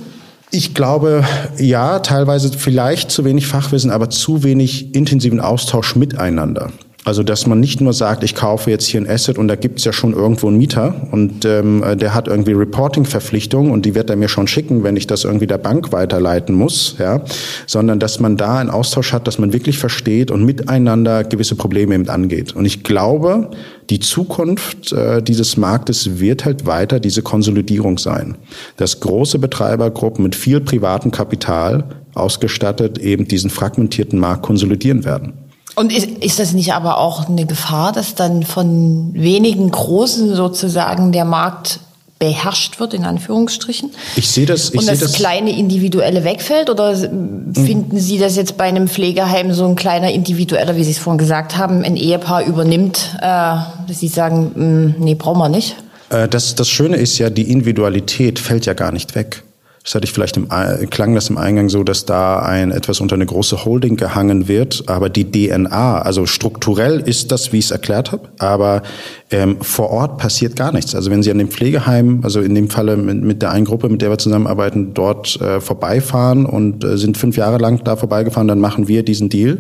Ich 0.51 0.75
glaube, 0.75 1.25
ja, 1.59 2.01
teilweise 2.01 2.53
vielleicht 2.53 3.11
zu 3.11 3.25
wenig 3.25 3.47
Fachwissen, 3.47 3.91
aber 3.91 4.11
zu 4.11 4.43
wenig 4.43 4.95
intensiven 4.95 5.41
Austausch 5.41 5.97
miteinander. 5.97 6.71
Also 7.05 7.25
dass 7.25 7.49
man 7.49 7.59
nicht 7.59 7.81
nur 7.81 7.93
sagt, 7.93 8.23
ich 8.23 8.37
kaufe 8.37 8.71
jetzt 8.71 8.87
hier 8.87 9.01
ein 9.01 9.11
Asset 9.11 9.37
und 9.37 9.49
da 9.49 9.57
gibt's 9.57 9.85
ja 9.85 9.93
schon 9.93 10.13
irgendwo 10.13 10.47
einen 10.47 10.57
Mieter 10.57 11.09
und 11.11 11.45
ähm, 11.45 11.83
der 11.97 12.15
hat 12.15 12.29
irgendwie 12.29 12.53
Reporting-Verpflichtungen 12.53 13.73
und 13.73 13.85
die 13.85 13.97
wird 13.97 14.09
er 14.09 14.15
mir 14.15 14.29
schon 14.29 14.47
schicken, 14.47 14.85
wenn 14.85 14.97
ich 14.97 15.09
das 15.09 15.25
irgendwie 15.25 15.49
der 15.49 15.59
Bank 15.59 15.91
weiterleiten 15.91 16.55
muss, 16.55 16.95
ja, 17.01 17.23
sondern 17.67 17.99
dass 17.99 18.21
man 18.21 18.37
da 18.37 18.59
einen 18.59 18.71
Austausch 18.71 19.13
hat, 19.13 19.27
dass 19.27 19.41
man 19.41 19.53
wirklich 19.53 19.79
versteht 19.79 20.31
und 20.31 20.45
miteinander 20.45 21.25
gewisse 21.25 21.57
Probleme 21.57 21.97
eben 21.97 22.09
angeht. 22.09 22.55
Und 22.55 22.67
ich 22.67 22.85
glaube, 22.85 23.51
die 23.91 23.99
Zukunft 23.99 24.93
äh, 24.93 25.21
dieses 25.23 25.57
Marktes 25.57 26.21
wird 26.21 26.45
halt 26.45 26.67
weiter 26.67 27.01
diese 27.01 27.23
Konsolidierung 27.23 27.99
sein, 27.99 28.37
dass 28.77 29.01
große 29.01 29.41
Betreibergruppen 29.41 30.23
mit 30.23 30.37
viel 30.37 30.61
privatem 30.61 31.11
Kapital 31.11 31.85
ausgestattet 32.15 32.99
eben 32.99 33.27
diesen 33.27 33.51
fragmentierten 33.51 34.21
Markt 34.21 34.43
konsolidieren 34.43 35.05
werden. 35.05 35.42
Und 35.75 35.93
ist, 35.93 36.07
ist 36.07 36.39
das 36.39 36.53
nicht 36.53 36.75
aber 36.75 36.99
auch 36.99 37.29
eine 37.29 37.47
Gefahr, 37.47 37.93
dass 37.93 38.15
dann 38.15 38.43
von 38.43 39.11
wenigen 39.15 39.71
Großen 39.71 40.35
sozusagen 40.35 41.13
der 41.13 41.25
Markt 41.25 41.81
beherrscht 42.19 42.79
wird, 42.79 42.95
in 42.95 43.05
Anführungsstrichen? 43.05 43.91
Ich 44.15 44.31
sehe 44.31 44.47
das. 44.47 44.71
Ich 44.71 44.79
und 44.79 44.87
das, 44.87 45.01
das 45.01 45.15
kleine 45.15 45.57
Individuelle 45.59 46.23
wegfällt? 46.23 46.71
Oder 46.71 46.95
finden 46.95 47.99
Sie, 47.99 48.19
dass 48.19 48.37
jetzt 48.37 48.57
bei 48.57 48.65
einem 48.65 48.87
Pflegeheim 48.87 49.53
so 49.53 49.67
ein 49.67 49.75
kleiner 49.75 50.13
Individueller, 50.13 50.77
wie 50.77 50.85
Sie 50.85 50.93
es 50.93 50.99
vorhin 50.99 51.19
gesagt 51.19 51.57
haben, 51.57 51.83
ein 51.83 51.97
Ehepaar 51.97 52.45
übernimmt, 52.45 53.17
äh, 53.17 53.23
dass 53.23 53.99
Sie 53.99 54.09
sagen, 54.09 54.53
mh, 54.55 54.65
mm, 54.65 54.95
nee, 54.99 55.15
brauchen 55.15 55.39
wir 55.39 55.49
nicht? 55.49 55.75
Äh, 56.11 56.29
das, 56.29 56.55
das 56.55 56.69
Schöne 56.69 56.97
ist 56.97 57.19
ja, 57.19 57.29
die 57.29 57.51
Individualität 57.51 58.39
fällt 58.39 58.67
ja 58.67 58.75
gar 58.75 58.93
nicht 58.93 59.17
weg. 59.17 59.43
Das 59.85 59.97
hatte 59.97 60.05
ich 60.05 60.13
vielleicht 60.13 60.37
im, 60.37 60.49
klang 60.91 61.15
das 61.15 61.29
im 61.29 61.39
Eingang 61.39 61.69
so, 61.69 61.83
dass 61.83 62.05
da 62.05 62.39
ein 62.39 62.71
etwas 62.71 63.01
unter 63.01 63.17
eine 63.17 63.27
große 63.27 63.65
Holding 63.65 63.97
gehangen 63.97 64.47
wird, 64.47 64.85
aber 64.87 65.09
die 65.09 65.31
DNA, 65.31 66.01
also 66.03 66.25
strukturell 66.25 67.01
ist 67.01 67.33
das, 67.33 67.53
wie 67.53 67.59
ich 67.59 67.65
es 67.65 67.71
erklärt 67.73 68.13
habe, 68.13 68.29
aber 68.39 68.83
ähm, 69.31 69.61
vor 69.61 69.91
Ort 69.91 70.19
passiert 70.19 70.55
gar 70.55 70.73
nichts. 70.73 70.95
Also 70.95 71.11
wenn 71.11 71.25
Sie 71.25 71.33
an 71.33 71.39
dem 71.39 71.49
Pflegeheim, 71.49 72.21
also 72.23 72.41
in 72.41 72.55
dem 72.55 72.71
Falle 72.71 72.97
mit, 72.97 73.23
mit 73.23 73.43
der 73.43 73.51
einen 73.51 73.65
Gruppe, 73.65 73.89
mit 73.89 74.03
der 74.03 74.11
wir 74.11 74.19
zusammenarbeiten, 74.19 74.95
dort 74.95 75.41
äh, 75.41 75.61
vorbeifahren 75.61 76.47
und 76.47 76.85
äh, 76.85 76.97
sind 76.97 77.17
fünf 77.17 77.37
Jahre 77.37 77.59
lang 77.59 77.83
da 77.83 77.97
vorbeigefahren, 77.97 78.47
dann 78.47 78.61
machen 78.61 78.87
wir 78.87 79.03
diesen 79.03 79.31
Deal 79.31 79.59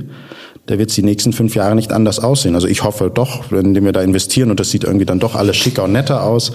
da 0.66 0.79
wird 0.79 0.90
es 0.90 0.94
die 0.94 1.03
nächsten 1.03 1.33
fünf 1.33 1.55
Jahre 1.57 1.75
nicht 1.75 1.92
anders 1.92 2.20
aussehen. 2.20 2.55
Also 2.55 2.68
ich 2.68 2.85
hoffe 2.85 3.11
doch, 3.12 3.51
indem 3.51 3.85
wir 3.85 3.92
da 3.92 4.01
investieren 4.01 4.51
und 4.51 4.61
das 4.61 4.70
sieht 4.70 4.85
irgendwie 4.85 5.07
dann 5.07 5.18
doch 5.18 5.35
alles 5.35 5.57
schicker 5.57 5.85
und 5.85 5.92
netter 5.92 6.22
aus. 6.22 6.53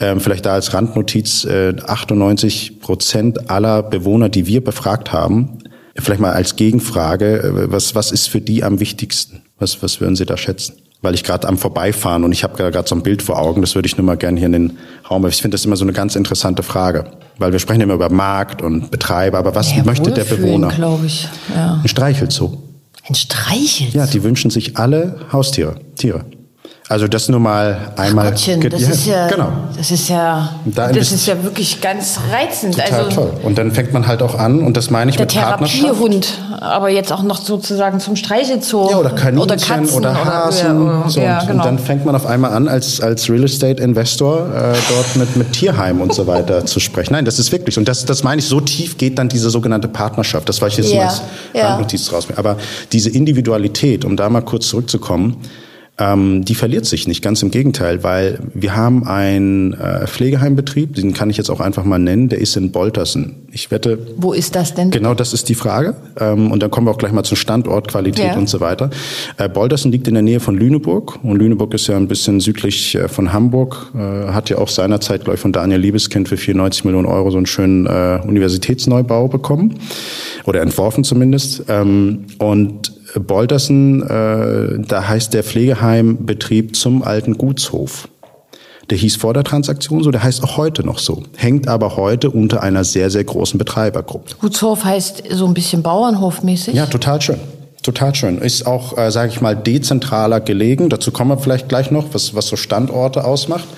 Ähm, 0.00 0.20
vielleicht 0.20 0.46
da 0.46 0.54
als 0.54 0.74
Randnotiz, 0.74 1.44
äh, 1.44 1.74
98 1.86 2.80
Prozent 2.80 3.50
aller 3.50 3.82
Bewohner, 3.82 4.28
die 4.28 4.46
wir 4.46 4.62
befragt 4.62 5.12
haben, 5.12 5.58
vielleicht 5.96 6.20
mal 6.20 6.32
als 6.32 6.56
Gegenfrage, 6.56 7.42
äh, 7.42 7.72
was, 7.72 7.94
was 7.94 8.10
ist 8.10 8.28
für 8.28 8.40
die 8.40 8.64
am 8.64 8.80
wichtigsten? 8.80 9.42
Was, 9.58 9.82
was 9.82 10.00
würden 10.00 10.16
Sie 10.16 10.26
da 10.26 10.36
schätzen? 10.36 10.74
Weil 11.00 11.14
ich 11.14 11.22
gerade 11.22 11.46
am 11.46 11.58
Vorbeifahren 11.58 12.24
und 12.24 12.32
ich 12.32 12.42
habe 12.42 12.56
gerade 12.56 12.88
so 12.88 12.96
ein 12.96 13.02
Bild 13.02 13.22
vor 13.22 13.38
Augen, 13.38 13.60
das 13.60 13.76
würde 13.76 13.86
ich 13.86 13.96
nur 13.96 14.06
mal 14.06 14.16
gerne 14.16 14.38
hier 14.38 14.46
in 14.46 14.52
den 14.52 14.78
Raum. 15.08 15.24
Ich 15.26 15.36
finde 15.36 15.54
das 15.54 15.64
immer 15.64 15.76
so 15.76 15.84
eine 15.84 15.92
ganz 15.92 16.16
interessante 16.16 16.62
Frage, 16.62 17.04
weil 17.38 17.52
wir 17.52 17.58
sprechen 17.60 17.82
immer 17.82 17.94
über 17.94 18.10
Markt 18.10 18.62
und 18.62 18.90
Betreiber, 18.90 19.38
aber 19.38 19.54
was 19.54 19.76
ja, 19.76 19.84
möchte 19.84 20.10
der 20.10 20.24
Bewohner? 20.24 20.68
glaube 20.68 21.06
ich. 21.06 21.28
Ja. 21.54 21.80
Ein 21.82 21.88
Streichelzoo. 21.88 22.63
Ein 23.06 23.14
Streichelzoo? 23.14 23.98
Ja, 23.98 24.06
die 24.06 24.22
wünschen 24.22 24.50
sich 24.50 24.76
alle 24.76 25.26
Haustiere, 25.30 25.80
Tiere. 25.96 26.24
Also 26.86 27.08
das 27.08 27.30
nur 27.30 27.40
mal 27.40 27.92
einmal. 27.96 28.26
Ach 28.26 28.30
Gottchen, 28.32 28.60
das 28.68 28.82
ja, 28.82 28.88
ist 28.90 29.06
ja, 29.06 29.28
genau. 29.28 29.52
das 29.74 29.90
ist 29.90 30.10
ja, 30.10 30.50
da 30.66 30.92
das 30.92 31.12
ist 31.12 31.26
ja 31.26 31.42
wirklich 31.42 31.80
ganz 31.80 32.20
reizend. 32.30 32.74
Total 32.74 33.04
also, 33.04 33.10
toll. 33.22 33.32
Und 33.42 33.56
dann 33.56 33.72
fängt 33.72 33.94
man 33.94 34.06
halt 34.06 34.20
auch 34.20 34.38
an, 34.38 34.60
und 34.60 34.76
das 34.76 34.90
meine 34.90 35.10
ich 35.10 35.16
der 35.16 35.24
mit 35.24 35.32
Therapiehund, 35.32 36.38
aber 36.60 36.90
jetzt 36.90 37.10
auch 37.10 37.22
noch 37.22 37.40
sozusagen 37.40 38.00
zum 38.00 38.16
Streichelzoo. 38.16 38.90
Ja, 38.90 38.98
oder 38.98 39.10
Kaninchen 39.10 39.40
oder, 39.40 39.56
Katzen, 39.56 39.96
oder 39.96 40.24
Hasen. 40.26 40.82
Oder, 40.82 41.08
so, 41.08 41.20
ja, 41.20 41.40
und, 41.40 41.46
genau. 41.46 41.62
und, 41.62 41.66
dann 41.66 41.78
fängt 41.78 42.04
man 42.04 42.14
auf 42.16 42.26
einmal 42.26 42.52
an, 42.52 42.68
als, 42.68 43.00
als 43.00 43.30
Real 43.30 43.44
Estate 43.44 43.82
Investor 43.82 44.40
äh, 44.54 44.74
dort 44.90 45.16
mit, 45.16 45.36
mit 45.36 45.52
Tierheim 45.52 46.02
und 46.02 46.12
so 46.12 46.26
weiter 46.26 46.66
zu 46.66 46.80
sprechen. 46.80 47.14
Nein, 47.14 47.24
das 47.24 47.38
ist 47.38 47.50
wirklich, 47.50 47.78
und 47.78 47.88
das, 47.88 48.04
das 48.04 48.22
meine 48.24 48.40
ich, 48.40 48.46
so 48.46 48.60
tief 48.60 48.98
geht 48.98 49.18
dann 49.18 49.30
diese 49.30 49.48
sogenannte 49.48 49.88
Partnerschaft. 49.88 50.50
Das 50.50 50.60
war 50.60 50.68
ich 50.68 50.76
jetzt 50.76 50.90
ja, 50.90 50.96
nur 50.96 51.04
als 51.04 51.22
ja. 51.54 51.68
Randnotiz 51.68 52.12
raus. 52.12 52.28
Aber 52.36 52.58
diese 52.92 53.08
Individualität, 53.08 54.04
um 54.04 54.18
da 54.18 54.28
mal 54.28 54.42
kurz 54.42 54.68
zurückzukommen, 54.68 55.38
ähm, 55.96 56.44
die 56.44 56.56
verliert 56.56 56.86
sich 56.86 57.06
nicht, 57.06 57.22
ganz 57.22 57.42
im 57.42 57.52
Gegenteil, 57.52 58.02
weil 58.02 58.40
wir 58.52 58.74
haben 58.74 59.06
einen 59.06 59.74
äh, 59.74 60.08
Pflegeheimbetrieb, 60.08 60.96
den 60.96 61.12
kann 61.14 61.30
ich 61.30 61.36
jetzt 61.36 61.50
auch 61.50 61.60
einfach 61.60 61.84
mal 61.84 62.00
nennen, 62.00 62.28
der 62.28 62.40
ist 62.40 62.56
in 62.56 62.72
Boltersen. 62.72 63.46
Ich 63.52 63.70
wette. 63.70 63.98
Wo 64.16 64.32
ist 64.32 64.56
das 64.56 64.74
denn? 64.74 64.90
Genau, 64.90 65.14
das 65.14 65.32
ist 65.32 65.48
die 65.48 65.54
Frage. 65.54 65.94
Ähm, 66.18 66.50
und 66.50 66.64
dann 66.64 66.72
kommen 66.72 66.88
wir 66.88 66.90
auch 66.90 66.98
gleich 66.98 67.12
mal 67.12 67.22
zu 67.22 67.36
Standortqualität 67.36 68.32
ja. 68.32 68.36
und 68.36 68.48
so 68.48 68.58
weiter. 68.58 68.90
Äh, 69.36 69.48
Boltersen 69.48 69.92
liegt 69.92 70.08
in 70.08 70.14
der 70.14 70.24
Nähe 70.24 70.40
von 70.40 70.56
Lüneburg 70.56 71.20
und 71.22 71.36
Lüneburg 71.36 71.72
ist 71.74 71.86
ja 71.86 71.96
ein 71.96 72.08
bisschen 72.08 72.40
südlich 72.40 72.96
äh, 72.96 73.06
von 73.06 73.32
Hamburg, 73.32 73.92
äh, 73.94 74.32
hat 74.32 74.50
ja 74.50 74.58
auch 74.58 74.68
seinerzeit, 74.68 75.22
glaube 75.22 75.36
ich, 75.36 75.40
von 75.40 75.52
Daniel 75.52 75.78
Liebeskind 75.78 76.28
für 76.28 76.36
94 76.36 76.84
Millionen 76.84 77.06
Euro 77.06 77.30
so 77.30 77.36
einen 77.36 77.46
schönen 77.46 77.86
äh, 77.86 78.18
Universitätsneubau 78.26 79.28
bekommen 79.28 79.78
oder 80.44 80.60
entworfen 80.60 81.04
zumindest. 81.04 81.66
Ähm, 81.68 82.24
und 82.38 82.93
Boltersen, 83.20 84.02
äh, 84.02 84.86
da 84.86 85.08
heißt 85.08 85.34
der 85.34 85.44
Pflegeheimbetrieb 85.44 86.76
zum 86.76 87.02
alten 87.02 87.38
Gutshof. 87.38 88.08
Der 88.90 88.98
hieß 88.98 89.16
vor 89.16 89.32
der 89.32 89.44
Transaktion 89.44 90.02
so, 90.02 90.10
der 90.10 90.22
heißt 90.22 90.42
auch 90.44 90.56
heute 90.56 90.84
noch 90.84 90.98
so, 90.98 91.22
hängt 91.36 91.68
aber 91.68 91.96
heute 91.96 92.30
unter 92.30 92.62
einer 92.62 92.84
sehr, 92.84 93.10
sehr 93.10 93.24
großen 93.24 93.56
Betreibergruppe. 93.58 94.34
Gutshof 94.40 94.84
heißt 94.84 95.22
so 95.30 95.46
ein 95.46 95.54
bisschen 95.54 95.82
Bauernhofmäßig? 95.82 96.74
Ja, 96.74 96.86
total 96.86 97.20
schön. 97.22 97.38
Total 97.84 98.14
schön. 98.14 98.38
Ist 98.38 98.66
auch, 98.66 98.96
äh, 98.96 99.10
sage 99.10 99.28
ich 99.28 99.42
mal, 99.42 99.54
dezentraler 99.54 100.40
gelegen. 100.40 100.88
Dazu 100.88 101.12
kommen 101.12 101.32
wir 101.32 101.36
vielleicht 101.36 101.68
gleich 101.68 101.90
noch, 101.90 102.14
was, 102.14 102.34
was 102.34 102.46
so 102.46 102.56
Standorte 102.56 103.26
ausmacht. 103.26 103.68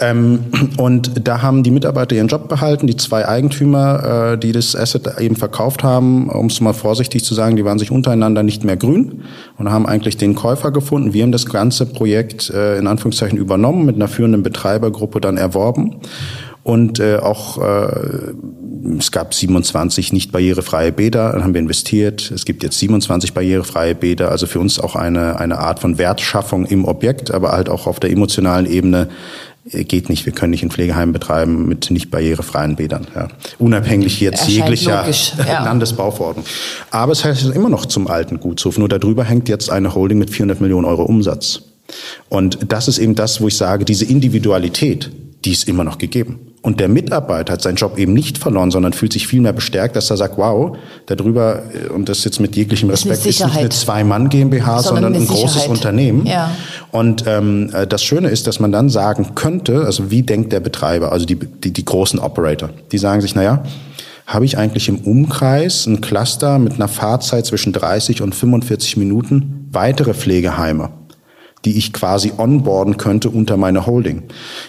Ähm, 0.00 0.46
und 0.78 1.28
da 1.28 1.42
haben 1.42 1.62
die 1.62 1.70
Mitarbeiter 1.70 2.16
ihren 2.16 2.28
Job 2.28 2.48
behalten. 2.48 2.86
Die 2.86 2.96
zwei 2.96 3.28
Eigentümer, 3.28 4.32
äh, 4.32 4.38
die 4.38 4.52
das 4.52 4.74
Asset 4.74 5.18
eben 5.20 5.36
verkauft 5.36 5.84
haben, 5.84 6.30
um 6.30 6.46
es 6.46 6.62
mal 6.62 6.72
vorsichtig 6.72 7.22
zu 7.22 7.34
sagen, 7.34 7.56
die 7.56 7.64
waren 7.66 7.78
sich 7.78 7.90
untereinander 7.90 8.42
nicht 8.42 8.64
mehr 8.64 8.78
grün 8.78 9.24
und 9.58 9.70
haben 9.70 9.84
eigentlich 9.84 10.16
den 10.16 10.34
Käufer 10.34 10.70
gefunden. 10.70 11.12
Wir 11.12 11.22
haben 11.22 11.32
das 11.32 11.44
ganze 11.44 11.84
Projekt 11.84 12.48
äh, 12.48 12.78
in 12.78 12.86
Anführungszeichen 12.86 13.36
übernommen, 13.36 13.84
mit 13.84 13.96
einer 13.96 14.08
führenden 14.08 14.42
Betreibergruppe 14.42 15.20
dann 15.20 15.36
erworben 15.36 16.00
und 16.70 17.00
äh, 17.00 17.16
auch 17.16 17.58
äh, 17.58 18.32
es 18.96 19.10
gab 19.10 19.34
27 19.34 20.12
nicht 20.12 20.30
barrierefreie 20.30 20.92
Bäder, 20.92 21.32
dann 21.32 21.42
haben 21.42 21.52
wir 21.52 21.60
investiert. 21.60 22.30
Es 22.30 22.44
gibt 22.44 22.62
jetzt 22.62 22.78
27 22.78 23.34
barrierefreie 23.34 23.96
Bäder, 23.96 24.30
also 24.30 24.46
für 24.46 24.60
uns 24.60 24.78
auch 24.78 24.94
eine 24.94 25.40
eine 25.40 25.58
Art 25.58 25.80
von 25.80 25.98
Wertschaffung 25.98 26.66
im 26.66 26.84
Objekt, 26.84 27.32
aber 27.32 27.50
halt 27.50 27.68
auch 27.68 27.88
auf 27.88 27.98
der 27.98 28.12
emotionalen 28.12 28.66
Ebene 28.66 29.08
äh, 29.68 29.82
geht 29.82 30.08
nicht. 30.08 30.26
Wir 30.26 30.32
können 30.32 30.52
nicht 30.52 30.62
ein 30.62 30.70
Pflegeheim 30.70 31.12
betreiben 31.12 31.66
mit 31.66 31.90
nicht 31.90 32.08
barrierefreien 32.12 32.76
Bädern. 32.76 33.08
Ja. 33.16 33.26
Unabhängig 33.58 34.20
jetzt 34.20 34.42
Erscheint 34.42 34.56
jeglicher 34.56 35.04
ja. 35.48 35.64
Landesbauverordnung. 35.64 36.44
Aber 36.92 37.10
es 37.10 37.24
heißt 37.24 37.50
immer 37.52 37.68
noch 37.68 37.86
zum 37.86 38.06
alten 38.06 38.38
Gutshof. 38.38 38.78
Nur 38.78 38.88
darüber 38.88 39.24
hängt 39.24 39.48
jetzt 39.48 39.70
eine 39.70 39.92
Holding 39.96 40.18
mit 40.18 40.30
400 40.30 40.60
Millionen 40.60 40.84
Euro 40.84 41.02
Umsatz. 41.02 41.62
Und 42.28 42.60
das 42.68 42.86
ist 42.86 42.98
eben 42.98 43.16
das, 43.16 43.40
wo 43.40 43.48
ich 43.48 43.56
sage, 43.56 43.84
diese 43.84 44.04
Individualität, 44.04 45.10
die 45.44 45.50
ist 45.50 45.66
immer 45.68 45.82
noch 45.82 45.98
gegeben. 45.98 46.49
Und 46.62 46.78
der 46.78 46.88
Mitarbeiter 46.88 47.54
hat 47.54 47.62
seinen 47.62 47.76
Job 47.76 47.98
eben 47.98 48.12
nicht 48.12 48.36
verloren, 48.36 48.70
sondern 48.70 48.92
fühlt 48.92 49.14
sich 49.14 49.26
viel 49.26 49.40
mehr 49.40 49.54
bestärkt, 49.54 49.96
dass 49.96 50.10
er 50.10 50.18
sagt, 50.18 50.36
wow, 50.36 50.76
darüber, 51.06 51.62
äh, 51.72 51.88
und 51.88 52.08
das 52.10 52.22
jetzt 52.24 52.38
mit 52.38 52.54
jeglichem 52.54 52.90
Respekt, 52.90 53.16
ist, 53.16 53.26
ist 53.26 53.44
nicht 53.46 53.56
eine 53.56 53.70
Zwei-Mann-GmbH, 53.70 54.82
sondern, 54.82 55.04
sondern 55.04 55.14
ein 55.14 55.20
Sicherheit. 55.26 55.42
großes 55.42 55.66
Unternehmen. 55.68 56.26
Ja. 56.26 56.50
Und 56.90 57.24
ähm, 57.26 57.70
äh, 57.72 57.86
das 57.86 58.02
Schöne 58.02 58.28
ist, 58.28 58.46
dass 58.46 58.60
man 58.60 58.72
dann 58.72 58.90
sagen 58.90 59.34
könnte, 59.34 59.86
also 59.86 60.10
wie 60.10 60.22
denkt 60.22 60.52
der 60.52 60.60
Betreiber, 60.60 61.12
also 61.12 61.24
die, 61.24 61.36
die, 61.36 61.72
die 61.72 61.84
großen 61.84 62.18
Operator, 62.18 62.68
die 62.92 62.98
sagen 62.98 63.22
sich, 63.22 63.34
naja, 63.34 63.62
habe 64.26 64.44
ich 64.44 64.58
eigentlich 64.58 64.88
im 64.88 64.98
Umkreis 64.98 65.86
ein 65.86 66.02
Cluster 66.02 66.58
mit 66.58 66.74
einer 66.74 66.88
Fahrzeit 66.88 67.46
zwischen 67.46 67.72
30 67.72 68.20
und 68.20 68.34
45 68.34 68.98
Minuten 68.98 69.66
weitere 69.72 70.12
Pflegeheime? 70.12 70.90
Die 71.64 71.76
ich 71.76 71.92
quasi 71.92 72.32
onboarden 72.36 72.96
könnte 72.96 73.28
unter 73.28 73.56
meine 73.56 73.86
Holding. 73.86 74.22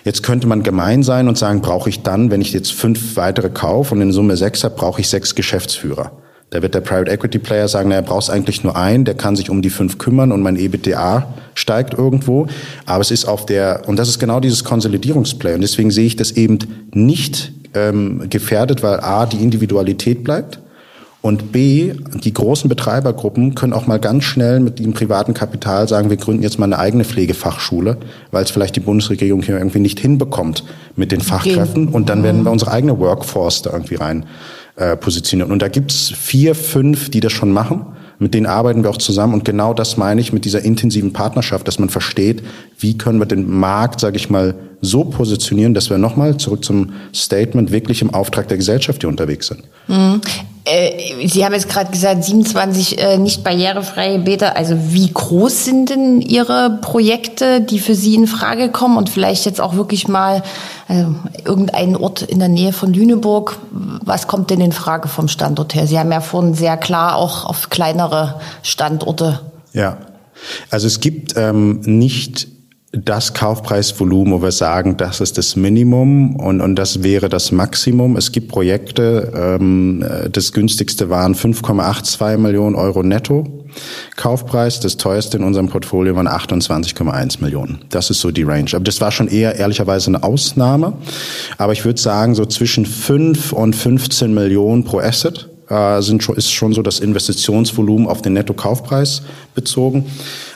Jetzt 0.04 0.24
könnte 0.24 0.48
man 0.48 0.64
gemein 0.64 1.04
sein 1.04 1.28
und 1.28 1.38
sagen, 1.38 1.62
brauche 1.62 1.90
ich 1.90 2.02
dann, 2.04 2.32
wenn 2.32 2.42
ich 2.42 2.54
jetzt 2.54 2.74
fünf 2.74 3.16
weitere 3.16 3.50
kaufe 3.50 3.96
und 3.96 4.02
in 4.02 4.12
Summe 4.12 4.36
sechs 4.38 4.64
habe, 4.64 4.76
brauche 4.76 5.02
ich 5.02 5.08
sechs 5.08 5.36
Geschäftsführer. 5.36 6.12
Da 6.50 6.62
wird 6.62 6.76
der 6.76 6.82
Private 6.82 7.10
Equity 7.10 7.40
Player 7.40 7.70
sagen, 7.70 7.90
na, 7.90 7.96
er 7.96 8.02
braucht 8.02 8.30
eigentlich 8.30 8.62
nur 8.62 8.76
einen, 8.76 9.06
der 9.06 9.14
kann 9.14 9.38
sich 9.38 9.50
um 9.50 9.62
die 9.62 9.70
fünf 9.70 9.98
kümmern 9.98 10.34
und 10.34 10.42
mein 10.42 10.58
EBITDA 10.58 11.34
steigt 11.56 11.94
irgendwo. 11.94 12.48
Aber 12.86 13.00
es 13.00 13.10
ist 13.10 13.24
auf 13.24 13.46
der, 13.46 13.84
und 13.88 13.98
das 13.98 14.10
ist 14.10 14.20
genau 14.20 14.42
dieses 14.42 14.66
Konsolidierungsplay. 14.66 15.54
Und 15.54 15.62
deswegen 15.62 15.92
sehe 15.92 16.06
ich 16.06 16.18
das 16.18 16.32
eben 16.32 16.60
nicht 16.94 17.54
ähm, 17.74 18.30
gefährdet, 18.30 18.84
weil 18.84 19.00
A, 19.00 19.26
die 19.26 19.38
Individualität 19.38 20.26
bleibt 20.26 20.60
Und 21.22 21.52
B, 21.52 21.94
die 22.24 22.34
großen 22.34 22.68
Betreibergruppen 22.68 23.54
können 23.54 23.74
auch 23.74 23.86
mal 23.86 24.00
ganz 24.00 24.24
schnell 24.24 24.60
mit 24.60 24.80
dem 24.80 24.94
privaten 24.94 25.36
Kapital 25.36 25.88
sagen, 25.88 26.10
wir 26.10 26.18
gründen 26.18 26.42
jetzt 26.42 26.58
mal 26.58 26.66
eine 26.66 26.80
eigene 26.80 27.04
Pflegefachschule, 27.04 27.98
weil 28.32 28.44
es 28.44 28.50
vielleicht 28.50 28.76
die 28.76 28.80
Bundesregierung 28.80 29.44
hier 29.44 29.58
irgendwie 29.58 29.80
nicht 29.80 30.00
hinbekommt 30.00 30.64
mit 30.96 31.12
den 31.12 31.22
Fachkräften. 31.22 31.90
Und 31.90 32.10
dann 32.10 32.24
werden 32.24 32.44
wir 32.44 32.52
unsere 32.52 32.72
eigene 32.72 32.98
Workforce 33.00 33.62
da 33.62 33.72
irgendwie 33.72 33.96
rein 33.96 34.26
äh, 34.78 34.98
positionieren. 34.98 35.52
Und 35.52 35.62
da 35.62 35.68
gibt's 35.68 36.10
vier, 36.10 36.56
fünf, 36.56 37.12
die 37.12 37.20
das 37.20 37.34
schon 37.34 37.52
machen. 37.52 37.86
Mit 38.18 38.34
denen 38.34 38.48
arbeiten 38.48 38.84
wir 38.84 38.90
auch 38.90 38.98
zusammen. 38.98 39.36
Und 39.36 39.46
genau 39.46 39.76
das 39.76 39.98
meine 39.98 40.22
ich 40.22 40.34
mit 40.34 40.46
dieser 40.46 40.64
intensiven 40.64 41.14
Partnerschaft, 41.14 41.68
dass 41.68 41.78
man 41.78 41.90
versteht, 41.90 42.42
wie 42.82 42.98
können 42.98 43.20
wir 43.20 43.26
den 43.26 43.50
Markt, 43.50 44.00
sage 44.00 44.18
ich 44.18 44.30
mal, 44.30 44.56
so 44.82 45.04
positionieren, 45.04 45.74
dass 45.74 45.90
wir 45.90 45.98
nochmal 45.98 46.38
zurück 46.38 46.66
zum 46.66 46.94
Statement 47.14 47.72
wirklich 47.72 48.02
im 48.02 48.14
Auftrag 48.14 48.48
der 48.48 48.58
Gesellschaft 48.58 49.02
hier 49.02 49.10
unterwegs 49.10 49.48
sind. 49.48 49.64
Mhm. 49.88 50.22
Äh, 50.64 51.28
Sie 51.28 51.44
haben 51.44 51.54
jetzt 51.54 51.70
gerade 51.70 51.92
gesagt, 51.92 52.24
27 52.24 53.00
äh, 53.00 53.18
nicht 53.18 53.44
barrierefreie 53.44 54.20
Bäder. 54.20 54.56
Also 54.56 54.76
wie 54.90 55.12
groß 55.12 55.66
sind 55.66 55.90
denn 55.90 56.22
Ihre 56.22 56.80
Projekte, 56.82 57.62
die 57.62 57.80
für 57.80 57.96
Sie 57.96 58.16
in 58.16 58.28
Frage 58.28 58.70
kommen 58.70 58.98
und 58.98 59.10
vielleicht 59.10 59.46
jetzt 59.46 59.60
auch 59.60 59.76
wirklich 59.76 60.08
mal 60.08 60.44
äh, 60.88 61.06
irgendeinen 61.46 61.96
Ort 61.96 62.22
in 62.22 62.40
der 62.40 62.48
Nähe 62.48 62.74
von 62.74 62.94
Lüneburg? 62.94 63.58
Was 63.72 64.28
kommt 64.28 64.52
denn 64.52 64.62
in 64.62 64.72
Frage 64.72 65.08
vom 65.08 65.28
Standort 65.28 65.74
her? 65.74 65.88
Sie 65.88 65.98
haben 65.98 66.12
ja 66.12 66.22
vorhin 66.22 66.54
sehr 66.54 66.78
klar 66.78 67.16
auch 67.16 67.46
auf 67.46 67.70
kleinere 67.70 68.40
Standorte. 68.62 69.40
Ja, 69.74 69.98
also 70.70 70.86
es 70.86 71.00
gibt 71.00 71.34
ähm, 71.38 71.82
nicht 71.86 72.48
das 72.94 73.34
Kaufpreisvolumen, 73.34 74.34
wo 74.34 74.42
wir 74.42 74.52
sagen, 74.52 74.98
das 74.98 75.22
ist 75.22 75.38
das 75.38 75.56
Minimum 75.56 76.36
und, 76.36 76.60
und 76.60 76.76
das 76.76 77.04
wäre 77.04 77.30
das 77.30 77.52
Maximum. 77.52 78.18
Es 78.18 78.34
gibt 78.34 78.50
Projekte, 78.50 79.32
ähm, 79.34 80.06
das 80.32 80.52
günstigste 80.52 81.10
waren 81.10 81.34
5,82 81.34 82.38
Millionen 82.38 82.76
Euro 82.76 83.02
netto 83.02 83.62
Kaufpreis. 84.18 84.82
Das 84.82 84.98
teuerste 84.98 85.38
in 85.38 85.44
unserem 85.44 85.70
Portfolio 85.70 86.16
waren 86.16 86.28
28,1 86.28 87.42
Millionen. 87.42 87.80
Das 87.90 88.10
ist 88.10 88.20
so 88.20 88.32
die 88.32 88.44
Range. 88.44 88.70
Aber 88.74 88.84
das 88.84 89.00
war 89.00 89.12
schon 89.12 89.30
eher 89.30 89.56
ehrlicherweise 89.56 90.08
eine 90.08 90.24
Ausnahme. 90.24 90.94
Aber 91.58 91.72
ich 91.72 91.86
würde 91.86 92.00
sagen, 92.00 92.36
so 92.36 92.46
zwischen 92.46 92.86
5 92.86 93.54
und 93.54 93.74
15 93.74 94.34
Millionen 94.34 94.84
pro 94.84 95.00
Asset 95.00 95.51
äh, 95.72 96.02
sind, 96.02 96.28
ist 96.30 96.52
schon 96.52 96.74
so 96.74 96.82
das 96.82 97.00
Investitionsvolumen 97.00 98.08
auf 98.08 98.22
den 98.22 98.34
Netto-Kaufpreis 98.34 99.24
bezogen. 99.56 100.06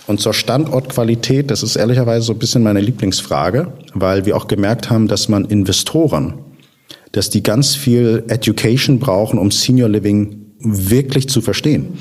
Und 0.07 0.19
zur 0.19 0.33
Standortqualität, 0.33 1.49
das 1.49 1.63
ist 1.63 1.75
ehrlicherweise 1.77 2.25
so 2.25 2.33
ein 2.33 2.39
bisschen 2.39 2.63
meine 2.63 2.81
Lieblingsfrage, 2.81 3.71
weil 3.93 4.25
wir 4.25 4.35
auch 4.35 4.47
gemerkt 4.47 4.89
haben, 4.89 5.07
dass 5.07 5.29
man 5.29 5.45
Investoren, 5.45 6.35
dass 7.13 7.29
die 7.29 7.43
ganz 7.43 7.75
viel 7.75 8.25
Education 8.27 8.99
brauchen, 8.99 9.39
um 9.39 9.51
Senior 9.51 9.89
Living 9.89 10.41
wirklich 10.59 11.29
zu 11.29 11.41
verstehen. 11.41 11.97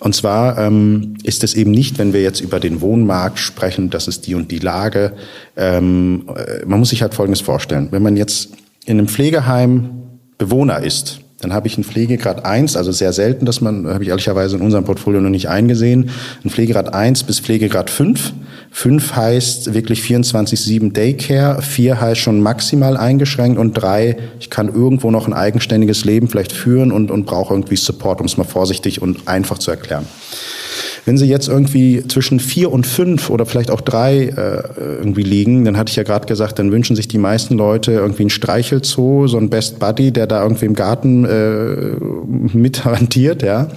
Und 0.00 0.14
zwar 0.14 0.58
ähm, 0.58 1.14
ist 1.24 1.44
es 1.44 1.54
eben 1.54 1.70
nicht, 1.70 1.98
wenn 1.98 2.12
wir 2.12 2.22
jetzt 2.22 2.40
über 2.40 2.60
den 2.60 2.80
Wohnmarkt 2.80 3.38
sprechen, 3.38 3.90
das 3.90 4.06
ist 4.06 4.26
die 4.26 4.34
und 4.34 4.50
die 4.50 4.58
Lage. 4.58 5.14
Ähm, 5.56 6.26
äh, 6.34 6.64
man 6.66 6.78
muss 6.78 6.90
sich 6.90 7.02
halt 7.02 7.14
Folgendes 7.14 7.40
vorstellen. 7.40 7.88
Wenn 7.90 8.02
man 8.02 8.16
jetzt 8.16 8.50
in 8.84 8.98
einem 8.98 9.08
Pflegeheim 9.08 9.90
Bewohner 10.38 10.82
ist, 10.82 11.20
dann 11.42 11.52
habe 11.52 11.66
ich 11.66 11.76
einen 11.76 11.84
Pflegegrad 11.84 12.44
1, 12.44 12.76
also 12.76 12.92
sehr 12.92 13.12
selten, 13.12 13.44
dass 13.44 13.60
man, 13.60 13.86
habe 13.88 14.04
ich 14.04 14.10
ehrlicherweise 14.10 14.56
in 14.56 14.62
unserem 14.62 14.84
Portfolio 14.84 15.20
noch 15.20 15.28
nicht 15.28 15.48
eingesehen, 15.48 16.10
einen 16.42 16.50
Pflegegrad 16.50 16.94
1 16.94 17.24
bis 17.24 17.40
Pflegegrad 17.40 17.90
5. 17.90 18.32
5 18.70 19.16
heißt 19.16 19.74
wirklich 19.74 20.00
24-7 20.00 20.92
Daycare, 20.92 21.60
4 21.60 22.00
heißt 22.00 22.20
schon 22.20 22.40
maximal 22.40 22.96
eingeschränkt 22.96 23.58
und 23.58 23.74
3, 23.74 24.16
ich 24.40 24.50
kann 24.50 24.72
irgendwo 24.72 25.10
noch 25.10 25.26
ein 25.26 25.34
eigenständiges 25.34 26.04
Leben 26.04 26.28
vielleicht 26.28 26.52
führen 26.52 26.92
und, 26.92 27.10
und 27.10 27.26
brauche 27.26 27.52
irgendwie 27.52 27.76
Support, 27.76 28.20
um 28.20 28.26
es 28.26 28.36
mal 28.36 28.44
vorsichtig 28.44 29.02
und 29.02 29.26
einfach 29.26 29.58
zu 29.58 29.72
erklären. 29.72 30.06
Wenn 31.04 31.18
sie 31.18 31.26
jetzt 31.26 31.48
irgendwie 31.48 32.06
zwischen 32.06 32.38
vier 32.38 32.70
und 32.70 32.86
fünf 32.86 33.28
oder 33.28 33.44
vielleicht 33.44 33.72
auch 33.72 33.80
drei 33.80 34.26
äh, 34.26 34.62
irgendwie 34.76 35.24
liegen, 35.24 35.64
dann 35.64 35.76
hatte 35.76 35.90
ich 35.90 35.96
ja 35.96 36.04
gerade 36.04 36.26
gesagt, 36.26 36.60
dann 36.60 36.70
wünschen 36.70 36.94
sich 36.94 37.08
die 37.08 37.18
meisten 37.18 37.56
Leute 37.56 37.90
irgendwie 37.92 38.26
ein 38.26 38.30
Streichelzoo, 38.30 39.26
so 39.26 39.36
ein 39.36 39.50
Best 39.50 39.80
Buddy, 39.80 40.12
der 40.12 40.28
da 40.28 40.42
irgendwie 40.42 40.66
im 40.66 40.74
Garten 40.74 41.24
äh, 41.24 42.56
mit 42.56 42.84
hantiert, 42.84 43.42
ja. 43.42 43.68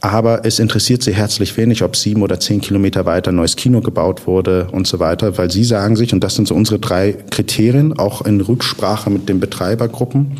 Aber 0.00 0.46
es 0.46 0.58
interessiert 0.58 1.02
sie 1.02 1.12
herzlich 1.12 1.54
wenig, 1.58 1.82
ob 1.82 1.96
sieben 1.96 2.22
oder 2.22 2.40
zehn 2.40 2.62
Kilometer 2.62 3.04
weiter 3.04 3.30
ein 3.30 3.36
neues 3.36 3.56
Kino 3.56 3.82
gebaut 3.82 4.26
wurde 4.26 4.68
und 4.72 4.86
so 4.86 4.98
weiter, 4.98 5.36
weil 5.36 5.50
sie 5.50 5.64
sagen 5.64 5.96
sich, 5.96 6.14
und 6.14 6.24
das 6.24 6.34
sind 6.34 6.48
so 6.48 6.54
unsere 6.54 6.78
drei 6.78 7.14
Kriterien, 7.30 7.98
auch 7.98 8.22
in 8.22 8.40
Rücksprache 8.40 9.10
mit 9.10 9.28
den 9.28 9.38
Betreibergruppen. 9.38 10.38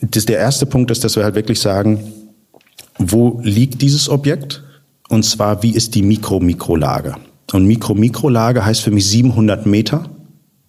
Das, 0.00 0.24
der 0.24 0.38
erste 0.38 0.64
Punkt 0.64 0.90
ist, 0.90 1.04
dass 1.04 1.16
wir 1.16 1.24
halt 1.24 1.34
wirklich 1.34 1.60
sagen, 1.60 2.12
wo 2.98 3.40
liegt 3.42 3.82
dieses 3.82 4.08
Objekt? 4.08 4.62
Und 5.08 5.24
zwar, 5.24 5.62
wie 5.62 5.70
ist 5.70 5.94
die 5.94 6.02
Mikro-Mikrolage? 6.02 7.16
Und 7.52 7.66
Mikro-Mikrolage 7.66 8.64
heißt 8.64 8.82
für 8.82 8.90
mich 8.90 9.06
700 9.06 9.66
Meter 9.66 10.10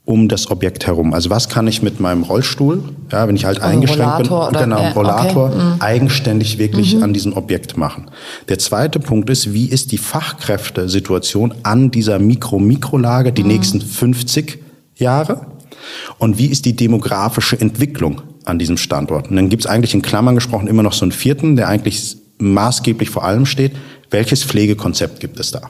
um 0.07 0.30
das 0.30 0.49
Objekt 0.49 0.88
herum. 0.88 1.13
Also 1.13 1.30
was 1.30 1.49
kann 1.49 1.67
ich 1.67 1.82
mit 1.82 1.99
meinem 1.99 2.23
Rollstuhl, 2.23 2.82
ja, 3.11 3.28
wenn 3.28 3.36
ich 3.36 3.43
halt 3.43 3.61
also 3.61 3.75
eingeschränkt 3.75 4.19
bin, 4.19 4.30
oder, 4.30 4.63
genau, 4.63 4.80
äh, 4.80 4.88
Rollator, 4.91 5.49
okay. 5.49 5.57
mhm. 5.57 5.82
eigenständig 5.82 6.57
wirklich 6.57 6.95
mhm. 6.95 7.03
an 7.03 7.13
diesem 7.13 7.34
Objekt 7.34 7.75
machen. 7.75 8.09
Der 8.47 8.57
zweite 8.57 8.99
Punkt 8.99 9.30
ist, 9.30 9.53
wie 9.53 9.65
ist 9.65 9.91
die 9.91 9.97
Fachkräftesituation 9.97 11.55
an 11.63 11.91
dieser 11.91 12.19
Mikro-Mikrolage 12.19 13.34
die 13.34 13.41
mhm. 13.41 13.49
nächsten 13.49 13.82
50 13.82 14.63
Jahre? 14.95 15.47
Und 16.19 16.38
wie 16.38 16.47
ist 16.47 16.63
die 16.63 16.75
demografische 16.75 17.59
Entwicklung 17.59 18.21
an 18.45 18.59
diesem 18.59 18.78
Standort? 18.78 19.30
Und 19.30 19.36
dann 19.36 19.49
gibt 19.49 19.65
es 19.65 19.69
eigentlich 19.69 19.93
in 19.93 20.01
Klammern 20.01 20.36
gesprochen 20.36 20.67
immer 20.67 20.84
noch 20.84 20.93
so 20.93 21.03
einen 21.03 21.11
vierten, 21.11 21.57
der 21.57 21.67
eigentlich 21.67 22.16
maßgeblich 22.38 23.10
vor 23.10 23.24
allem 23.24 23.46
steht. 23.46 23.74
Welches 24.10 24.44
Pflegekonzept 24.44 25.20
gibt 25.20 25.40
es 25.40 25.52
da? 25.52 25.62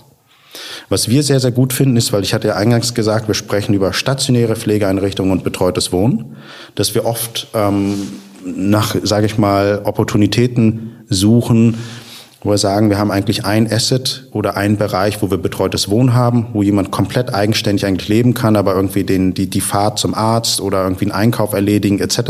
Was 0.89 1.09
wir 1.09 1.23
sehr, 1.23 1.39
sehr 1.39 1.51
gut 1.51 1.73
finden, 1.73 1.97
ist, 1.97 2.13
weil 2.13 2.23
ich 2.23 2.33
hatte 2.33 2.47
ja 2.49 2.55
eingangs 2.55 2.93
gesagt, 2.93 3.27
wir 3.27 3.35
sprechen 3.35 3.73
über 3.73 3.93
stationäre 3.93 4.55
Pflegeeinrichtungen 4.55 5.31
und 5.31 5.43
betreutes 5.43 5.91
Wohnen, 5.91 6.37
dass 6.75 6.95
wir 6.95 7.05
oft 7.05 7.47
ähm, 7.53 7.95
nach, 8.45 8.95
sage 9.03 9.25
ich 9.25 9.37
mal, 9.37 9.81
Opportunitäten 9.83 11.03
suchen, 11.09 11.77
wo 12.47 12.51
wir 12.51 12.57
sagen, 12.57 12.89
wir 12.89 12.97
haben 12.97 13.11
eigentlich 13.11 13.43
ein 13.43 13.69
Asset 13.69 14.23
oder 14.31 14.55
einen 14.55 14.77
Bereich, 14.77 15.21
wo 15.21 15.29
wir 15.29 15.37
betreutes 15.37 15.89
Wohnen 15.89 16.13
haben, 16.13 16.47
wo 16.53 16.63
jemand 16.63 16.91
komplett 16.91 17.33
eigenständig 17.33 17.85
eigentlich 17.85 18.07
leben 18.07 18.33
kann, 18.33 18.55
aber 18.55 18.73
irgendwie 18.73 19.03
den, 19.03 19.33
die, 19.33 19.47
die 19.49 19.59
Fahrt 19.59 19.99
zum 19.99 20.13
Arzt 20.13 20.61
oder 20.61 20.83
irgendwie 20.83 21.05
einen 21.05 21.11
Einkauf 21.11 21.51
erledigen 21.51 21.99
etc., 21.99 22.21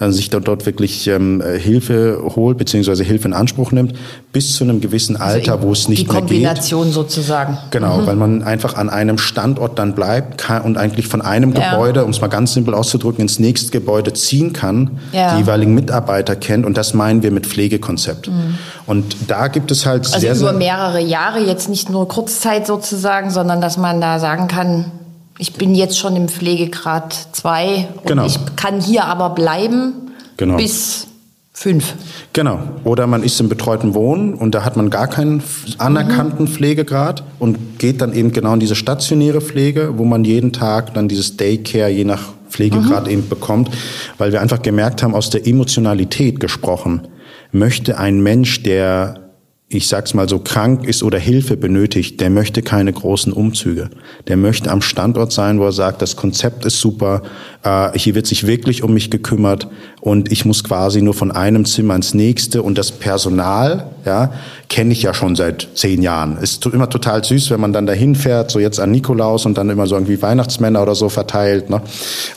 also 0.00 0.16
sich 0.16 0.30
dort, 0.30 0.48
dort 0.48 0.66
wirklich 0.66 1.06
ähm, 1.06 1.40
Hilfe 1.58 2.20
holt 2.34 2.58
beziehungsweise 2.58 3.04
Hilfe 3.04 3.28
in 3.28 3.34
Anspruch 3.34 3.70
nimmt, 3.70 3.94
bis 4.32 4.54
zu 4.54 4.64
einem 4.64 4.80
gewissen 4.80 5.14
also 5.14 5.36
Alter, 5.36 5.52
also 5.52 5.68
wo 5.68 5.72
es 5.72 5.88
nicht 5.88 6.08
mehr 6.10 6.22
geht. 6.22 6.30
Die 6.30 6.34
Kombination 6.34 6.90
sozusagen. 6.90 7.56
Genau, 7.70 7.98
mhm. 7.98 8.06
weil 8.08 8.16
man 8.16 8.42
einfach 8.42 8.74
an 8.74 8.90
einem 8.90 9.16
Standort 9.16 9.78
dann 9.78 9.94
bleibt 9.94 10.38
kann 10.38 10.62
und 10.62 10.76
eigentlich 10.76 11.06
von 11.06 11.22
einem 11.22 11.54
ja. 11.54 11.70
Gebäude, 11.70 12.04
um 12.04 12.10
es 12.10 12.20
mal 12.20 12.26
ganz 12.26 12.52
simpel 12.52 12.74
auszudrücken, 12.74 13.22
ins 13.22 13.38
nächste 13.38 13.70
Gebäude 13.70 14.12
ziehen 14.12 14.52
kann, 14.52 14.98
ja. 15.12 15.34
die 15.34 15.42
jeweiligen 15.42 15.72
Mitarbeiter 15.72 16.34
kennt 16.34 16.66
und 16.66 16.76
das 16.76 16.94
meinen 16.94 17.22
wir 17.22 17.30
mit 17.30 17.46
Pflegekonzept. 17.46 18.26
Mhm. 18.26 18.58
Und 18.86 19.16
da 19.28 19.35
gibt 19.48 19.70
es 19.70 19.86
halt 19.86 20.06
also 20.06 20.18
sehr, 20.18 20.36
über 20.36 20.52
mehrere 20.52 21.00
Jahre, 21.00 21.40
jetzt 21.40 21.68
nicht 21.68 21.90
nur 21.90 22.08
Kurzzeit 22.08 22.66
sozusagen, 22.66 23.30
sondern 23.30 23.60
dass 23.60 23.76
man 23.76 24.00
da 24.00 24.18
sagen 24.18 24.48
kann, 24.48 24.90
ich 25.38 25.52
bin 25.52 25.74
jetzt 25.74 25.98
schon 25.98 26.16
im 26.16 26.28
Pflegegrad 26.28 27.14
2 27.32 27.88
und 27.96 28.06
genau. 28.06 28.26
ich 28.26 28.38
kann 28.56 28.80
hier 28.80 29.04
aber 29.04 29.30
bleiben 29.30 29.92
genau. 30.36 30.56
bis 30.56 31.06
fünf. 31.52 31.94
Genau. 32.32 32.58
Oder 32.84 33.06
man 33.06 33.22
ist 33.22 33.40
im 33.40 33.48
betreuten 33.48 33.94
Wohnen 33.94 34.34
und 34.34 34.54
da 34.54 34.64
hat 34.64 34.76
man 34.76 34.90
gar 34.90 35.08
keinen 35.08 35.42
anerkannten 35.78 36.44
mhm. 36.44 36.48
Pflegegrad 36.48 37.22
und 37.38 37.78
geht 37.78 38.00
dann 38.02 38.12
eben 38.12 38.32
genau 38.32 38.54
in 38.54 38.60
diese 38.60 38.74
stationäre 38.74 39.40
Pflege, 39.40 39.96
wo 39.96 40.04
man 40.04 40.24
jeden 40.24 40.52
Tag 40.52 40.94
dann 40.94 41.08
dieses 41.08 41.36
Daycare 41.36 41.90
je 41.90 42.04
nach 42.04 42.34
Pflegegrad 42.50 43.06
mhm. 43.06 43.10
eben 43.10 43.28
bekommt, 43.28 43.70
weil 44.18 44.32
wir 44.32 44.40
einfach 44.40 44.62
gemerkt 44.62 45.02
haben, 45.02 45.14
aus 45.14 45.30
der 45.30 45.46
Emotionalität 45.46 46.40
gesprochen, 46.40 47.08
möchte 47.52 47.98
ein 47.98 48.22
Mensch, 48.22 48.62
der 48.62 49.25
ich 49.68 49.88
sag's 49.88 50.14
mal 50.14 50.28
so, 50.28 50.38
krank 50.38 50.84
ist 50.84 51.02
oder 51.02 51.18
Hilfe 51.18 51.56
benötigt, 51.56 52.20
der 52.20 52.30
möchte 52.30 52.62
keine 52.62 52.92
großen 52.92 53.32
Umzüge. 53.32 53.90
Der 54.28 54.36
möchte 54.36 54.70
am 54.70 54.80
Standort 54.80 55.32
sein, 55.32 55.58
wo 55.58 55.64
er 55.64 55.72
sagt, 55.72 56.02
das 56.02 56.14
Konzept 56.14 56.64
ist 56.64 56.80
super, 56.80 57.22
äh, 57.64 57.98
hier 57.98 58.14
wird 58.14 58.26
sich 58.26 58.46
wirklich 58.46 58.84
um 58.84 58.94
mich 58.94 59.10
gekümmert 59.10 59.68
und 60.06 60.30
ich 60.30 60.44
muss 60.44 60.62
quasi 60.62 61.02
nur 61.02 61.14
von 61.14 61.32
einem 61.32 61.64
Zimmer 61.64 61.96
ins 61.96 62.14
nächste 62.14 62.62
und 62.62 62.78
das 62.78 62.92
Personal, 62.92 63.90
ja, 64.04 64.30
kenne 64.68 64.92
ich 64.92 65.02
ja 65.02 65.12
schon 65.12 65.34
seit 65.34 65.66
zehn 65.74 66.00
Jahren. 66.00 66.36
Ist 66.36 66.64
immer 66.66 66.88
total 66.88 67.24
süß, 67.24 67.50
wenn 67.50 67.60
man 67.60 67.72
dann 67.72 67.86
dahin 67.86 68.14
fährt, 68.14 68.52
so 68.52 68.60
jetzt 68.60 68.78
an 68.78 68.92
Nikolaus 68.92 69.46
und 69.46 69.58
dann 69.58 69.68
immer 69.68 69.88
so 69.88 69.96
irgendwie 69.96 70.22
Weihnachtsmänner 70.22 70.80
oder 70.80 70.94
so 70.94 71.08
verteilt, 71.08 71.70
ne? 71.70 71.80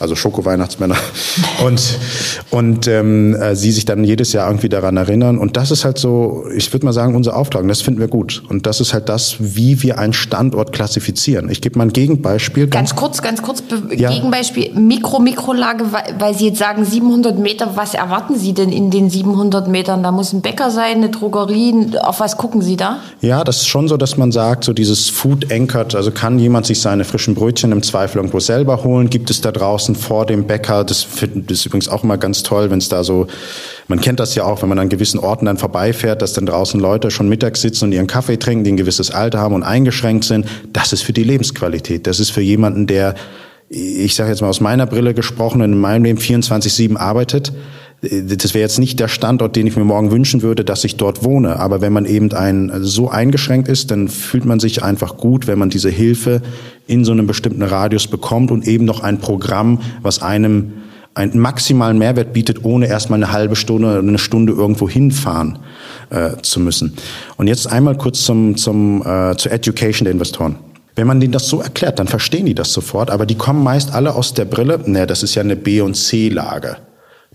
also 0.00 0.16
Schoko-Weihnachtsmänner 0.16 0.96
und 1.64 1.80
und 2.50 2.88
ähm, 2.88 3.36
äh, 3.36 3.54
sie 3.54 3.70
sich 3.70 3.84
dann 3.84 4.02
jedes 4.02 4.32
Jahr 4.32 4.48
irgendwie 4.48 4.68
daran 4.68 4.96
erinnern 4.96 5.38
und 5.38 5.56
das 5.56 5.70
ist 5.70 5.84
halt 5.84 5.98
so, 5.98 6.46
ich 6.52 6.72
würde 6.72 6.86
mal 6.86 6.92
sagen, 6.92 7.14
unser 7.14 7.36
Auftrag 7.36 7.62
und 7.62 7.68
das 7.68 7.82
finden 7.82 8.00
wir 8.00 8.08
gut 8.08 8.42
und 8.48 8.66
das 8.66 8.80
ist 8.80 8.94
halt 8.94 9.08
das, 9.08 9.36
wie 9.38 9.80
wir 9.84 9.96
einen 9.96 10.12
Standort 10.12 10.72
klassifizieren. 10.72 11.48
Ich 11.48 11.60
gebe 11.60 11.78
mal 11.78 11.84
ein 11.84 11.92
Gegenbeispiel. 11.92 12.66
Ganz, 12.66 12.90
ganz 12.90 13.00
kurz, 13.00 13.22
ganz 13.22 13.42
kurz, 13.42 13.62
ja. 13.96 14.10
Gegenbeispiel, 14.10 14.72
Mikro 14.74 15.20
Mikro-Mikrolage, 15.20 15.84
weil 16.18 16.34
Sie 16.34 16.48
jetzt 16.48 16.58
sagen 16.58 16.84
700 16.84 17.38
Meter, 17.38 17.59
was 17.74 17.94
erwarten 17.94 18.38
Sie 18.38 18.52
denn 18.52 18.70
in 18.70 18.90
den 18.90 19.10
700 19.10 19.68
Metern? 19.68 20.02
Da 20.02 20.12
muss 20.12 20.32
ein 20.32 20.40
Bäcker 20.40 20.70
sein, 20.70 20.96
eine 20.96 21.10
Drogerie, 21.10 21.96
auf 22.00 22.20
was 22.20 22.36
gucken 22.36 22.62
Sie 22.62 22.76
da? 22.76 22.98
Ja, 23.20 23.44
das 23.44 23.58
ist 23.58 23.68
schon 23.68 23.88
so, 23.88 23.96
dass 23.96 24.16
man 24.16 24.32
sagt, 24.32 24.64
so 24.64 24.72
dieses 24.72 25.08
Food 25.08 25.52
Anchored, 25.52 25.94
also 25.94 26.10
kann 26.10 26.38
jemand 26.38 26.66
sich 26.66 26.80
seine 26.80 27.04
frischen 27.04 27.34
Brötchen 27.34 27.72
im 27.72 27.82
Zweifel 27.82 28.18
irgendwo 28.18 28.40
selber 28.40 28.84
holen? 28.84 29.10
Gibt 29.10 29.30
es 29.30 29.40
da 29.40 29.52
draußen 29.52 29.94
vor 29.94 30.26
dem 30.26 30.46
Bäcker, 30.46 30.84
das, 30.84 31.06
das 31.20 31.58
ist 31.58 31.66
übrigens 31.66 31.88
auch 31.88 32.04
immer 32.04 32.18
ganz 32.18 32.42
toll, 32.42 32.70
wenn 32.70 32.78
es 32.78 32.88
da 32.88 33.04
so, 33.04 33.26
man 33.88 34.00
kennt 34.00 34.20
das 34.20 34.34
ja 34.34 34.44
auch, 34.44 34.62
wenn 34.62 34.68
man 34.68 34.78
an 34.78 34.88
gewissen 34.88 35.18
Orten 35.18 35.46
dann 35.46 35.58
vorbeifährt, 35.58 36.22
dass 36.22 36.32
dann 36.32 36.46
draußen 36.46 36.78
Leute 36.78 37.10
schon 37.10 37.28
mittags 37.28 37.60
sitzen 37.60 37.86
und 37.86 37.92
ihren 37.92 38.06
Kaffee 38.06 38.38
trinken, 38.38 38.64
die 38.64 38.72
ein 38.72 38.76
gewisses 38.76 39.10
Alter 39.10 39.40
haben 39.40 39.54
und 39.54 39.62
eingeschränkt 39.62 40.24
sind. 40.24 40.46
Das 40.72 40.92
ist 40.92 41.02
für 41.02 41.12
die 41.12 41.24
Lebensqualität. 41.24 42.06
Das 42.06 42.20
ist 42.20 42.30
für 42.30 42.40
jemanden, 42.40 42.86
der 42.86 43.14
ich 43.70 44.16
sage 44.16 44.30
jetzt 44.30 44.40
mal 44.40 44.48
aus 44.48 44.60
meiner 44.60 44.84
Brille 44.84 45.14
gesprochen, 45.14 45.60
in 45.60 45.78
meinem 45.78 46.02
Leben 46.02 46.18
24-7 46.18 46.96
arbeitet. 46.96 47.52
Das 48.02 48.54
wäre 48.54 48.62
jetzt 48.62 48.80
nicht 48.80 48.98
der 48.98 49.06
Standort, 49.06 49.54
den 49.54 49.66
ich 49.66 49.76
mir 49.76 49.84
morgen 49.84 50.10
wünschen 50.10 50.42
würde, 50.42 50.64
dass 50.64 50.82
ich 50.82 50.96
dort 50.96 51.22
wohne. 51.22 51.60
Aber 51.60 51.80
wenn 51.80 51.92
man 51.92 52.04
eben 52.04 52.32
ein, 52.32 52.72
so 52.80 53.10
eingeschränkt 53.10 53.68
ist, 53.68 53.92
dann 53.92 54.08
fühlt 54.08 54.44
man 54.44 54.58
sich 54.58 54.82
einfach 54.82 55.18
gut, 55.18 55.46
wenn 55.46 55.58
man 55.58 55.70
diese 55.70 55.90
Hilfe 55.90 56.42
in 56.88 57.04
so 57.04 57.12
einem 57.12 57.28
bestimmten 57.28 57.62
Radius 57.62 58.08
bekommt 58.08 58.50
und 58.50 58.66
eben 58.66 58.86
noch 58.86 59.04
ein 59.04 59.18
Programm, 59.18 59.80
was 60.02 60.20
einem 60.20 60.72
einen 61.14 61.38
maximalen 61.38 61.98
Mehrwert 61.98 62.32
bietet, 62.32 62.64
ohne 62.64 62.86
erstmal 62.86 63.18
eine 63.18 63.32
halbe 63.32 63.54
Stunde 63.54 63.88
oder 63.88 63.98
eine 63.98 64.18
Stunde 64.18 64.52
irgendwo 64.52 64.88
hinfahren 64.88 65.58
äh, 66.10 66.30
zu 66.42 66.60
müssen. 66.60 66.94
Und 67.36 67.46
jetzt 67.46 67.70
einmal 67.70 67.96
kurz 67.96 68.22
zum, 68.22 68.56
zum, 68.56 69.02
äh, 69.04 69.36
zur 69.36 69.52
Education 69.52 70.04
der 70.04 70.12
Investoren. 70.12 70.56
Wenn 70.96 71.06
man 71.06 71.20
denen 71.20 71.32
das 71.32 71.48
so 71.48 71.60
erklärt, 71.60 71.98
dann 71.98 72.08
verstehen 72.08 72.46
die 72.46 72.54
das 72.54 72.72
sofort, 72.72 73.10
aber 73.10 73.26
die 73.26 73.36
kommen 73.36 73.62
meist 73.62 73.94
alle 73.94 74.14
aus 74.14 74.34
der 74.34 74.44
Brille, 74.44 74.80
naja, 74.84 75.06
das 75.06 75.22
ist 75.22 75.34
ja 75.34 75.42
eine 75.42 75.56
B- 75.56 75.80
und 75.80 75.94
C-Lage. 75.94 76.76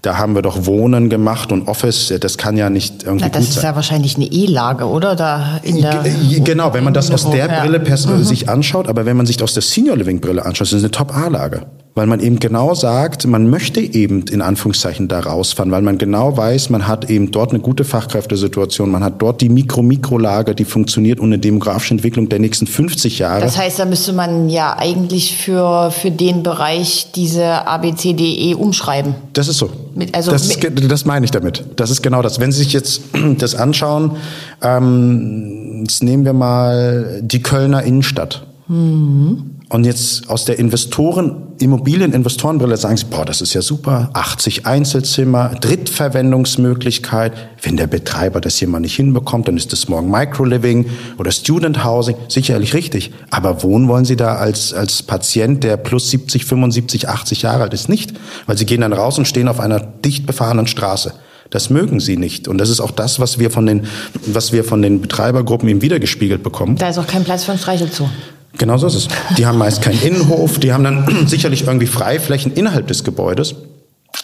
Da 0.02 0.18
haben 0.18 0.36
wir 0.36 0.42
doch 0.44 0.66
Wohnen 0.66 1.10
gemacht 1.10 1.52
und 1.52 1.68
Office, 1.68 2.14
das 2.20 2.38
kann 2.38 2.58
ja 2.58 2.70
nicht 2.70 3.04
irgendwie 3.04 3.26
Na, 3.26 3.30
das 3.30 3.46
ist 3.46 3.54
sein. 3.56 3.64
ja 3.64 3.76
wahrscheinlich 3.76 4.18
eine 4.18 4.26
E-Lage, 4.26 4.86
oder? 4.88 5.16
Da 5.16 5.60
in 5.64 5.82
der 5.82 6.04
G- 6.04 6.42
Genau, 6.42 6.74
wenn 6.74 6.84
man 6.84 6.94
das 6.94 7.10
aus 7.10 7.30
der 7.32 7.48
Ja. 7.48 7.62
Brille 7.62 7.80
pers- 7.80 8.24
sich 8.24 8.48
anschaut, 8.50 8.88
aber 8.88 9.06
wenn 9.06 9.18
man 9.18 9.26
sich 9.26 9.42
aus 9.42 9.54
der 9.54 9.64
Senior 9.64 9.96
Living 9.98 10.20
Brille 10.20 10.46
anschaut, 10.46 10.68
ist 10.68 10.74
es 10.74 10.84
eine 10.84 10.92
Top-A-Lage. 10.92 11.66
Weil 11.98 12.08
man 12.08 12.20
eben 12.20 12.40
genau 12.40 12.74
sagt, 12.74 13.26
man 13.26 13.50
möchte 13.50 13.80
eben 13.80 14.24
in 14.28 14.42
Anführungszeichen 14.42 15.08
da 15.08 15.22
rausfahren, 15.22 15.72
weil 15.72 15.82
man 15.82 15.98
genau 15.98 16.36
weiß, 16.36 16.70
man 16.70 16.90
hat 16.90 17.10
eben 17.10 17.32
dort 17.32 17.52
eine 17.52 17.62
gute 17.62 17.86
Fachkräftesituation, 17.86 18.92
man 18.92 19.02
hat 19.02 19.22
dort 19.22 19.40
die 19.40 19.48
Mikro-Mikrolage, 19.48 20.56
die 20.56 20.66
funktioniert 20.66 21.22
und 21.22 21.28
eine 21.28 21.40
demografische 21.40 21.94
Entwicklung 21.94 22.28
der 22.28 22.40
nächsten 22.40 22.68
50 22.68 23.20
Jahre. 23.20 23.40
Das 23.40 23.58
heißt, 23.58 23.80
da 23.80 23.86
müsste 23.86 24.12
man 24.12 24.50
ja 24.50 24.76
eigentlich 24.78 25.38
für, 25.38 25.90
für 25.90 26.12
den 26.12 26.44
Bereich 26.44 27.14
diese 27.16 27.66
ABCDE 27.66 28.58
umschreiben. 28.58 29.16
Das 29.32 29.48
ist 29.48 29.58
so. 29.60 29.70
Mit- 29.96 30.14
also 30.14 30.32
das, 30.32 30.48
ist, 30.48 30.60
das 30.90 31.06
meine 31.06 31.24
ich 31.24 31.32
damit. 31.32 31.64
Das 31.78 31.92
ist 31.92 32.02
genau 32.02 32.22
das. 32.22 32.42
Wenn 32.42 32.52
Sie 32.52 32.60
sich 32.64 32.74
jetzt 32.74 33.04
das 33.38 33.56
anschauen, 33.56 34.18
ähm, 34.62 35.84
jetzt 35.88 36.04
nehmen 36.04 36.26
wir 36.26 36.34
mal 36.34 37.22
die 37.24 37.42
Kölner 37.42 37.84
Innenstadt. 37.84 38.46
Und 38.68 39.84
jetzt 39.84 40.30
aus 40.30 40.46
der 40.46 40.58
Investoren, 40.58 41.54
Immobilieninvestorenbrille 41.60 42.78
sagen 42.78 42.98
Sie, 42.98 43.06
boah, 43.06 43.24
das 43.24 43.42
ist 43.42 43.54
ja 43.54 43.62
super, 43.62 44.10
80 44.14 44.66
Einzelzimmer, 44.66 45.50
Drittverwendungsmöglichkeit. 45.62 47.34
Wenn 47.62 47.78
der 47.78 47.88
Betreiber 47.88 48.42
das 48.42 48.58
hier 48.58 48.68
mal 48.68 48.80
nicht 48.80 48.96
hinbekommt, 48.96 49.48
dann 49.48 49.58
ist 49.58 49.72
das 49.72 49.88
morgen 49.88 50.10
Microliving 50.10 50.88
oder 51.18 51.32
Student 51.32 51.84
Housing. 51.86 52.16
Sicherlich 52.28 52.74
richtig. 52.74 53.14
Aber 53.30 53.62
wohnen 53.62 53.88
wollen 53.88 54.06
Sie 54.06 54.16
da 54.16 54.36
als, 54.36 54.74
als 54.74 55.04
Patient, 55.04 55.64
der 55.64 55.78
plus 55.78 56.10
70, 56.10 56.46
75, 56.46 57.08
80 57.10 57.42
Jahre 57.44 57.64
alt 57.64 57.74
ist, 57.74 57.88
nicht. 57.88 58.14
Weil 58.48 58.58
Sie 58.58 58.66
gehen 58.66 58.82
dann 58.82 58.94
raus 58.94 59.18
und 59.18 59.28
stehen 59.28 59.48
auf 59.48 59.60
einer 59.60 59.80
dicht 59.80 60.26
befahrenen 60.26 60.68
Straße. 60.68 61.14
Das 61.52 61.70
mögen 61.70 62.00
sie 62.00 62.18
nicht. 62.18 62.48
Und 62.48 62.58
das 62.58 62.70
ist 62.70 62.80
auch 62.80 62.92
das, 62.92 63.20
was 63.20 63.38
wir 63.38 63.52
von 63.52 63.68
den, 63.68 63.86
was 64.26 64.52
wir 64.52 64.64
von 64.64 64.82
den 64.82 65.00
Betreibergruppen 65.00 65.70
eben 65.70 65.82
wiedergespiegelt 65.82 66.42
bekommen. 66.42 66.76
Da 66.76 66.90
ist 66.90 66.98
auch 66.98 67.08
kein 67.08 67.24
Platz 67.24 67.44
für 67.44 67.52
ein 67.52 67.60
Streichelzoo. 67.60 68.10
Genau 68.58 68.78
so 68.78 68.88
ist 68.88 68.96
es. 68.96 69.08
Die 69.38 69.46
haben 69.46 69.58
meist 69.58 69.82
keinen 69.82 70.02
Innenhof, 70.02 70.60
die 70.60 70.74
haben 70.74 70.84
dann 70.84 71.06
sicherlich 71.28 71.66
irgendwie 71.66 71.88
Freiflächen 71.88 72.54
innerhalb 72.54 72.88
des 72.88 73.04
Gebäudes. 73.04 73.56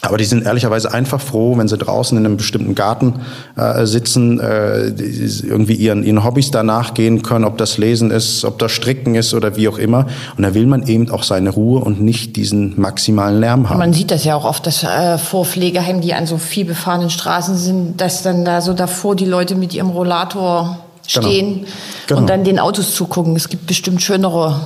Aber 0.04 0.18
die 0.18 0.24
sind 0.24 0.46
ehrlicherweise 0.46 0.94
einfach 0.94 1.22
froh, 1.22 1.58
wenn 1.58 1.68
sie 1.68 1.78
draußen 1.78 2.18
in 2.18 2.26
einem 2.26 2.38
bestimmten 2.38 2.76
Garten 2.76 3.22
äh, 3.56 3.86
sitzen, 3.86 4.40
äh, 4.40 4.88
irgendwie 4.88 5.76
ihren, 5.76 6.04
ihren 6.04 6.24
Hobbys 6.24 6.50
da 6.50 6.64
nachgehen 6.64 7.22
können, 7.22 7.46
ob 7.46 7.58
das 7.58 7.78
Lesen 7.78 8.10
ist, 8.10 8.46
ob 8.46 8.58
das 8.58 8.72
Stricken 8.72 9.16
ist 9.16 9.34
oder 9.34 9.58
wie 9.58 9.68
auch 9.68 9.78
immer. 9.78 10.08
Und 10.38 10.44
da 10.44 10.54
will 10.54 10.66
man 10.66 10.88
eben 10.88 11.12
auch 11.12 11.24
seine 11.24 11.52
Ruhe 11.52 11.82
und 11.82 12.02
nicht 12.02 12.36
diesen 12.36 12.80
maximalen 12.80 13.40
Lärm 13.40 13.70
haben. 13.70 13.80
Man 13.80 13.94
sieht 13.94 14.12
das 14.12 14.24
ja 14.24 14.36
auch 14.36 14.46
oft, 14.46 14.66
dass 14.66 14.84
äh, 14.84 15.18
vor 15.18 15.46
Pflegeheimen, 15.46 16.02
die 16.02 16.14
an 16.14 16.26
so 16.26 16.38
viel 16.38 16.66
befahrenen 16.66 17.10
Straßen 17.10 17.56
sind, 17.56 18.02
dass 18.02 18.24
dann 18.24 18.46
da 18.46 18.62
so 18.62 18.74
davor 18.74 19.16
die 19.16 19.26
Leute 19.26 19.56
mit 19.56 19.74
ihrem 19.74 19.90
Rollator. 19.90 20.80
Stehen 21.08 21.66
Genau. 22.08 22.22
und 22.22 22.30
dann 22.30 22.43
den 22.43 22.60
Autos 22.60 22.95
zugucken. 22.95 23.36
Es 23.36 23.49
gibt 23.49 23.68
bestimmt 23.68 24.02
schönere 24.02 24.66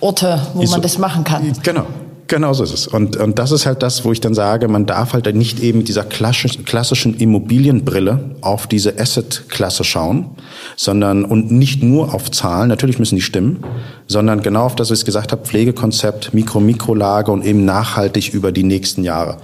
Orte, 0.00 0.40
wo 0.54 0.62
Ist 0.62 0.70
man 0.70 0.78
so. 0.78 0.82
das 0.82 0.98
machen 0.98 1.24
kann. 1.24 1.52
Genau. 1.62 1.86
Genau 2.26 2.54
so 2.54 2.64
ist 2.64 2.72
es. 2.72 2.86
Und, 2.86 3.18
und 3.18 3.38
das 3.38 3.52
ist 3.52 3.66
halt 3.66 3.82
das, 3.82 4.02
wo 4.06 4.10
ich 4.10 4.18
dann 4.18 4.32
sage, 4.32 4.66
man 4.66 4.86
darf 4.86 5.12
halt 5.12 5.32
nicht 5.36 5.60
eben 5.60 5.78
mit 5.78 5.88
dieser 5.88 6.04
klassischen, 6.04 6.64
klassischen 6.64 7.14
Immobilienbrille 7.18 8.36
auf 8.40 8.66
diese 8.66 8.98
Asset-Klasse 8.98 9.84
schauen, 9.84 10.30
sondern 10.74 11.26
und 11.26 11.50
nicht 11.52 11.82
nur 11.82 12.14
auf 12.14 12.30
Zahlen, 12.30 12.68
natürlich 12.68 12.98
müssen 12.98 13.16
die 13.16 13.20
stimmen, 13.20 13.62
sondern 14.06 14.40
genau 14.42 14.64
auf 14.64 14.74
das, 14.74 14.90
was 14.90 15.00
ich 15.00 15.04
gesagt 15.04 15.32
habe, 15.32 15.44
Pflegekonzept, 15.44 16.32
Mikro-Mikrolage 16.32 17.30
und 17.30 17.44
eben 17.44 17.66
nachhaltig 17.66 18.32
über 18.32 18.52
die 18.52 18.64
nächsten 18.64 19.04
Jahre. 19.04 19.36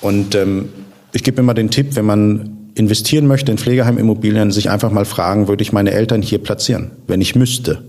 Und 0.00 0.34
ähm, 0.34 0.70
ich 1.12 1.22
gebe 1.22 1.40
immer 1.40 1.54
den 1.54 1.70
Tipp, 1.70 1.94
wenn 1.94 2.04
man 2.04 2.57
investieren 2.78 3.26
möchte 3.26 3.50
in 3.50 3.58
Pflegeheimimmobilien, 3.58 4.50
sich 4.50 4.70
einfach 4.70 4.90
mal 4.90 5.04
fragen, 5.04 5.48
würde 5.48 5.62
ich 5.62 5.72
meine 5.72 5.90
Eltern 5.90 6.22
hier 6.22 6.38
platzieren, 6.38 6.92
wenn 7.06 7.20
ich 7.20 7.34
müsste? 7.34 7.82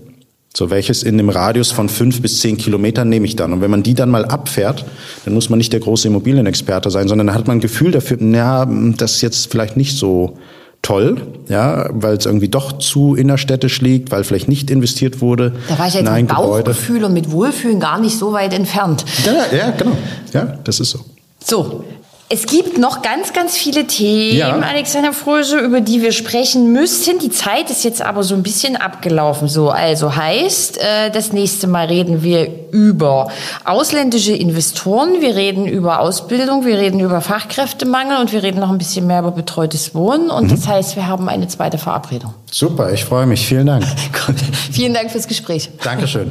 So 0.54 0.68
welches 0.68 1.04
in 1.04 1.16
dem 1.16 1.28
Radius 1.28 1.70
von 1.70 1.88
fünf 1.88 2.20
bis 2.22 2.40
zehn 2.40 2.56
Kilometern 2.56 3.08
nehme 3.08 3.24
ich 3.24 3.36
dann. 3.36 3.52
Und 3.52 3.60
wenn 3.60 3.70
man 3.70 3.84
die 3.84 3.94
dann 3.94 4.10
mal 4.10 4.24
abfährt, 4.24 4.84
dann 5.24 5.34
muss 5.34 5.48
man 5.48 5.58
nicht 5.58 5.72
der 5.72 5.78
große 5.78 6.08
Immobilienexperte 6.08 6.90
sein, 6.90 7.06
sondern 7.06 7.28
dann 7.28 7.36
hat 7.36 7.46
man 7.46 7.58
ein 7.58 7.60
Gefühl 7.60 7.92
dafür, 7.92 8.16
na, 8.20 8.66
das 8.96 9.16
ist 9.16 9.20
jetzt 9.22 9.50
vielleicht 9.52 9.76
nicht 9.76 9.96
so 9.96 10.38
toll, 10.82 11.18
ja, 11.48 11.88
weil 11.92 12.16
es 12.16 12.26
irgendwie 12.26 12.48
doch 12.48 12.78
zu 12.78 13.14
innerstädtisch 13.14 13.80
liegt, 13.80 14.10
weil 14.10 14.24
vielleicht 14.24 14.48
nicht 14.48 14.70
investiert 14.70 15.20
wurde. 15.20 15.52
Da 15.68 15.78
war 15.78 15.86
ich 15.86 15.94
jetzt 15.94 16.02
in 16.02 16.08
ein 16.08 16.24
mit 16.24 16.34
Gebäude. 16.34 16.70
Bauchgefühl 16.70 17.04
und 17.04 17.12
mit 17.12 17.30
Wohlfühlen 17.30 17.78
gar 17.78 18.00
nicht 18.00 18.18
so 18.18 18.32
weit 18.32 18.52
entfernt. 18.52 19.04
Ja, 19.24 19.56
ja, 19.56 19.70
genau. 19.70 19.96
Ja, 20.32 20.58
das 20.64 20.80
ist 20.80 20.90
so. 20.90 21.00
So. 21.44 21.84
Es 22.32 22.46
gibt 22.46 22.78
noch 22.78 23.02
ganz, 23.02 23.32
ganz 23.32 23.56
viele 23.56 23.88
Themen, 23.88 24.36
Ja. 24.36 24.56
Alexander 24.60 25.12
Fröse, 25.12 25.58
über 25.58 25.80
die 25.80 26.00
wir 26.00 26.12
sprechen 26.12 26.72
müssten. 26.72 27.18
Die 27.18 27.30
Zeit 27.30 27.70
ist 27.70 27.82
jetzt 27.82 28.02
aber 28.02 28.22
so 28.22 28.36
ein 28.36 28.44
bisschen 28.44 28.76
abgelaufen. 28.76 29.48
So, 29.48 29.70
also 29.70 30.14
heißt, 30.14 30.78
äh, 30.78 31.10
das 31.10 31.32
nächste 31.32 31.66
Mal 31.66 31.86
reden 31.86 32.22
wir 32.22 32.48
über 32.70 33.32
ausländische 33.64 34.32
Investoren, 34.32 35.20
wir 35.20 35.34
reden 35.34 35.66
über 35.66 35.98
Ausbildung, 35.98 36.64
wir 36.64 36.78
reden 36.78 37.00
über 37.00 37.20
Fachkräftemangel 37.20 38.18
und 38.20 38.32
wir 38.32 38.44
reden 38.44 38.60
noch 38.60 38.70
ein 38.70 38.78
bisschen 38.78 39.08
mehr 39.08 39.18
über 39.18 39.32
betreutes 39.32 39.92
Wohnen. 39.96 40.30
Und 40.30 40.52
das 40.52 40.68
heißt, 40.68 40.94
wir 40.94 41.08
haben 41.08 41.28
eine 41.28 41.48
zweite 41.48 41.78
Verabredung. 41.78 42.32
Super, 42.48 42.92
ich 42.92 43.04
freue 43.04 43.26
mich. 43.26 43.44
Vielen 43.44 43.66
Dank. 43.66 43.84
Vielen 44.72 44.94
Dank 44.94 45.10
fürs 45.10 45.26
Gespräch. 45.26 45.68
Dankeschön. 45.82 46.30